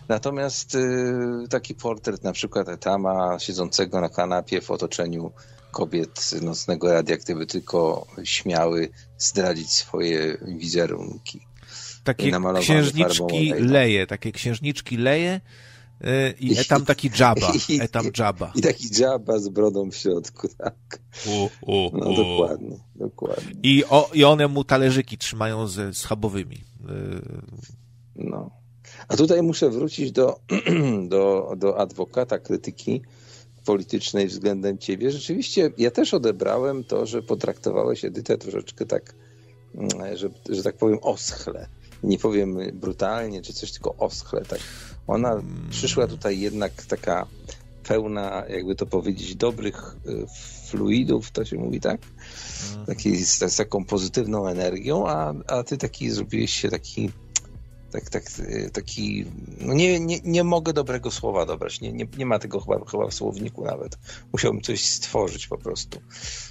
[0.09, 5.33] Natomiast y, taki portret na przykład Etama siedzącego na kanapie w otoczeniu
[5.73, 11.41] kobiet nocnego radia, gdyby tylko śmiały zdradzić swoje wizerunki.
[12.05, 15.41] Takie księżniczki leje, takie księżniczki leje
[16.41, 18.53] i etam taki dżaba, etam dżaba.
[18.55, 21.01] I taki dżaba z brodą w środku, tak.
[21.27, 23.53] U, u, no dokładnie, dokładnie.
[23.63, 26.65] I, o, I one mu talerzyki trzymają ze schabowymi.
[26.89, 27.23] Yy.
[28.17, 28.51] No.
[29.09, 30.41] A tutaj muszę wrócić do,
[31.09, 33.03] do, do adwokata krytyki,
[33.65, 35.11] politycznej względem ciebie.
[35.11, 39.15] Rzeczywiście ja też odebrałem to, że potraktowałeś Edytę troszeczkę tak,
[39.75, 41.69] mm, że, że tak powiem, oschle.
[42.03, 44.45] Nie powiem brutalnie czy coś, tylko oschle.
[44.45, 44.61] Tak.
[45.11, 47.27] Ona przyszła tutaj jednak taka
[47.89, 50.27] pełna, jakby to powiedzieć, dobrych y,
[50.67, 52.01] fluidów, to się mówi tak?
[52.69, 52.87] Mhm.
[52.87, 57.11] Taki, z, z taką pozytywną energią, a, a ty taki zrobiłeś się taki
[57.91, 58.25] tak, tak,
[58.73, 59.25] taki,
[59.61, 63.09] no nie, nie, nie mogę dobrego słowa dobrać, nie, nie, nie ma tego chyba, chyba
[63.09, 63.99] w słowniku nawet.
[64.33, 66.01] Musiałbym coś stworzyć po prostu.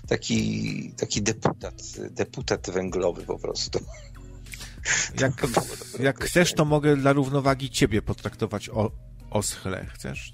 [0.07, 1.81] Taki, taki deputat,
[2.11, 3.80] deputat węglowy po prostu.
[5.19, 5.34] Jak,
[5.99, 8.91] jak chcesz, to mogę dla równowagi ciebie potraktować o,
[9.30, 9.85] oschle.
[9.93, 10.34] Chcesz?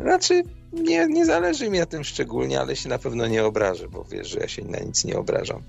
[0.00, 0.42] Znaczy,
[0.72, 4.28] nie, nie zależy mi na tym szczególnie, ale się na pewno nie obrażę, bo wiesz,
[4.28, 5.62] że ja się na nic nie obrażam.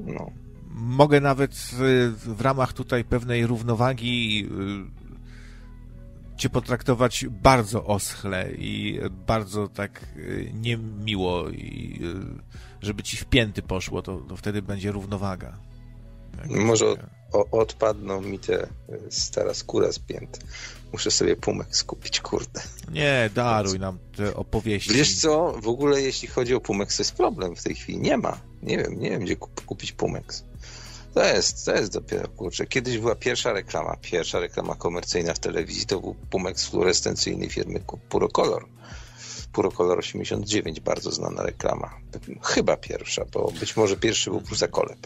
[0.00, 0.30] No
[0.78, 1.54] mogę nawet
[2.16, 4.46] w ramach tutaj pewnej równowagi
[6.34, 12.00] y, cię potraktować bardzo oschle i bardzo tak y, niemiło i
[12.82, 15.58] y, żeby ci w pięty poszło, to, to wtedy będzie równowaga.
[16.46, 16.86] Może
[17.32, 18.66] o, odpadną mi te
[19.10, 20.38] stara skóra z pięt.
[20.92, 22.60] Muszę sobie pumek skupić, kurde.
[22.92, 24.92] Nie, daruj nam te opowieści.
[24.92, 27.98] Wiesz co, w ogóle jeśli chodzi o Pumex, to jest problem w tej chwili.
[27.98, 28.40] Nie ma.
[28.62, 30.44] Nie wiem, nie wiem, gdzie kupić Pumex.
[31.14, 32.66] To jest, to jest dopiero, kurczę.
[32.66, 38.66] Kiedyś była pierwsza reklama, pierwsza reklama komercyjna w telewizji, to był pumek fluorescencyjnej firmy Purocolor.
[39.58, 41.90] Purocolor 89, bardzo znana reklama.
[42.42, 44.98] Chyba pierwsza, bo być może pierwszy był Prusakoleb.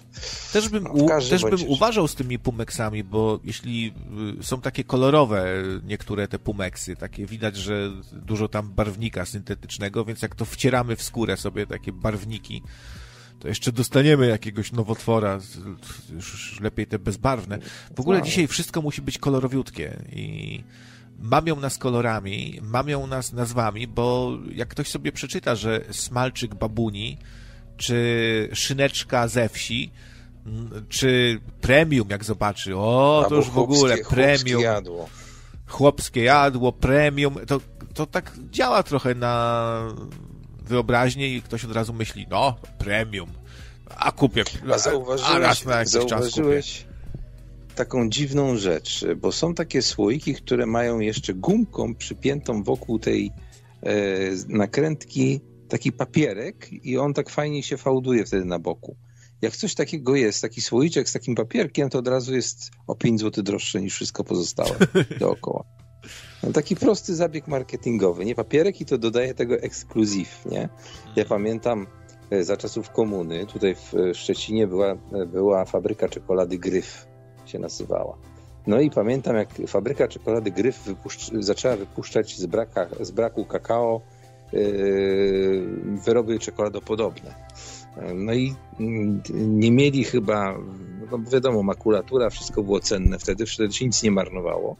[0.53, 3.95] Też bym, no, też bym uważał z tymi pumeksami, bo jeśli
[4.41, 5.45] y, są takie kolorowe
[5.85, 11.03] niektóre te pumeksy, takie widać, że dużo tam barwnika syntetycznego, więc jak to wcieramy w
[11.03, 12.62] skórę sobie takie barwniki,
[13.41, 15.39] to jeszcze dostaniemy jakiegoś nowotwora,
[16.12, 17.59] już lepiej te bezbarwne.
[17.97, 20.65] W ogóle dzisiaj wszystko musi być kolorowiutkie i
[21.18, 27.18] mamią nas kolorami, mamią nas nazwami, bo jak ktoś sobie przeczyta, że smalczyk babuni,
[27.76, 29.93] czy szyneczka ze wsi,
[30.89, 34.39] czy premium, jak zobaczy, o, to już w ogóle premium.
[34.39, 35.09] Chłopskie jadło.
[35.66, 37.60] Chłopskie jadło, premium, to,
[37.94, 39.94] to tak działa trochę na
[40.64, 43.32] wyobraźnię i ktoś od razu myśli, no, premium,
[43.97, 44.44] a kupię.
[44.72, 46.91] A zauważyłeś, a raz na jakiś zauważyłeś czas kupię.
[47.74, 53.31] Taką dziwną rzecz, bo są takie słoiki, które mają jeszcze gumką przypiętą wokół tej
[53.82, 53.94] e,
[54.49, 58.97] nakrętki taki papierek i on tak fajnie się fałduje wtedy na boku.
[59.43, 63.20] jak coś takiego jest, taki słoiczek z takim papierkiem, to od razu jest o 5
[63.20, 64.77] zł droższe niż wszystko pozostałe
[65.20, 65.65] dookoła.
[66.43, 68.35] No, taki prosty zabieg marketingowy, nie?
[68.35, 70.69] Papierek i to dodaje tego ekskluzyw, nie?
[71.16, 71.86] Ja pamiętam
[72.31, 74.94] e, za czasów komuny, tutaj w Szczecinie była,
[75.27, 77.07] była fabryka czekolady Gryf,
[77.53, 78.16] się nazywała.
[78.66, 84.01] No i pamiętam, jak fabryka czekolady Gryf wypuszcz, zaczęła wypuszczać z, braka, z braku kakao
[84.53, 85.66] yy,
[86.05, 87.35] wyroby czekoladopodobne.
[88.15, 90.59] No i mm, nie mieli chyba,
[91.11, 94.77] no wiadomo, makulatura, wszystko było cenne wtedy, wtedy się nic nie marnowało.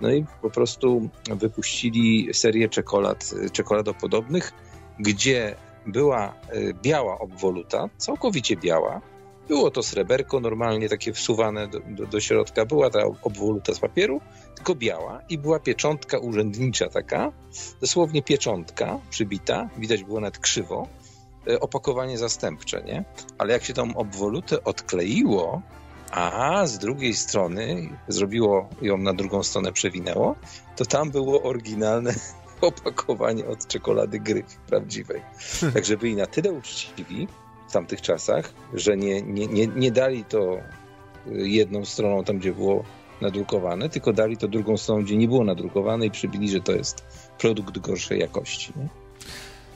[0.00, 4.52] No i po prostu wypuścili serię czekolad, czekoladopodobnych,
[4.98, 5.54] gdzie
[5.86, 9.00] była y, biała obwoluta, całkowicie biała.
[9.48, 12.66] Było to sreberko normalnie takie wsuwane do, do, do środka.
[12.66, 14.20] Była ta obwoluta z papieru,
[14.54, 17.32] tylko biała i była pieczątka urzędnicza taka,
[17.80, 20.88] dosłownie pieczątka przybita, widać było nawet krzywo,
[21.48, 23.04] y, opakowanie zastępcze, nie?
[23.38, 25.62] Ale jak się tą obwolutę odkleiło,
[26.10, 30.36] a z drugiej strony zrobiło ją na drugą stronę, przewinęło,
[30.76, 32.14] to tam było oryginalne
[32.60, 35.22] opakowanie od czekolady Gryf prawdziwej.
[35.74, 37.28] Także byli na tyle uczciwi
[37.68, 40.58] w tamtych czasach, że nie, nie, nie, nie dali to
[41.26, 42.84] jedną stroną tam, gdzie było
[43.20, 47.04] nadrukowane, tylko dali to drugą stroną, gdzie nie było nadrukowane i przybili, że to jest
[47.38, 48.72] produkt gorszej jakości.
[48.76, 48.88] Nie?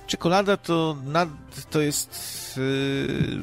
[0.06, 1.28] Czekolada to, nad,
[1.70, 2.10] to jest
[2.56, 3.42] yy,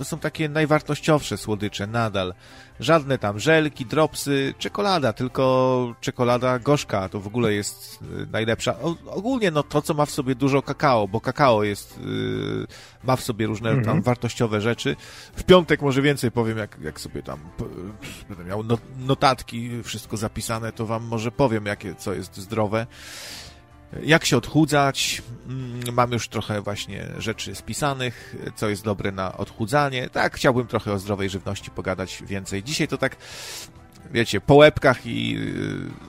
[0.00, 2.34] to są takie najwartościowsze słodycze nadal.
[2.80, 8.78] Żadne tam żelki, dropsy, czekolada, tylko czekolada gorzka to w ogóle jest y, najlepsza.
[8.78, 12.66] O, ogólnie no to, co ma w sobie dużo kakao, bo kakao jest, yy,
[13.04, 14.02] ma w sobie różne tam mhm.
[14.02, 14.96] wartościowe rzeczy.
[15.36, 17.38] W piątek może więcej powiem, jak, jak sobie tam
[18.28, 18.64] będę miał
[18.98, 22.86] notatki, wszystko zapisane, to wam może powiem, jakie, co jest zdrowe
[24.02, 25.22] jak się odchudzać.
[25.48, 30.08] Mm, mam już trochę właśnie rzeczy spisanych, co jest dobre na odchudzanie.
[30.08, 32.62] Tak, chciałbym trochę o zdrowej żywności pogadać więcej.
[32.62, 33.16] Dzisiaj to tak,
[34.10, 35.38] wiecie, po łebkach i...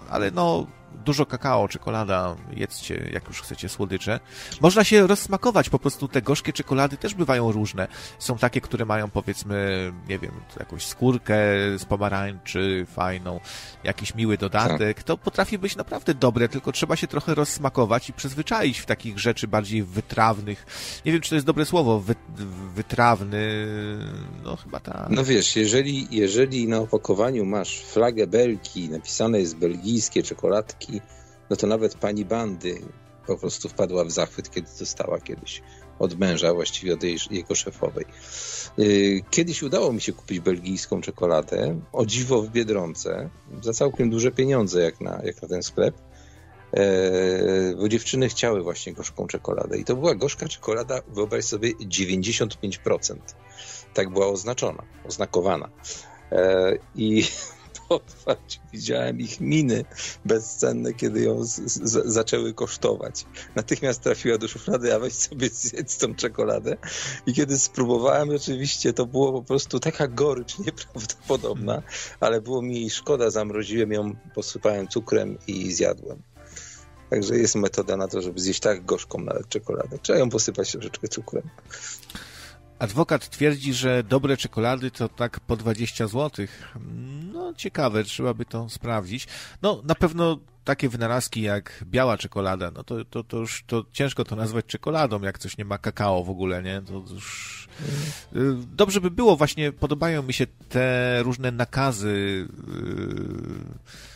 [0.09, 0.67] ale no,
[1.05, 4.19] dużo kakao, czekolada, jedzcie, jak już chcecie, słodycze.
[4.61, 7.87] Można się rozsmakować, po prostu te gorzkie czekolady też bywają różne.
[8.19, 11.35] Są takie, które mają powiedzmy, nie wiem, jakąś skórkę
[11.77, 13.39] z pomarańczy fajną,
[13.83, 14.97] jakiś miły dodatek.
[14.97, 15.03] Tak.
[15.03, 19.47] To potrafi być naprawdę dobre, tylko trzeba się trochę rozsmakować i przyzwyczaić w takich rzeczy
[19.47, 20.65] bardziej wytrawnych.
[21.05, 22.15] Nie wiem, czy to jest dobre słowo, wy,
[22.75, 23.67] wytrawny,
[24.43, 25.07] no chyba tak.
[25.09, 31.00] No wiesz, jeżeli, jeżeli na opakowaniu masz flagę Belgii, napisane jest belgijskie czekoladki,
[31.51, 32.81] no to nawet pani bandy
[33.27, 35.61] po prostu wpadła w zachwyt, kiedy dostała kiedyś
[35.99, 38.05] od męża, właściwie od jej, jego szefowej.
[38.79, 43.29] Y, kiedyś udało mi się kupić belgijską czekoladę, o dziwo w Biedronce,
[43.61, 45.95] za całkiem duże pieniądze jak na, jak na ten sklep,
[46.73, 49.77] e, bo dziewczyny chciały właśnie gorzką czekoladę.
[49.77, 53.15] I to była gorzka czekolada, wyobraź sobie, 95%.
[53.93, 55.69] Tak była oznaczona, oznakowana.
[56.31, 57.23] E, I
[58.73, 59.85] Widziałem ich miny
[60.25, 63.25] bezcenne, kiedy ją z, z, zaczęły kosztować.
[63.55, 66.77] Natychmiast trafiła do szuflady, a weź sobie zjedz tą czekoladę.
[67.25, 71.81] I kiedy spróbowałem, oczywiście to było po prostu taka gorycz nieprawdopodobna,
[72.19, 76.21] ale było mi jej szkoda, zamroziłem ją, posypałem cukrem i zjadłem.
[77.09, 79.99] Także jest metoda na to, żeby zjeść tak gorzką nawet czekoladę.
[80.01, 81.43] Trzeba ją posypać troszeczkę cukrem.
[82.81, 86.45] Adwokat twierdzi, że dobre czekolady to tak po 20 zł.
[87.33, 89.27] No, ciekawe, trzeba by to sprawdzić.
[89.61, 94.23] No, na pewno takie wynalazki jak biała czekolada, no to, to, to już to ciężko
[94.23, 96.81] to nazwać czekoladą, jak coś nie ma kakao w ogóle, nie?
[96.81, 97.67] To już...
[98.35, 98.67] Mm.
[98.75, 104.10] Dobrze by było, właśnie podobają mi się te różne nakazy yy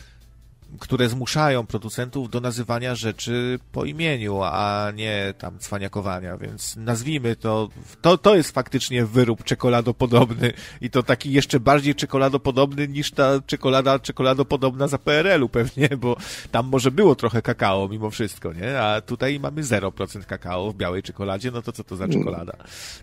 [0.80, 7.68] które zmuszają producentów do nazywania rzeczy po imieniu, a nie tam cwaniakowania, więc nazwijmy to,
[8.02, 13.98] to, to jest faktycznie wyrób czekoladopodobny i to taki jeszcze bardziej czekoladopodobny niż ta czekolada
[13.98, 16.16] czekoladopodobna za PRL-u pewnie, bo
[16.50, 18.80] tam może było trochę kakao mimo wszystko, nie?
[18.80, 22.52] A tutaj mamy 0% kakao w białej czekoladzie, no to co to za czekolada?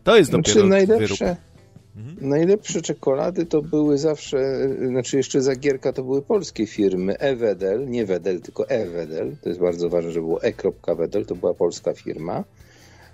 [0.03, 1.52] To jest znaczy, dopiero najlepsze, wyrób.
[1.95, 2.29] Mhm.
[2.29, 7.17] Najlepsze czekolady to były zawsze, znaczy jeszcze Zagierka to były polskie firmy.
[7.19, 9.35] E-Wedel, nie Wedel, tylko E-Wedel.
[9.41, 12.43] To jest bardzo ważne, że było E.Wedel, to była polska firma.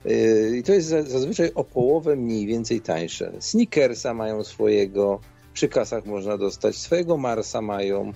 [0.05, 3.31] Y, I to jest zazwyczaj o połowę mniej więcej tańsze.
[3.39, 5.19] Snickersa mają swojego,
[5.53, 8.11] przy kasach można dostać, swojego Marsa mają.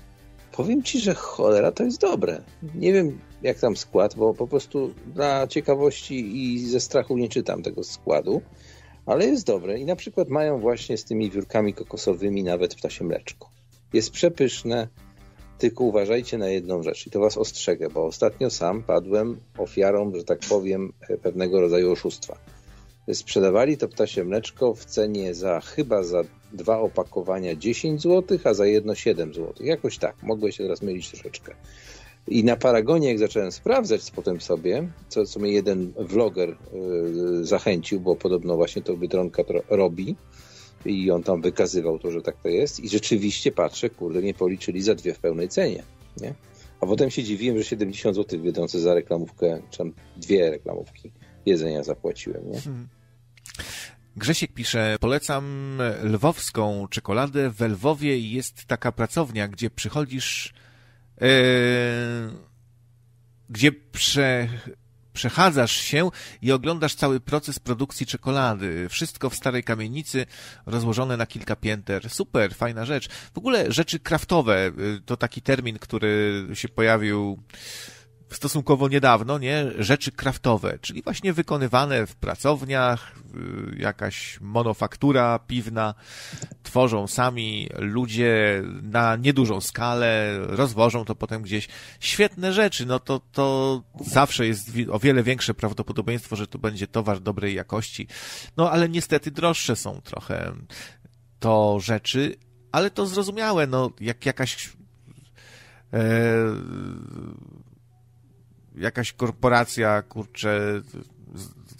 [0.51, 2.41] Powiem ci, że cholera to jest dobre.
[2.75, 7.63] Nie wiem jak tam skład, bo po prostu dla ciekawości i ze strachu nie czytam
[7.63, 8.41] tego składu,
[9.05, 9.79] ale jest dobre.
[9.79, 13.49] I na przykład mają właśnie z tymi wiórkami kokosowymi nawet ptasie mleczko.
[13.93, 14.87] Jest przepyszne,
[15.61, 20.23] tylko uważajcie na jedną rzecz i to was ostrzegę, bo ostatnio sam padłem ofiarą, że
[20.23, 20.93] tak powiem,
[21.23, 22.37] pewnego rodzaju oszustwa.
[23.13, 26.23] Sprzedawali to ptasie mleczko w cenie za chyba za
[26.53, 29.53] dwa opakowania 10 zł, a za jedno 7 zł.
[29.59, 31.55] Jakoś tak, mogłem się teraz mylić troszeczkę.
[32.27, 37.99] I na Paragonie, jak zacząłem sprawdzać potem sobie, co, co mnie jeden vloger yy, zachęcił,
[37.99, 40.15] bo podobno właśnie to Biedronka robi,
[40.85, 44.81] i on tam wykazywał to, że tak to jest i rzeczywiście patrzę, kurde, nie policzyli
[44.81, 45.83] za dwie w pełnej cenie,
[46.21, 46.33] nie?
[46.81, 51.11] A potem się dziwiłem, że 70 zł wiedzące za reklamówkę, czy tam dwie reklamówki
[51.45, 52.61] jedzenia zapłaciłem, nie?
[52.61, 52.87] Hmm.
[54.15, 57.49] Grzesiek pisze, polecam lwowską czekoladę.
[57.49, 60.53] W Lwowie jest taka pracownia, gdzie przychodzisz,
[61.21, 61.27] yy,
[63.49, 64.47] gdzie prze,
[65.13, 66.09] przechadzasz się
[66.41, 68.89] i oglądasz cały proces produkcji czekolady.
[68.89, 70.25] Wszystko w starej kamienicy,
[70.65, 72.09] rozłożone na kilka pięter.
[72.09, 73.09] Super, fajna rzecz.
[73.33, 77.43] W ogóle rzeczy kraftowe y, to taki termin, który się pojawił
[78.31, 79.65] stosunkowo niedawno, nie?
[79.79, 83.11] Rzeczy kraftowe, czyli właśnie wykonywane w pracowniach,
[83.77, 85.93] jakaś monofaktura piwna,
[86.63, 91.67] tworzą sami ludzie na niedużą skalę, rozwożą to potem gdzieś.
[91.99, 97.19] Świetne rzeczy, no to, to zawsze jest o wiele większe prawdopodobieństwo, że to będzie towar
[97.19, 98.07] dobrej jakości.
[98.57, 100.53] No ale niestety droższe są trochę
[101.39, 102.35] to rzeczy,
[102.71, 104.69] ale to zrozumiałe, no jak jakaś
[105.93, 105.99] e,
[108.75, 110.81] jakaś korporacja, kurczę,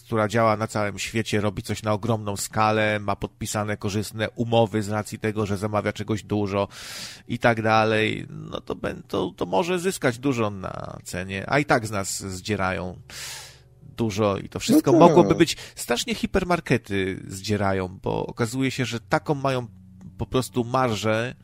[0.06, 4.90] która działa na całym świecie, robi coś na ogromną skalę, ma podpisane korzystne umowy z
[4.90, 6.68] racji tego, że zamawia czegoś dużo
[7.28, 8.76] i tak dalej, no to,
[9.08, 12.98] to, to może zyskać dużo na cenie, a i tak z nas zdzierają
[13.98, 15.08] dużo i to wszystko no tak.
[15.08, 19.68] mogłoby być, strasznie hipermarkety zdzierają, bo okazuje się, że taką mają
[20.18, 21.36] po prostu marżę,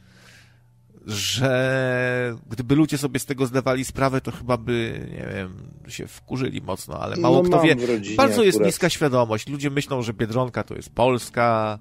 [1.08, 5.54] że gdyby ludzie sobie z tego zdawali sprawę, to chyba by, nie wiem,
[5.88, 7.76] się wkurzyli mocno, ale mało no, kto wie.
[8.18, 9.50] Bardzo jest niska świadomość.
[9.50, 11.80] Ludzie myślą, że Biedronka to jest Polska,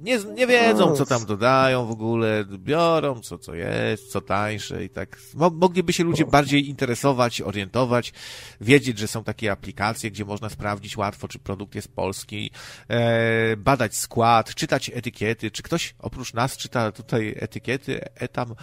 [0.00, 4.88] nie, nie wiedzą, co tam dodają w ogóle, biorą co, co jest, co tańsze i
[4.88, 5.18] tak.
[5.34, 8.12] Mogliby się ludzie bardziej interesować, orientować,
[8.60, 12.50] wiedzieć, że są takie aplikacje, gdzie można sprawdzić łatwo, czy produkt jest polski,
[12.88, 15.50] e, badać skład, czytać etykiety.
[15.50, 18.00] Czy ktoś oprócz nas czyta tutaj etykiety?
[18.14, 18.50] Etam.
[18.50, 18.54] E,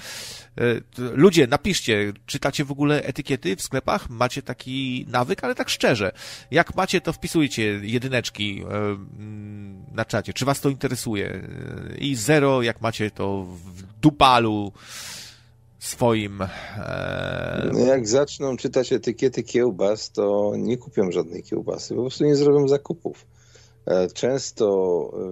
[0.97, 4.09] ludzie, napiszcie, czytacie w ogóle etykiety w sklepach?
[4.09, 6.11] Macie taki nawyk, ale tak szczerze.
[6.51, 8.97] Jak macie, to wpisujcie jedyneczki e,
[9.91, 10.33] na czacie.
[10.33, 11.26] Czy was to interesuje?
[11.99, 14.71] I zero, jak macie to w dupalu
[15.79, 16.41] swoim.
[16.41, 17.69] E...
[17.73, 22.67] No jak zaczną czytać etykiety kiełbas, to nie kupią żadnej kiełbasy, po prostu nie zrobią
[22.67, 23.25] zakupów.
[23.87, 24.67] E, często,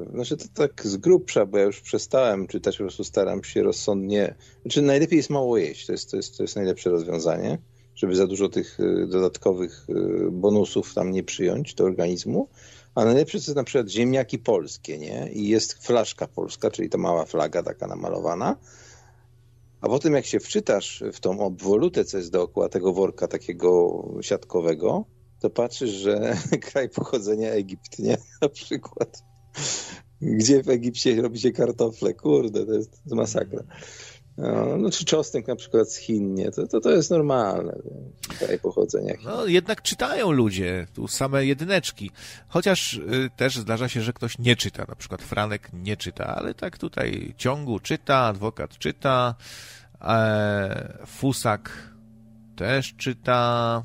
[0.07, 3.63] e, znaczy to tak z grubsza, bo ja już przestałem czytać, po prostu staram się
[3.63, 4.35] rozsądnie.
[4.61, 7.57] Znaczy, najlepiej jest mało jeść, to jest, to jest, to jest najlepsze rozwiązanie,
[7.95, 9.87] żeby za dużo tych e, dodatkowych
[10.31, 12.47] bonusów tam nie przyjąć do organizmu.
[12.95, 15.29] A najlepsze jest na przykład ziemniaki polskie, nie?
[15.33, 18.55] I jest flaszka polska, czyli ta mała flaga taka namalowana.
[19.81, 25.05] A potem jak się wczytasz w tą obwolutę, co jest dookoła tego worka takiego siatkowego,
[25.39, 26.37] to patrzysz, że
[26.71, 28.17] kraj pochodzenia Egipt, nie?
[28.41, 29.23] Na przykład.
[30.21, 32.13] Gdzie w Egipcie robi się kartofle?
[32.13, 33.63] Kurde, to jest, to jest masakra.
[34.37, 36.51] No, no, czy czosnek na przykład z Chin, nie?
[36.51, 37.75] To, to, to jest normalne
[38.39, 39.13] kraj pochodzenia.
[39.23, 42.11] No, jednak czytają ludzie, tu same jedyneczki.
[42.47, 46.53] Chociaż y, też zdarza się, że ktoś nie czyta, na przykład Franek nie czyta, ale
[46.53, 49.35] tak tutaj ciągu czyta, adwokat czyta,
[50.01, 51.93] e, Fusak
[52.55, 53.83] też czyta.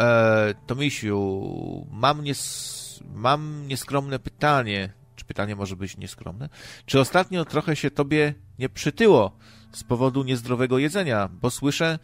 [0.00, 2.76] E, Tomisiu, mam, nies
[3.14, 4.92] mam nieskromne pytanie
[5.26, 6.48] pytanie może być nieskromne.
[6.86, 9.36] Czy ostatnio trochę się tobie nie przytyło
[9.72, 11.28] z powodu niezdrowego jedzenia?
[11.42, 11.98] Bo słyszę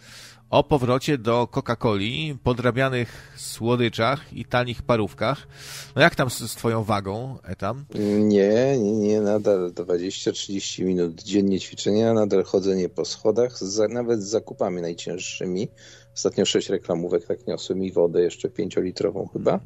[0.52, 5.48] o powrocie do Coca-Coli, podrabianych słodyczach i tanich parówkach.
[5.96, 7.84] No jak tam z, z twoją wagą, Etam?
[8.18, 14.28] Nie, nie, nie, nadal 20-30 minut dziennie ćwiczenia, nadal chodzenie po schodach, za, nawet z
[14.28, 15.68] zakupami najcięższymi.
[16.14, 19.54] Ostatnio sześć reklamówek tak niosłem i wodę jeszcze pięciolitrową chyba.
[19.54, 19.60] E,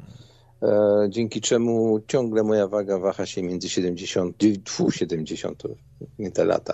[1.09, 4.35] dzięki czemu ciągle moja waga waha się między 70,
[4.89, 5.63] 70,
[6.19, 6.73] nie te lata,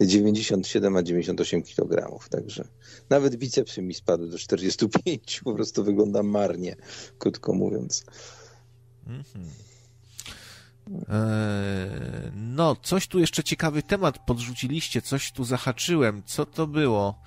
[0.00, 2.28] 97 a 98 kg.
[2.30, 2.64] Także
[3.10, 6.76] nawet bicepsy mi spadły do 45, po prostu wyglądam marnie,
[7.18, 8.04] krótko mówiąc.
[9.06, 9.46] Mhm.
[11.08, 16.22] E, no, coś tu jeszcze ciekawy temat podrzuciliście, coś tu zahaczyłem.
[16.26, 17.20] Co to było?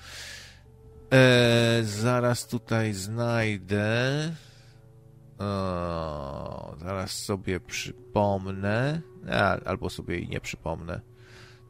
[1.13, 4.31] E, zaraz tutaj znajdę.
[5.39, 9.01] O, zaraz sobie przypomnę.
[9.65, 11.01] Albo sobie i nie przypomnę.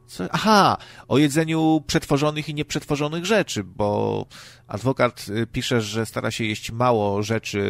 [0.06, 0.24] Co?
[0.30, 0.76] Aha,
[1.08, 4.26] o jedzeniu przetworzonych i nieprzetworzonych rzeczy, bo
[4.66, 7.60] adwokat y, pisze, że stara się jeść mało rzeczy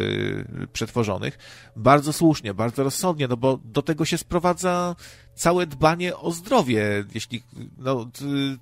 [0.73, 1.37] przetworzonych.
[1.75, 4.95] Bardzo słusznie, bardzo rozsądnie, no bo do tego się sprowadza
[5.35, 7.43] całe dbanie o zdrowie, jeśli
[7.77, 8.09] no,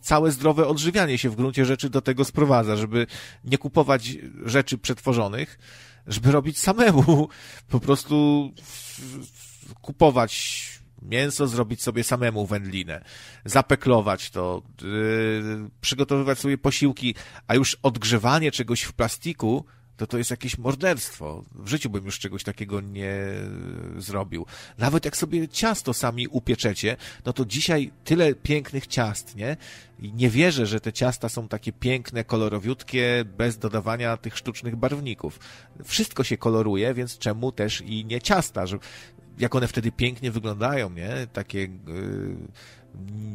[0.02, 3.08] całe zdrowe odżywianie się w gruncie rzeczy do tego sprowadza, żeby
[3.44, 5.60] nie kupować rzeczy przetworzonych,
[6.08, 7.30] żeby robić samemu.
[7.70, 8.52] Po prostu
[9.82, 10.66] kupować
[11.02, 13.04] mięso, zrobić sobie samemu wędlinę,
[13.46, 17.16] zapeklować to, yy, przygotowywać sobie posiłki,
[17.48, 19.66] a już odgrzewanie czegoś w plastiku
[19.98, 21.44] to to jest jakieś morderstwo.
[21.52, 23.18] W życiu bym już czegoś takiego nie
[23.98, 24.46] zrobił.
[24.78, 29.58] Nawet jak sobie ciasto sami upieczecie, no to dzisiaj tyle pięknych ciast, nie?
[30.00, 35.40] I nie wierzę, że te ciasta są takie piękne, kolorowiutkie, bez dodawania tych sztucznych barwników.
[35.84, 38.78] Wszystko się koloruje, więc czemu też i nie ciasta, że
[39.40, 41.28] jak one wtedy pięknie wyglądają, nie?
[41.34, 41.70] Takie yy,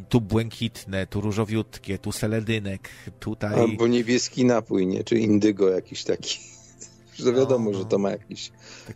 [0.09, 2.89] tu błękitne, tu różowiutkie, tu seledynek,
[3.21, 3.55] tutaj...
[3.55, 5.05] Albo niebieski napój, nie?
[5.05, 6.39] Czy indygo jakiś taki.
[7.19, 8.51] Że wiadomo, no, że to ma jakiś,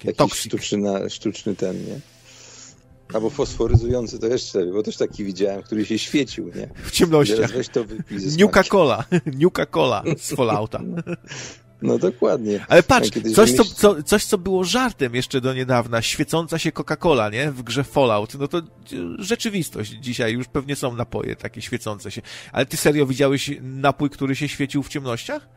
[0.04, 2.00] jakiś sztuczny, sztuczny ten, nie?
[3.12, 6.68] Albo fosforyzujący to jeszcze, bo też taki widziałem, który się świecił, nie?
[6.84, 7.52] W ciemnościach.
[7.52, 9.04] Weź to wypij Nuka Cola.
[9.40, 10.80] Nuka Cola z Fallouta.
[11.84, 12.64] No dokładnie.
[12.68, 17.32] Ale patrz, coś, co, co, coś, co było żartem jeszcze do niedawna, świecąca się Coca-Cola,
[17.32, 17.50] nie?
[17.50, 18.34] W grze Fallout.
[18.34, 18.62] No to
[19.18, 22.22] rzeczywistość dzisiaj, już pewnie są napoje takie świecące się.
[22.52, 25.48] Ale ty serio widziałeś napój, który się świecił w ciemnościach?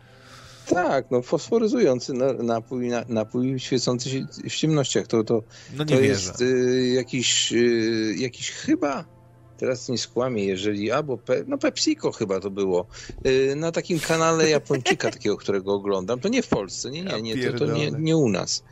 [0.69, 5.07] Tak, no fosforyzujący napój, napój świecący się w ciemnościach.
[5.07, 5.43] To, to,
[5.77, 9.16] no to jest y, jakiś, y, jakiś chyba
[9.57, 12.85] teraz nie skłamię, jeżeli albo Pe, no PepsiCo chyba to było,
[13.23, 17.51] yy, na takim kanale Japończyka takiego, którego oglądam, to nie w Polsce, nie, nie, nie,
[17.51, 18.63] to, to nie, nie u nas.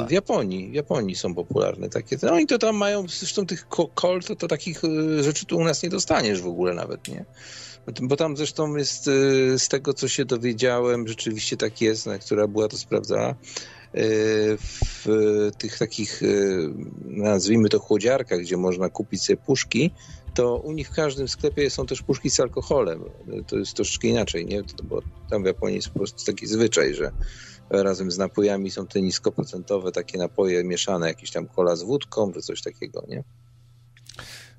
[0.00, 3.68] Yy, w Japonii, w Japonii są popularne takie, no i to tam mają, zresztą tych
[3.94, 7.24] kol, to, to takich y, rzeczy tu u nas nie dostaniesz w ogóle nawet, nie?
[8.02, 12.46] Bo tam zresztą jest, y, z tego co się dowiedziałem, rzeczywiście tak jest, na która
[12.46, 13.34] była to sprawdzała,
[13.94, 16.26] w tych takich, e,
[17.04, 19.90] nazwijmy to chłodziarkach, gdzie można kupić sobie puszki,
[20.34, 23.04] to u nich w każdym sklepie są też puszki z alkoholem.
[23.46, 24.62] To jest troszeczkę inaczej, nie?
[24.84, 27.12] Bo tam w Japonii jest po prostu taki zwyczaj, że
[27.70, 32.42] razem z napojami są te niskoprocentowe takie napoje mieszane, jakieś tam kola z wódką, czy
[32.42, 33.24] coś takiego, nie?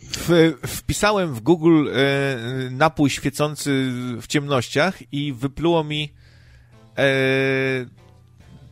[0.01, 2.37] W, wpisałem w Google e,
[2.71, 3.91] napój świecący
[4.21, 6.13] w ciemnościach i wypluło mi
[6.97, 7.05] e,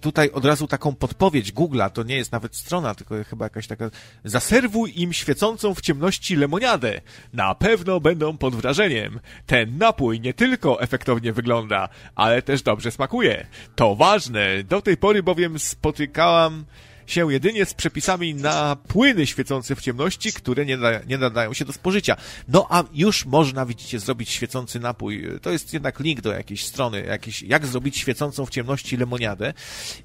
[0.01, 3.89] tutaj od razu taką podpowiedź Google'a, to nie jest nawet strona, tylko chyba jakaś taka
[4.23, 7.01] zaserwuj im świecącą w ciemności lemoniadę.
[7.34, 9.19] Na pewno będą pod wrażeniem.
[9.45, 13.47] Ten napój nie tylko efektownie wygląda, ale też dobrze smakuje.
[13.76, 14.63] To ważne.
[14.63, 16.65] Do tej pory bowiem spotykałam
[17.11, 21.65] się jedynie z przepisami na płyny świecące w ciemności, które nie, da, nie nadają się
[21.65, 22.15] do spożycia.
[22.48, 25.27] No a już można, widzicie, zrobić świecący napój.
[25.41, 29.53] To jest jednak link do jakiejś strony, jakiś, jak zrobić świecącą w ciemności lemoniadę.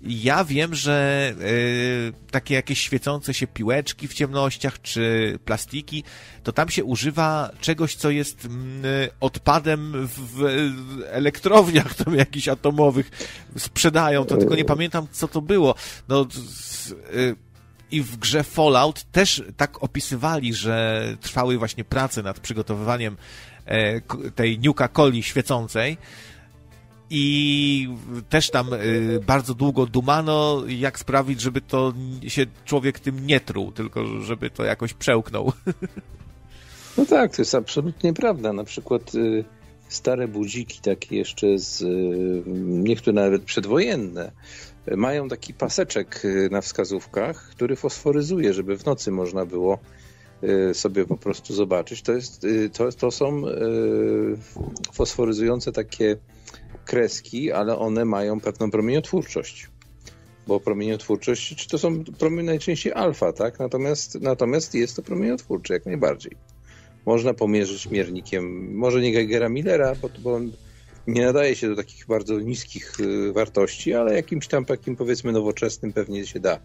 [0.02, 6.04] Ja wiem, że yy, takie jakieś świecące się piłeczki w ciemnościach, czy plastiki,
[6.42, 8.82] to tam się używa czegoś, co jest mm,
[9.20, 10.44] odpadem w
[11.06, 13.10] elektrowniach tam jakichś atomowych.
[13.58, 15.74] Sprzedają to, tylko nie pamiętam, co to było.
[16.08, 16.26] No,
[16.90, 16.93] Y,
[17.90, 23.16] i w grze Fallout też tak opisywali, że trwały właśnie prace nad przygotowywaniem
[23.66, 24.00] e,
[24.30, 25.98] tej Nuka Coli świecącej,
[27.10, 27.88] i
[28.28, 31.92] też tam y, bardzo długo dumano, jak sprawić, żeby to
[32.28, 35.52] się człowiek tym nie truł, tylko żeby to jakoś przełknął.
[36.96, 38.52] No tak, to jest absolutnie prawda.
[38.52, 39.44] Na przykład y,
[39.88, 44.32] stare budziki, takie jeszcze z y, niektóre nawet przedwojenne,
[44.96, 49.78] mają taki paseczek na wskazówkach, który fosforyzuje, żeby w nocy można było
[50.72, 52.02] sobie po prostu zobaczyć.
[52.02, 53.42] To, jest, to, to są
[54.92, 56.16] fosforyzujące takie
[56.84, 59.68] kreski, ale one mają pewną promieniotwórczość.
[60.46, 63.58] Bo promieniotwórczość, czy to są promienie najczęściej alfa, tak?
[63.58, 66.32] Natomiast, natomiast jest to promieniotwórcze jak najbardziej.
[67.06, 70.52] Można pomierzyć miernikiem, może nie Geigera Millera, bo, bo on
[71.06, 75.92] nie nadaje się do takich bardzo niskich y, wartości, ale jakimś tam takim powiedzmy nowoczesnym
[75.92, 76.58] pewnie się da,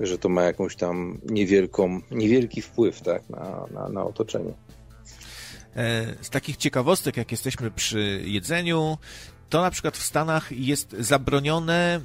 [0.00, 4.52] że to ma jakąś tam niewielką, niewielki wpływ tak, na, na, na otoczenie.
[5.76, 8.98] E, z takich ciekawostek, jak jesteśmy przy jedzeniu,
[9.48, 12.00] to na przykład w Stanach jest zabronione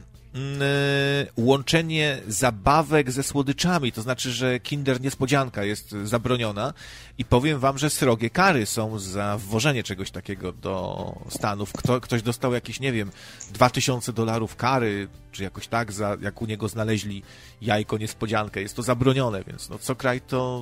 [1.37, 6.73] łączenie zabawek ze słodyczami, to znaczy, że Kinder Niespodzianka jest zabroniona
[7.17, 11.73] i powiem wam, że srogie kary są za wwożenie czegoś takiego do Stanów.
[11.73, 13.11] Kto, ktoś dostał jakieś, nie wiem,
[13.53, 17.23] 2000 dolarów kary, czy jakoś tak, za, jak u niego znaleźli
[17.61, 18.61] jajko Niespodziankę.
[18.61, 20.61] Jest to zabronione, więc no co kraj to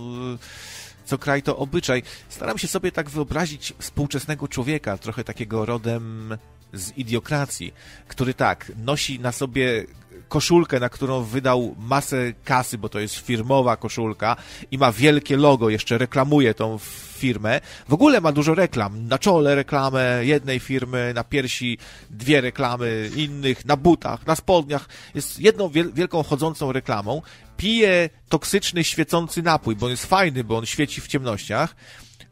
[1.05, 2.03] co kraj to obyczaj.
[2.29, 6.37] Staram się sobie tak wyobrazić współczesnego człowieka, trochę takiego rodem
[6.73, 7.73] z idiokracji,
[8.07, 9.85] który tak, nosi na sobie
[10.33, 14.35] koszulkę, na którą wydał masę kasy, bo to jest firmowa koszulka
[14.71, 16.79] i ma wielkie logo, jeszcze reklamuje tą
[17.17, 17.61] firmę.
[17.89, 19.07] W ogóle ma dużo reklam.
[19.07, 21.77] Na czole reklamę jednej firmy, na piersi
[22.09, 24.89] dwie reklamy innych, na butach, na spodniach.
[25.15, 27.21] Jest jedną wielką chodzącą reklamą.
[27.57, 31.75] Pije toksyczny, świecący napój, bo on jest fajny, bo on świeci w ciemnościach.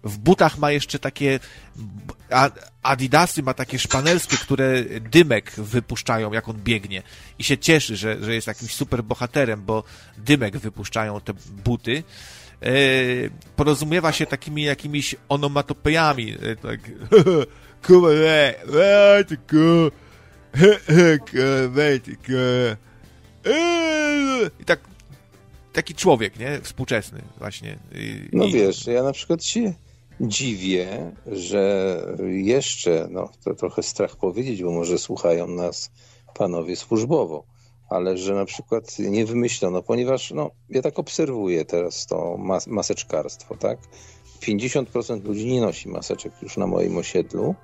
[0.04, 1.40] W butach ma jeszcze takie
[2.84, 7.04] Adidasy ma takie szpanelskie, które dymek wypuszczają, jak on biegnie.
[7.40, 9.84] I się cieszy, że, że jest jakimś super bohaterem, bo
[10.18, 11.34] dymek wypuszczają te
[11.64, 12.04] buty.
[12.62, 12.74] E,
[13.56, 16.38] porozumiewa się takimi jakimiś onomatopejami.
[16.62, 16.80] Tak.
[24.60, 24.80] I tak
[25.74, 26.60] taki człowiek, nie?
[26.62, 27.78] Współczesny właśnie.
[28.34, 29.74] No wiesz, ja na przykład się
[30.22, 31.96] dziwię, że
[32.28, 35.92] jeszcze, no to trochę strach powiedzieć, bo może słuchają nas
[36.34, 37.44] panowie służbowo,
[37.90, 43.56] ale że na przykład nie wymyślono, ponieważ no, ja tak obserwuję teraz to mas maseczkarstwo,
[43.56, 43.80] tak?
[44.42, 47.56] 50% ludzi nie nosi maseczek już na moim osiedlu.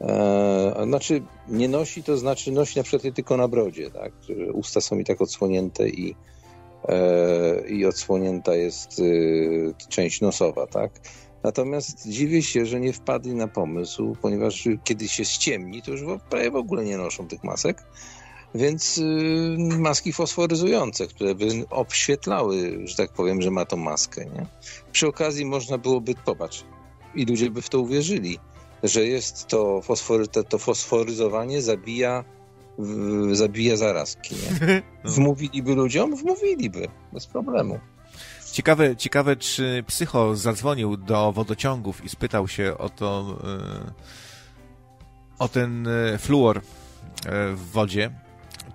[0.00, 4.12] E, znaczy, nie nosi, to znaczy nosi na przykład je tylko na brodzie, tak?
[4.52, 6.14] Usta są mi tak odsłonięte i,
[6.88, 11.00] e, i odsłonięta jest y, część nosowa, tak?
[11.46, 16.00] Natomiast dziwię się, że nie wpadli na pomysł, ponieważ kiedy się ściemni, to już
[16.30, 17.82] prawie w ogóle nie noszą tych masek.
[18.54, 24.24] Więc y, maski fosforyzujące, które by obświetlały, że tak powiem, że ma tą maskę.
[24.24, 24.46] Nie?
[24.92, 26.64] Przy okazji można byłoby, popatrz,
[27.14, 28.38] i ludzie by w to uwierzyli,
[28.82, 32.24] że jest to, fosfory, to, to fosforyzowanie zabija,
[32.78, 34.34] w, zabija zarazki.
[34.34, 34.82] Nie?
[35.14, 36.16] Wmówiliby ludziom?
[36.16, 37.78] Wmówiliby, bez problemu.
[38.56, 43.92] Ciekawe, ciekawe, czy psycho zadzwonił do wodociągów i spytał się o to, e,
[45.38, 46.62] o ten e, fluor e,
[47.52, 48.10] w wodzie,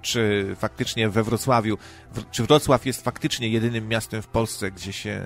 [0.01, 1.77] czy faktycznie we Wrocławiu,
[2.31, 5.21] czy Wrocław jest faktycznie jedynym miastem w Polsce, gdzie się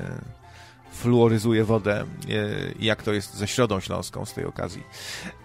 [0.91, 2.06] fluoryzuje wodę?
[2.80, 4.84] Jak to jest ze Środą Śląską z tej okazji.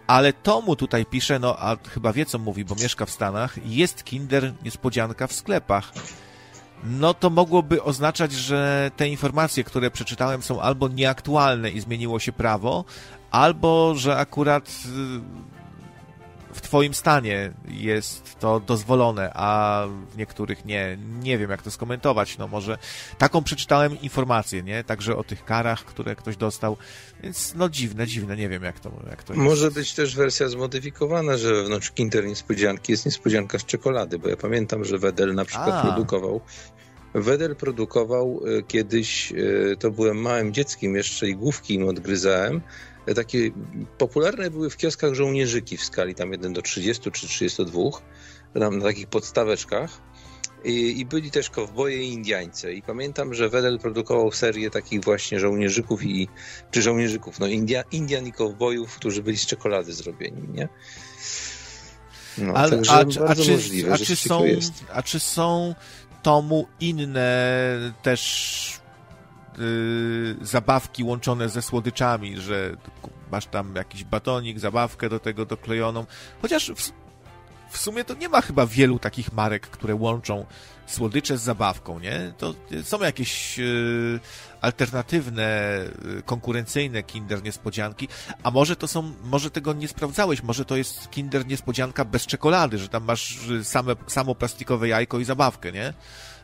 [0.07, 4.05] Ale Tomu tutaj pisze, no a chyba wie co mówi, bo mieszka w Stanach, jest
[4.05, 5.93] kinder niespodzianka w sklepach
[6.85, 12.33] no to mogłoby oznaczać, że te informacje, które przeczytałem, są albo nieaktualne i zmieniło się
[12.33, 12.85] prawo,
[13.31, 15.60] albo że akurat y,
[16.53, 20.99] w Twoim stanie jest to dozwolone, a w niektórych nie.
[21.23, 22.39] Nie wiem, jak to skomentować.
[22.39, 22.79] No może
[23.19, 24.85] taką przeczytałem informację, nie?
[24.85, 26.77] Także o tych karach, które ktoś dostał.
[27.23, 28.37] Więc no dziwne, dziwne.
[28.37, 29.45] Nie wiem, jak to, jak to jest.
[29.45, 34.37] Może być też wersja zmodyfikowana, że wewnątrz Kinder niespodzianki jest niespodzianka z czekolady, bo ja
[34.37, 35.83] pamiętam, że Wedel na przykład a.
[35.83, 36.41] produkował
[37.15, 42.61] Wedel produkował e, kiedyś, e, to byłem małym dzieckiem jeszcze i główki im odgryzałem,
[43.15, 43.51] takie
[43.99, 47.81] popularne były w kioskach żołnierzyki w skali tam 1 do 30 czy 32,
[48.61, 49.91] tam na takich podstaweczkach.
[50.65, 52.73] I, I, byli też kowboje i Indiańce.
[52.73, 56.29] I pamiętam, że Wedel produkował serię takich właśnie żołnierzyków i,
[56.71, 60.69] czy żołnierzyków, no India, Indian i kowbojów, którzy byli z czekolady zrobieni, nie?
[62.39, 64.45] No, Ale, a, a, czy, możliwe, a, czy są,
[64.93, 65.75] a czy są
[66.23, 68.81] tomu inne też
[69.61, 72.77] yy, zabawki łączone ze słodyczami, że
[73.31, 76.07] masz tam jakiś batonik, zabawkę do tego doklejoną.
[76.43, 76.93] Chociaż w,
[77.71, 80.47] w sumie to nie ma chyba wielu takich marek, które łączą
[80.87, 82.33] słodycze z zabawką, nie?
[82.39, 84.21] To są jakieś yy,
[84.61, 88.09] alternatywne, yy, konkurencyjne Kinder Niespodzianki,
[88.43, 92.79] a może to są, może tego nie sprawdzałeś, może to jest Kinder Niespodzianka bez czekolady,
[92.79, 95.95] że tam masz same, samo plastikowe jajko i zabawkę, nie?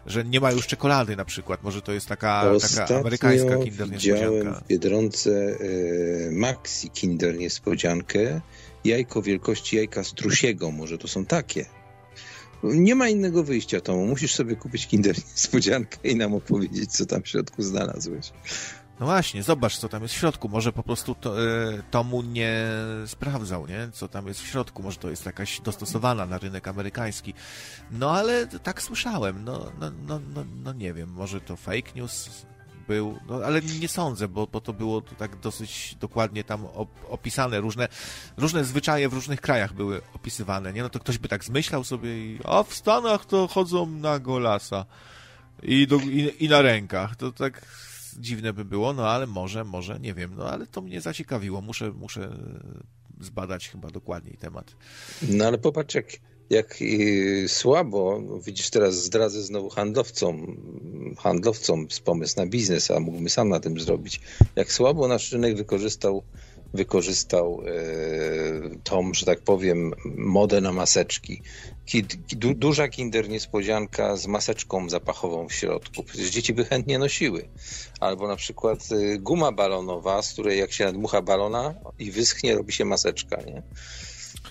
[0.06, 4.60] Że nie ma już czekolady na przykład, może to jest taka, taka amerykańska Kinder Niespodzianka.
[4.60, 8.40] w Biedronce yy, Maxi Kinder Niespodziankę,
[8.84, 11.66] jajko wielkości jajka strusiego, może to są takie.
[12.62, 14.06] Nie ma innego wyjścia, Tomu.
[14.06, 18.32] Musisz sobie kupić Kinder niespodziankę i nam opowiedzieć, co tam w środku znalazłeś.
[19.00, 20.48] No właśnie, zobacz, co tam jest w środku.
[20.48, 22.68] Może po prostu to, y, Tomu nie
[23.06, 23.88] sprawdzał, nie?
[23.92, 24.82] Co tam jest w środku.
[24.82, 27.34] Może to jest jakaś dostosowana na rynek amerykański.
[27.90, 29.44] No ale tak słyszałem.
[29.44, 32.46] No, no, no, no, no nie wiem, może to fake news
[32.88, 36.66] był, no, ale nie sądzę, bo, bo to było tak dosyć dokładnie tam
[37.08, 37.88] opisane, różne,
[38.36, 40.82] różne zwyczaje w różnych krajach były opisywane, nie?
[40.82, 44.84] No to ktoś by tak zmyślał sobie i a w Stanach to chodzą na golasa
[45.62, 47.62] i, do, i, i na rękach, to tak
[48.18, 51.92] dziwne by było, no ale może, może, nie wiem, no ale to mnie zaciekawiło, muszę,
[51.92, 52.38] muszę
[53.20, 54.76] zbadać chyba dokładniej temat.
[55.28, 56.06] No ale popatrz, jak
[56.50, 56.78] jak
[57.46, 60.56] słabo, widzisz teraz zdradzę znowu handlowcom,
[61.18, 64.20] handlowcom pomysł na biznes, a mógłbym sam na tym zrobić,
[64.56, 66.22] jak słabo nasz rynek wykorzystał
[66.76, 67.70] wykorzystał e,
[68.84, 71.42] tą, że tak powiem, modę na maseczki.
[72.32, 76.02] Du, duża kinder niespodzianka z maseczką zapachową w środku.
[76.02, 77.48] Przecież dzieci by chętnie nosiły.
[78.00, 82.72] Albo na przykład e, guma balonowa, z której jak się nadmucha balona i wyschnie, robi
[82.72, 83.62] się maseczka, nie?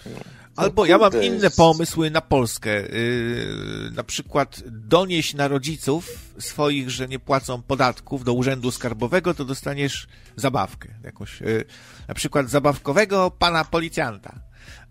[0.05, 0.44] No.
[0.55, 2.81] Albo ja mam inne pomysły na Polskę.
[2.81, 9.45] Yy, na przykład donieść na rodziców swoich, że nie płacą podatków do urzędu skarbowego, to
[9.45, 10.89] dostaniesz zabawkę.
[11.03, 11.65] Jakąś, yy,
[12.07, 14.39] na przykład zabawkowego pana policjanta.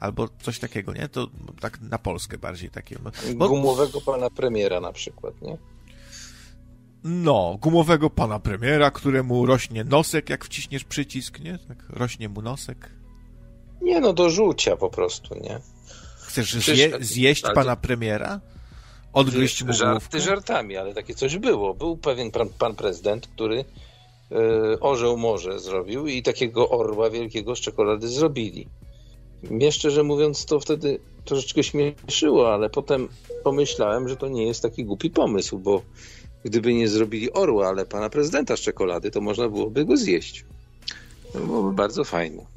[0.00, 1.08] Albo coś takiego, nie?
[1.08, 1.28] To
[1.60, 2.96] tak na Polskę bardziej takie.
[3.04, 3.48] No, bo...
[3.48, 5.58] Gumowego pana premiera na przykład, nie?
[7.04, 11.58] No, gumowego pana premiera, któremu rośnie nosek, jak wciśniesz przycisk, nie?
[11.58, 12.90] Tak rośnie mu nosek.
[13.84, 15.60] Nie no, do rzucia po prostu, nie?
[16.20, 18.40] Chcesz zje, zjeść pana premiera?
[19.12, 21.74] Odgryźć mu Żarty żartami, ale takie coś było.
[21.74, 23.64] Był pewien pan, pan prezydent, który
[24.32, 28.68] e, orzeł morze zrobił i takiego orła wielkiego z czekolady zrobili.
[29.50, 33.08] Mnie szczerze mówiąc to wtedy troszeczkę śmieszyło, ale potem
[33.44, 35.82] pomyślałem, że to nie jest taki głupi pomysł, bo
[36.44, 40.44] gdyby nie zrobili orła, ale pana prezydenta z czekolady, to można byłoby go zjeść.
[41.32, 42.53] To byłoby bardzo fajne.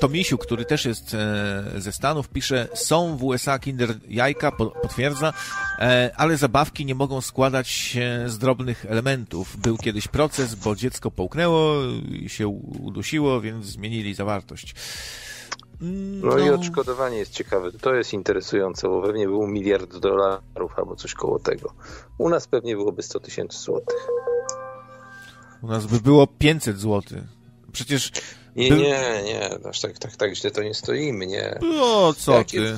[0.00, 5.32] Tomisiu, który też jest e, ze Stanów, pisze, są w USA kinder jajka, potwierdza,
[5.78, 9.56] e, ale zabawki nie mogą składać się z drobnych elementów.
[9.56, 11.74] Był kiedyś proces, bo dziecko połknęło
[12.10, 14.74] i się udusiło, więc zmienili zawartość.
[15.80, 17.72] No, no, i odszkodowanie jest ciekawe.
[17.72, 21.72] To jest interesujące, bo pewnie był miliard dolarów albo coś koło tego.
[22.18, 24.08] U nas pewnie byłoby 100 tysięcy złotych.
[25.62, 27.22] U nas by było 500 złotych.
[27.72, 28.12] Przecież
[28.56, 31.58] nie, nie, nie, aż tak, tak, tak źle to nie stoimy, nie.
[31.62, 32.76] No, co ty.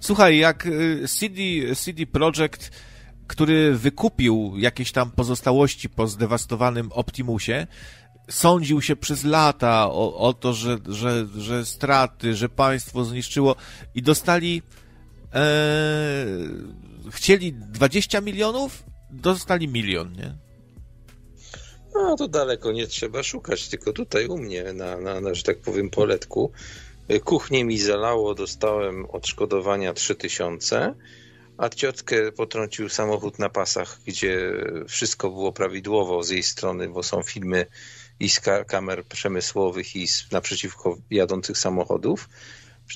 [0.00, 1.40] Słuchaj, jak y, CD,
[1.76, 2.70] CD Projekt,
[3.26, 7.66] który wykupił jakieś tam pozostałości po zdewastowanym Optimusie,
[8.30, 13.56] sądził się przez lata o, o to, że, że, że straty, że państwo zniszczyło
[13.94, 14.62] i dostali
[15.34, 15.46] e,
[17.10, 20.45] chcieli 20 milionów, dostali milion, nie?
[22.02, 25.58] No to daleko nie trzeba szukać, tylko tutaj u mnie, na, na, na że tak
[25.58, 26.52] powiem, poletku.
[27.24, 30.94] Kuchnię mi zalało, dostałem odszkodowania 3000,
[31.58, 34.52] a ciotkę potrącił samochód na pasach, gdzie
[34.88, 37.66] wszystko było prawidłowo z jej strony, bo są filmy
[38.20, 42.28] i z kamer przemysłowych i z naprzeciwko jadących samochodów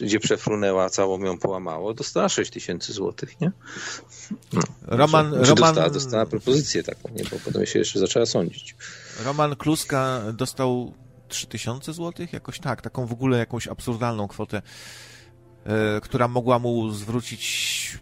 [0.00, 3.52] gdzie przefrunęła, całą ją połamało, dostała 6 tysięcy złotych, nie?
[4.52, 4.60] No.
[4.82, 5.74] Roman, znaczy, Roman...
[5.74, 7.24] Dostała, dostała propozycję taką, nie?
[7.24, 8.76] Bo potem się jeszcze zaczęła sądzić.
[9.24, 10.94] Roman Kluska dostał
[11.28, 12.32] 3 tysiące złotych?
[12.32, 14.62] Jakoś tak, taką w ogóle jakąś absurdalną kwotę,
[15.66, 15.72] yy,
[16.02, 17.98] która mogła mu zwrócić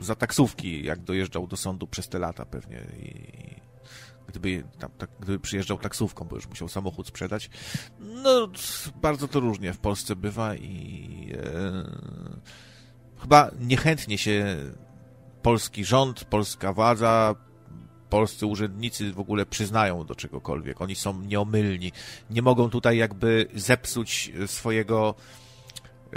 [0.00, 3.64] za taksówki, jak dojeżdżał do sądu przez te lata pewnie i
[4.26, 7.50] gdyby, tam, tak, gdyby przyjeżdżał taksówką, bo już musiał samochód sprzedać.
[8.00, 8.48] No,
[9.02, 11.84] bardzo to różnie w Polsce bywa i e,
[13.20, 14.56] chyba niechętnie się
[15.42, 17.34] polski rząd, polska władza,
[18.10, 20.80] polscy urzędnicy w ogóle przyznają do czegokolwiek.
[20.80, 21.92] Oni są nieomylni.
[22.30, 25.14] Nie mogą tutaj jakby zepsuć swojego
[26.12, 26.16] e,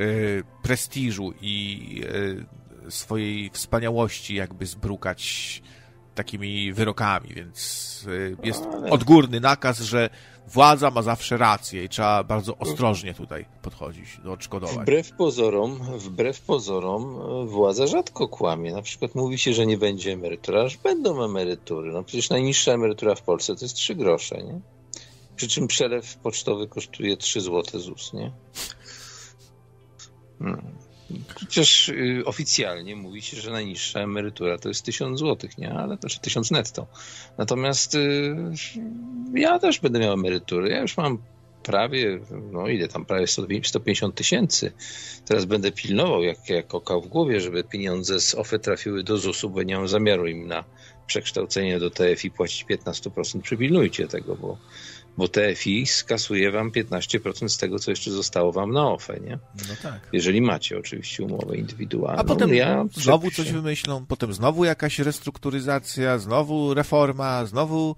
[0.63, 2.03] prestiżu i
[2.85, 5.61] e, swojej wspaniałości, jakby zbrukać
[6.17, 10.09] takimi wyrokami, więc y, jest odgórny nakaz, że
[10.47, 14.81] władza ma zawsze rację i trzeba bardzo ostrożnie tutaj podchodzić do odszkodowań.
[14.81, 18.73] Wbrew pozorom, wbrew pozorom władza rzadko kłamie.
[18.73, 21.91] Na przykład mówi się, że nie będzie emerytura, aż będą emerytury.
[21.91, 24.59] No przecież najniższa emerytura w Polsce to jest 3 grosze, nie?
[25.35, 28.31] Przy czym przelew pocztowy kosztuje 3 zł ZUS, nie?
[30.39, 30.86] Hmm.
[31.35, 35.73] Przecież y, oficjalnie mówi się, że najniższa emerytura to jest 1000 zł, nie?
[35.73, 36.87] Ale to czy 1000 netto.
[37.37, 38.35] Natomiast y,
[39.33, 40.69] ja też będę miał emeryturę.
[40.69, 41.17] Ja już mam
[41.63, 42.19] prawie,
[42.51, 43.27] no ile tam, prawie
[43.63, 44.71] 150 tysięcy.
[45.25, 49.49] Teraz będę pilnował, jak, jak oka w głowie, żeby pieniądze z OFE trafiły do ZUS-u,
[49.49, 50.63] bo nie mam zamiaru im na
[51.07, 53.41] przekształcenie do TFI płacić 15%.
[53.41, 54.57] Przypilnujcie tego, bo
[55.17, 59.39] bo TFI skasuje wam 15% z tego, co jeszcze zostało wam na OFE, nie?
[59.69, 60.09] No tak.
[60.13, 62.21] Jeżeli macie oczywiście umowę indywidualną.
[62.21, 67.95] A potem ja znowu coś wymyślą, potem znowu jakaś restrukturyzacja, znowu reforma, znowu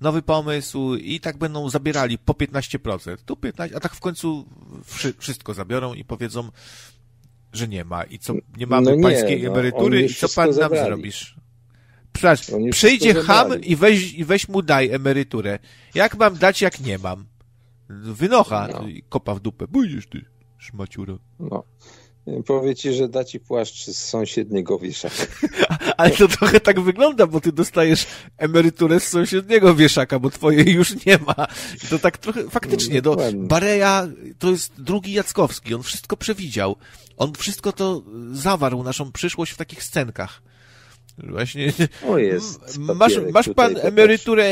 [0.00, 3.16] nowy pomysł i tak będą zabierali po 15%.
[3.24, 4.44] Tu 15, a tak w końcu
[5.18, 6.50] wszystko zabiorą i powiedzą,
[7.52, 10.46] że nie ma i co, nie mamy no nie, pańskiej no, emerytury i co pan
[10.46, 10.86] nam zabrali.
[10.86, 11.41] zrobisz?
[12.12, 15.58] Przepraszam, przyjdzie ham i weź, i weź mu daj emeryturę.
[15.94, 17.24] Jak mam dać, jak nie mam?
[17.88, 18.84] Wynocha no.
[19.08, 19.66] kopa w dupę.
[19.68, 20.24] Bójdziesz ty,
[20.58, 21.18] szmaciuro.
[21.40, 21.64] No.
[22.46, 25.26] Powie ci, że da ci płaszcz z sąsiedniego wieszaka.
[25.96, 28.06] Ale to trochę tak wygląda, bo ty dostajesz
[28.38, 31.46] emeryturę z sąsiedniego wieszaka, bo twojej już nie ma.
[31.84, 34.08] I to tak trochę, faktycznie, do Bareja
[34.38, 36.76] to jest drugi Jackowski, on wszystko przewidział.
[37.16, 38.02] On wszystko to
[38.32, 40.42] zawarł, naszą przyszłość w takich scenkach.
[41.18, 41.72] Właśnie.
[42.08, 42.78] O jest.
[42.78, 44.46] Masz, masz pan emeryturę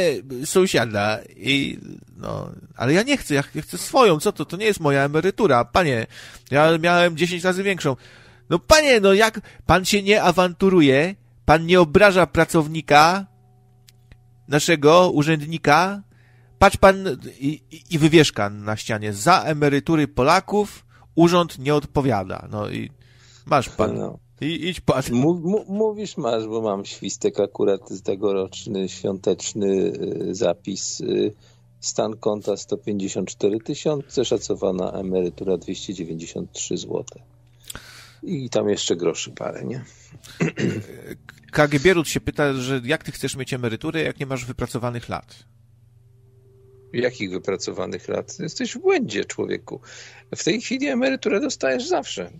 [0.45, 1.78] sąsiada i
[2.16, 4.45] no, ale ja nie chcę, ja chcę swoją, co to?
[4.45, 5.65] To nie jest moja emerytura.
[5.65, 6.07] Panie,
[6.51, 7.97] ja miałem 10 razy większą.
[8.51, 11.15] No panie, no jak pan się nie awanturuje,
[11.45, 13.27] pan nie obraża pracownika,
[14.49, 16.03] naszego urzędnika,
[16.59, 16.97] patrz pan
[17.41, 22.49] i, i wywieszka na ścianie, za emerytury Polaków urząd nie odpowiada.
[22.51, 22.91] No i
[23.47, 23.95] masz pan.
[23.95, 24.19] No.
[24.40, 25.02] I idź pan.
[25.68, 31.00] mówisz masz, bo mam świstek akurat z tegoroczny świąteczny y, zapis.
[31.00, 31.32] Y,
[31.80, 37.04] stan konta 154 tysiące, szacowana emerytura 293 zł.
[38.22, 39.84] I tam jeszcze groszy parę, nie?
[41.52, 45.44] KG Bierut się pyta, że jak ty chcesz mieć emeryturę, jak nie masz wypracowanych lat?
[46.92, 48.38] Jakich wypracowanych lat?
[48.38, 49.80] Jesteś w błędzie, człowieku.
[50.36, 52.30] W tej chwili emeryturę dostajesz zawsze.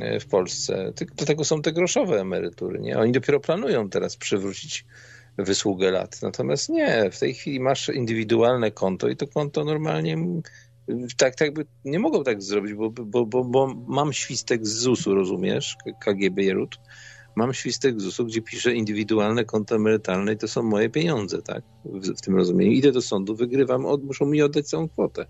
[0.00, 0.92] E, w Polsce.
[1.16, 2.80] Do tego są te groszowe emerytury.
[2.80, 2.98] Nie?
[2.98, 4.86] Oni dopiero planują teraz przywrócić
[5.38, 6.22] wysługę lat.
[6.22, 10.16] Natomiast nie, w tej chwili masz indywidualne konto i to konto normalnie
[11.16, 15.14] tak, tak by nie mogą tak zrobić, bo, bo, bo, bo mam świstek z ZUS-u,
[15.14, 16.80] rozumiesz, KGB Jerut.
[17.36, 21.62] Mam świstek z ZUS-u, gdzie piszę indywidualne konto emerytalne i to są moje pieniądze, tak,
[21.84, 22.72] w, w tym rozumieniu.
[22.72, 25.26] Idę do sądu, wygrywam, od, muszą mi oddać całą kwotę.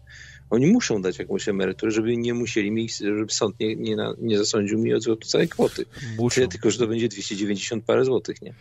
[0.53, 4.79] Oni muszą dać jakąś emeryturę, żeby nie musieli mi, żeby sąd nie, nie, nie zasądził
[4.79, 5.85] mi od całej kwoty.
[6.19, 6.35] Muszą.
[6.35, 8.55] Tyle tylko, że to będzie 290 parę złotych, nie?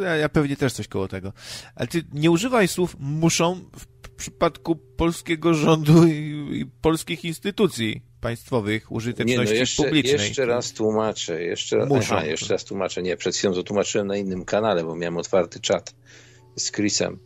[0.00, 1.32] Ja, ja pewnie też coś koło tego.
[1.74, 3.86] Ale ty nie używaj słów muszą w
[4.16, 10.20] przypadku polskiego rządu i, i polskich instytucji państwowych użyteczności nie, no jeszcze, publicznej.
[10.20, 11.42] Jeszcze raz tłumaczę.
[11.42, 12.16] Jeszcze, Muszą.
[12.16, 13.02] Aha, jeszcze raz tłumaczę.
[13.02, 15.94] Nie, przed chwilą to tłumaczyłem na innym kanale, bo miałem otwarty czat
[16.56, 17.18] z Chrisem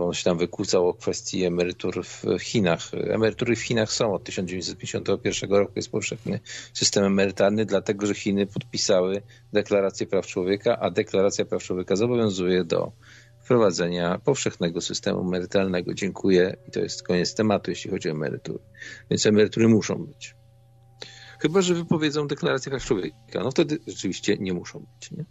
[0.00, 2.90] on się tam wykłócał o kwestii emerytur w Chinach.
[2.94, 6.40] Emerytury w Chinach są od 1951 roku, jest powszechny
[6.72, 9.22] system emerytalny, dlatego że Chiny podpisały
[9.52, 12.92] deklarację praw człowieka, a deklaracja praw człowieka zobowiązuje do
[13.44, 15.94] wprowadzenia powszechnego systemu emerytalnego.
[15.94, 18.58] Dziękuję i to jest koniec tematu, jeśli chodzi o emerytury.
[19.10, 20.34] Więc emerytury muszą być.
[21.40, 23.16] Chyba, że wypowiedzą deklarację praw człowieka.
[23.34, 25.10] No wtedy rzeczywiście nie muszą być.
[25.10, 25.24] Nie?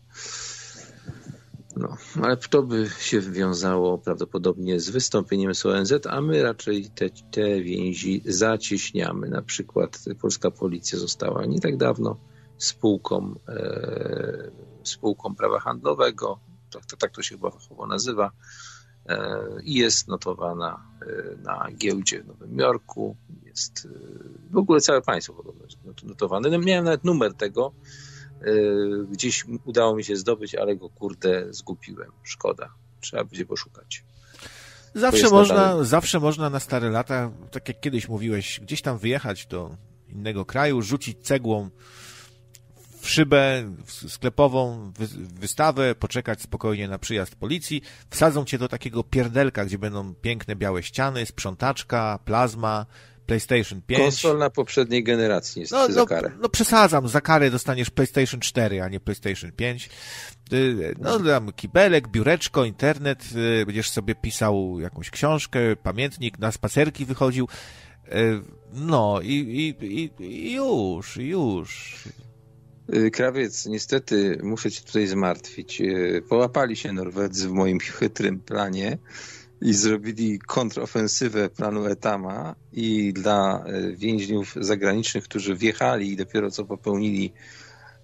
[1.76, 7.10] No, ale to by się wiązało prawdopodobnie z wystąpieniem z ONZ, a my raczej te,
[7.10, 9.30] te więzi zacieśniamy.
[9.30, 12.18] Na przykład polska policja została nie tak dawno
[12.58, 14.52] spółką, e,
[14.84, 16.40] spółką prawa handlowego,
[16.72, 18.32] tak to, tak to się chyba fachowo nazywa,
[19.06, 23.16] e, i jest notowana e, na giełdzie w Nowym Jorku.
[23.46, 23.90] Jest e,
[24.52, 26.50] w ogóle całe państwo podobno jest notowane.
[26.50, 27.72] No, miałem nawet numer tego,
[29.12, 32.12] gdzieś udało mi się zdobyć, ale go kurde zgubiłem.
[32.24, 32.74] Szkoda.
[33.02, 34.04] Trzeba będzie poszukać.
[34.96, 39.76] Zawsze można, zawsze można na stare lata, tak jak kiedyś mówiłeś, gdzieś tam wyjechać do
[40.10, 41.70] innego kraju, rzucić cegłą
[43.02, 43.74] w szybę
[44.08, 44.92] sklepową,
[45.40, 50.84] wystawę, poczekać spokojnie na przyjazd policji, wsadzą cię do takiego pierdelka, gdzie będą piękne białe
[50.84, 52.86] ściany, sprzątaczka, plazma,
[53.30, 54.02] PlayStation 5.
[54.02, 56.32] Konsol na poprzedniej generacji jest no, za no, karę.
[56.42, 59.90] No przesadzam, za karę dostaniesz PlayStation 4, a nie PlayStation 5.
[60.54, 63.24] Y, no tam kibelek, biureczko, internet,
[63.62, 67.48] y, będziesz sobie pisał jakąś książkę, pamiętnik, na spacerki wychodził.
[68.08, 68.42] Y,
[68.74, 72.00] no i, i, i, i już, już.
[73.14, 75.82] Krawiec, niestety muszę cię tutaj zmartwić.
[76.30, 78.98] Połapali się Norwedzy w moim chytrym planie
[79.62, 86.66] i zrobili kontrofensywę planu Etama i dla e, więźniów zagranicznych, którzy wjechali i dopiero co
[86.66, 87.34] popełnili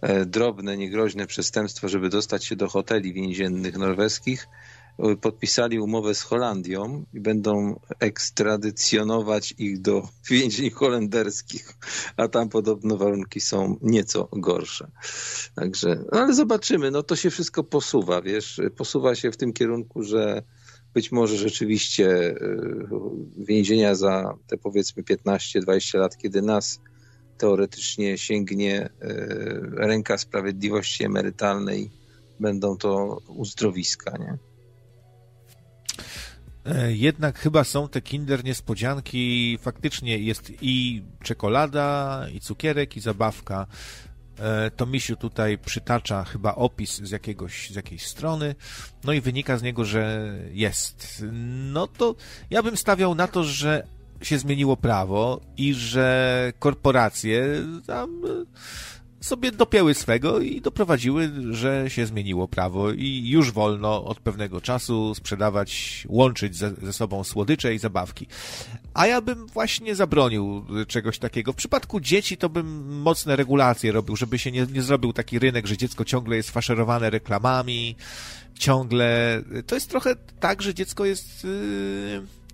[0.01, 4.47] e, drobne, niegroźne przestępstwa, żeby dostać się do hoteli więziennych norweskich,
[4.99, 11.73] e, podpisali umowę z Holandią i będą ekstradycjonować ich do więźni holenderskich,
[12.17, 14.91] a tam podobno warunki są nieco gorsze.
[15.55, 20.03] Także, no ale zobaczymy, no to się wszystko posuwa, wiesz, posuwa się w tym kierunku,
[20.03, 20.43] że
[20.95, 22.35] być może rzeczywiście e,
[23.37, 26.81] więzienia za te powiedzmy 15-20 lat, kiedy nas
[27.37, 28.89] teoretycznie sięgnie e,
[29.87, 31.91] ręka sprawiedliwości emerytalnej,
[32.39, 34.37] będą to uzdrowiska, nie?
[36.65, 43.67] E, jednak chyba są te kinder niespodzianki, faktycznie jest i czekolada, i cukierek, i zabawka.
[44.39, 48.55] E, to Misiu tutaj przytacza chyba opis z, jakiegoś, z jakiejś strony,
[49.03, 51.25] no i wynika z niego, że jest.
[51.73, 52.15] No to
[52.49, 53.87] ja bym stawiał na to, że
[54.21, 57.45] się zmieniło prawo i że korporacje
[57.87, 58.21] tam
[59.25, 65.15] sobie dopięły swego i doprowadziły, że się zmieniło prawo i już wolno od pewnego czasu
[65.15, 68.27] sprzedawać, łączyć ze, ze sobą słodycze i zabawki.
[68.95, 71.53] A ja bym właśnie zabronił czegoś takiego.
[71.53, 75.67] W przypadku dzieci to bym mocne regulacje robił, żeby się nie, nie zrobił taki rynek,
[75.67, 77.95] że dziecko ciągle jest faszerowane reklamami,
[78.59, 79.41] ciągle...
[79.67, 81.43] To jest trochę tak, że dziecko jest...
[81.43, 82.45] Yy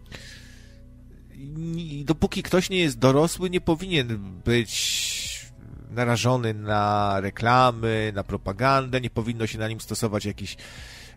[2.06, 5.52] dopóki ktoś nie jest dorosły, nie powinien być
[5.92, 10.58] narażony na reklamy, na propagandę, nie powinno się na nim stosować jakichś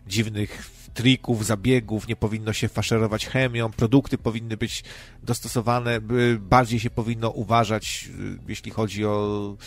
[0.07, 4.83] dziwnych trików, zabiegów, nie powinno się faszerować chemią, produkty powinny być
[5.23, 5.99] dostosowane,
[6.39, 9.57] bardziej się powinno uważać, y, jeśli chodzi o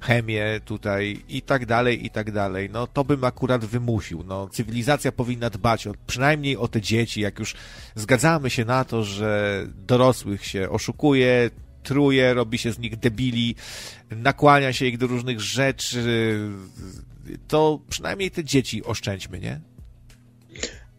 [0.00, 2.70] chemię tutaj i tak dalej, i tak dalej.
[2.72, 4.24] No to bym akurat wymusił.
[4.26, 7.54] No, cywilizacja powinna dbać o, przynajmniej o te dzieci, jak już
[7.94, 11.50] zgadzamy się na to, że dorosłych się oszukuje,
[11.82, 13.54] truje, robi się z nich debili,
[14.10, 16.38] nakłania się ich do różnych rzeczy,
[17.48, 19.60] to przynajmniej te dzieci oszczędźmy, nie?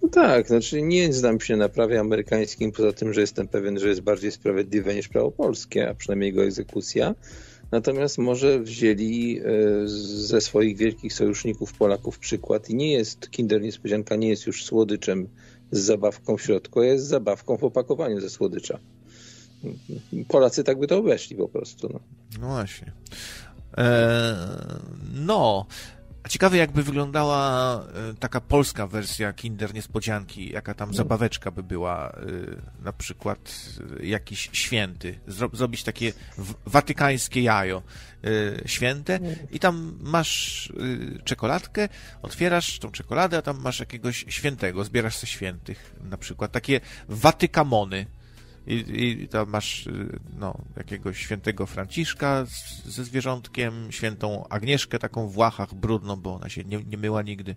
[0.01, 3.87] No tak, znaczy nie znam się na prawie amerykańskim, poza tym, że jestem pewien, że
[3.87, 7.15] jest bardziej sprawiedliwe niż prawo polskie, a przynajmniej jego egzekucja.
[7.71, 9.43] Natomiast może wzięli e,
[10.27, 15.27] ze swoich wielkich sojuszników Polaków przykład i nie jest Kinder Niespodzianka, nie jest już słodyczem
[15.71, 18.79] z zabawką w środku, jest zabawką w opakowaniu ze słodycza.
[20.27, 21.89] Polacy tak by to obeszli po prostu.
[21.93, 21.99] No,
[22.41, 22.91] no właśnie.
[23.77, 24.35] Eee,
[25.13, 25.65] no.
[26.23, 30.95] A ciekawe, jakby wyglądała e, taka polska wersja Kinder Niespodzianki, jaka tam no.
[30.95, 32.13] zabaweczka by była, e,
[32.83, 33.55] na przykład
[33.99, 35.19] e, jakiś święty,
[35.53, 36.13] zrobić takie
[36.65, 37.81] watykańskie jajo
[38.65, 39.19] święte.
[39.51, 40.73] I tam masz
[41.23, 41.89] czekoladkę,
[42.21, 46.51] otwierasz tą czekoladę, a tam masz jakiegoś świętego, zbierasz ze świętych, na przykład.
[46.51, 48.05] Takie watykamony
[48.67, 55.27] i, i tam masz y, no, jakiegoś świętego Franciszka z, ze zwierzątkiem, świętą Agnieszkę taką
[55.27, 57.55] w Łachach, brudną, bo ona się nie, nie myła nigdy.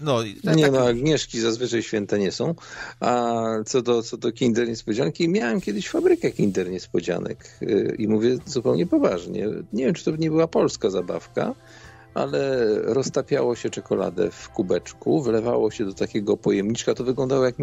[0.00, 2.54] No, tak, nie, no Agnieszki zazwyczaj święte nie są.
[3.00, 8.38] A co do, co do Kinder Niespodzianki, miałem kiedyś fabrykę Kinder Niespodzianek y, i mówię
[8.46, 9.46] zupełnie poważnie.
[9.72, 11.54] Nie wiem, czy to nie była polska zabawka,
[12.14, 16.94] ale roztapiało się czekoladę w kubeczku, wlewało się do takiego pojemniczka.
[16.94, 17.54] To wyglądało jak,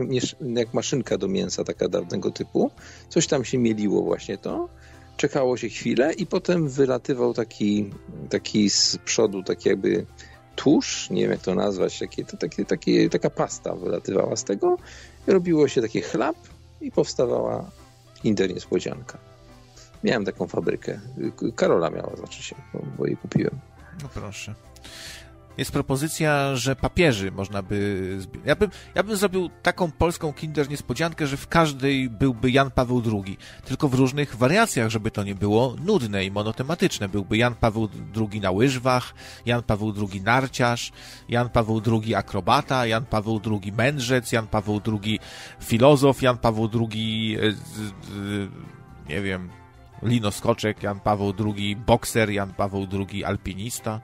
[0.41, 2.71] jak maszynka do mięsa, taka dawnego typu.
[3.09, 4.69] Coś tam się mieliło właśnie to.
[5.17, 7.91] Czekało się chwilę i potem wylatywał taki,
[8.29, 10.05] taki z przodu, taki jakby
[10.55, 14.77] tłuszcz, nie wiem jak to nazwać, takie, to takie, takie, taka pasta wylatywała z tego.
[15.27, 16.35] Robiło się taki chlap
[16.81, 17.71] i powstawała
[18.21, 19.17] Kinder Niespodzianka.
[20.03, 20.99] Miałem taką fabrykę.
[21.55, 22.55] Karola miała, znaczy się,
[22.97, 23.59] bo jej kupiłem.
[24.03, 24.55] No proszę.
[25.57, 28.19] Jest propozycja, że papieży można by.
[28.45, 33.03] Ja bym, ja bym zrobił taką polską kinder niespodziankę, że w każdej byłby Jan Paweł
[33.05, 37.09] II, tylko w różnych wariacjach, żeby to nie było nudne i monotematyczne.
[37.09, 39.13] Byłby Jan Paweł II na łyżwach,
[39.45, 40.91] Jan Paweł II narciarz,
[41.29, 45.19] Jan Paweł II akrobata, Jan Paweł II mędrzec, Jan Paweł II
[45.61, 47.37] filozof, Jan Paweł II.
[47.37, 49.49] E, nie wiem,
[50.03, 54.01] Lino Skoczek, Jan Paweł II bokser, Jan Paweł II alpinista.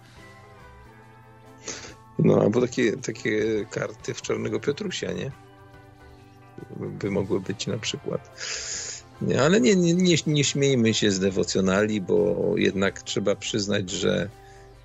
[2.19, 5.31] No, albo takie, takie karty w Czarnego Piotrusia, nie?
[6.77, 8.31] By mogły być na przykład.
[9.21, 14.29] Nie, ale nie, nie, nie, nie śmiejmy się z dewocjonali, bo jednak trzeba przyznać, że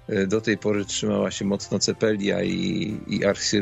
[0.09, 3.53] e, do tej pory trzymała się mocno Cepelia i, i Ars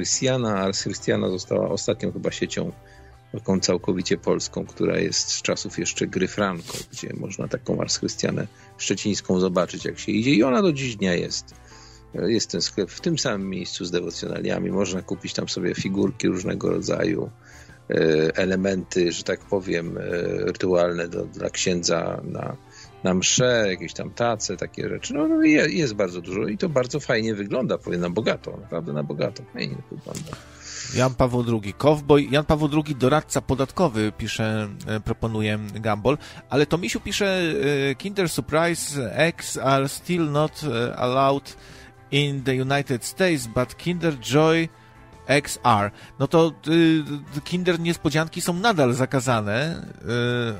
[1.30, 2.72] została ostatnią chyba siecią
[3.38, 8.00] taką całkowicie polską, która jest z czasów jeszcze gry Franco, gdzie można taką Ars
[8.78, 11.54] szczecińską zobaczyć, jak się idzie i ona do dziś dnia jest.
[12.14, 14.70] Jest ten sklep w tym samym miejscu z dewocjonaliami.
[14.70, 17.30] Można kupić tam sobie figurki różnego rodzaju,
[17.90, 20.02] E, elementy, że tak powiem, e,
[20.44, 22.56] rytualne do, dla księdza na,
[23.04, 25.14] na msze, jakieś tam tace, takie rzeczy.
[25.14, 29.02] No, no jest bardzo dużo i to bardzo fajnie wygląda, powiem na bogato, naprawdę na
[29.02, 30.36] bogato, fajnie wygląda.
[30.94, 36.18] Jan Paweł II, Cowboy, Jan Paweł II, doradca podatkowy, pisze, e, proponuje Gumball,
[36.50, 37.54] ale to Misiu pisze
[37.98, 40.64] Kinder Surprise eggs are still not
[40.96, 41.56] allowed
[42.10, 44.68] in the United States, but Kinder Joy
[45.26, 49.82] XR, no to y, Kinder Niespodzianki są nadal zakazane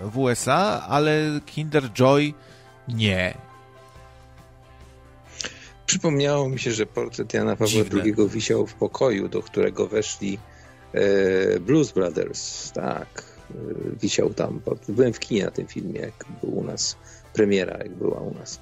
[0.04, 2.34] y, w USA, ale Kinder Joy
[2.88, 3.45] nie.
[5.86, 8.02] Przypomniało mi się, że portret Jana Pawła Dziwne.
[8.02, 10.38] II wisiał w pokoju, do którego weszli
[10.92, 12.72] e, Blues Brothers.
[12.72, 13.54] Tak, e,
[14.02, 14.60] wisiał tam.
[14.88, 16.96] Byłem w kinie na tym filmie, jak był u nas
[17.36, 18.60] premiera, jak była u nas.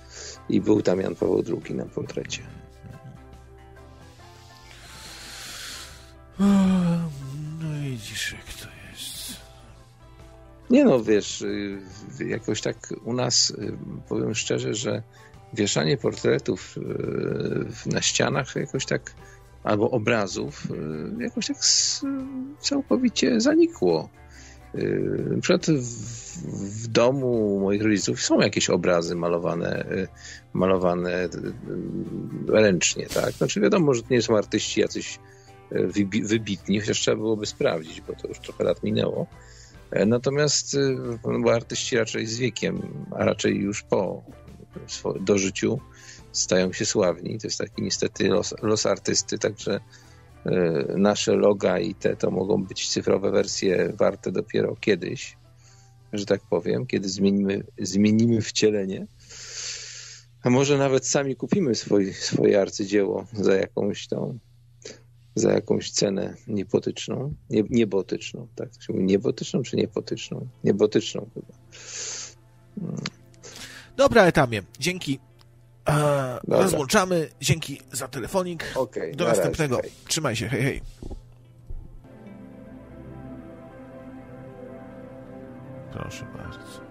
[0.49, 2.43] I był tam Jan Paweł II na portrecie.
[6.39, 7.99] No i
[8.33, 9.41] jak to jest.
[10.71, 11.79] Nie no, wiesz, y,
[12.29, 13.77] jakoś tak u nas, y,
[14.09, 15.03] powiem szczerze, że
[15.55, 19.15] wieszanie portretów y, na ścianach jakoś tak,
[19.65, 20.69] albo obrazów,
[21.19, 21.57] jakoś tak
[22.61, 24.09] całkowicie zanikło.
[25.31, 29.85] Na przykład w, domu moich rodziców są jakieś obrazy malowane,
[30.53, 31.29] malowane
[32.49, 33.33] ręcznie, tak?
[33.33, 35.19] Znaczy wiadomo, że to nie są artyści jacyś
[36.25, 39.27] wybitni, chociaż trzeba byłoby sprawdzić, bo to już trochę lat minęło.
[39.91, 40.77] E, natomiast
[41.25, 44.25] no, artyści raczej z wiekiem, a raczej już po
[45.21, 45.81] dożyciu
[46.33, 47.39] stają się sławni.
[47.39, 49.81] To jest taki niestety los, los artysty, także
[50.45, 55.37] e, nasze loga i te to mogą być cyfrowe wersje warte dopiero kiedyś,
[56.13, 59.07] że tak powiem, kiedy zmienimy, zmienimy wcielenie.
[60.43, 64.39] A może nawet sami kupimy swój, swoje arcydzieło za jakąś tą
[65.35, 68.71] za jakąś cenę niepotyczną, nie, niebotyczną, tak?
[68.89, 70.49] Niebotyczną czy niepotyczną?
[70.65, 71.55] Niebotyczną chyba.
[73.97, 75.19] Dobra, Etamie, dzięki.
[75.89, 77.29] E, rozłączamy.
[77.41, 78.65] Dzięki za telefonik.
[78.75, 79.77] Okay, Do na następnego.
[79.77, 80.81] Razie, Trzymaj się, hej, hej.
[85.93, 86.84] Proszę bardzo.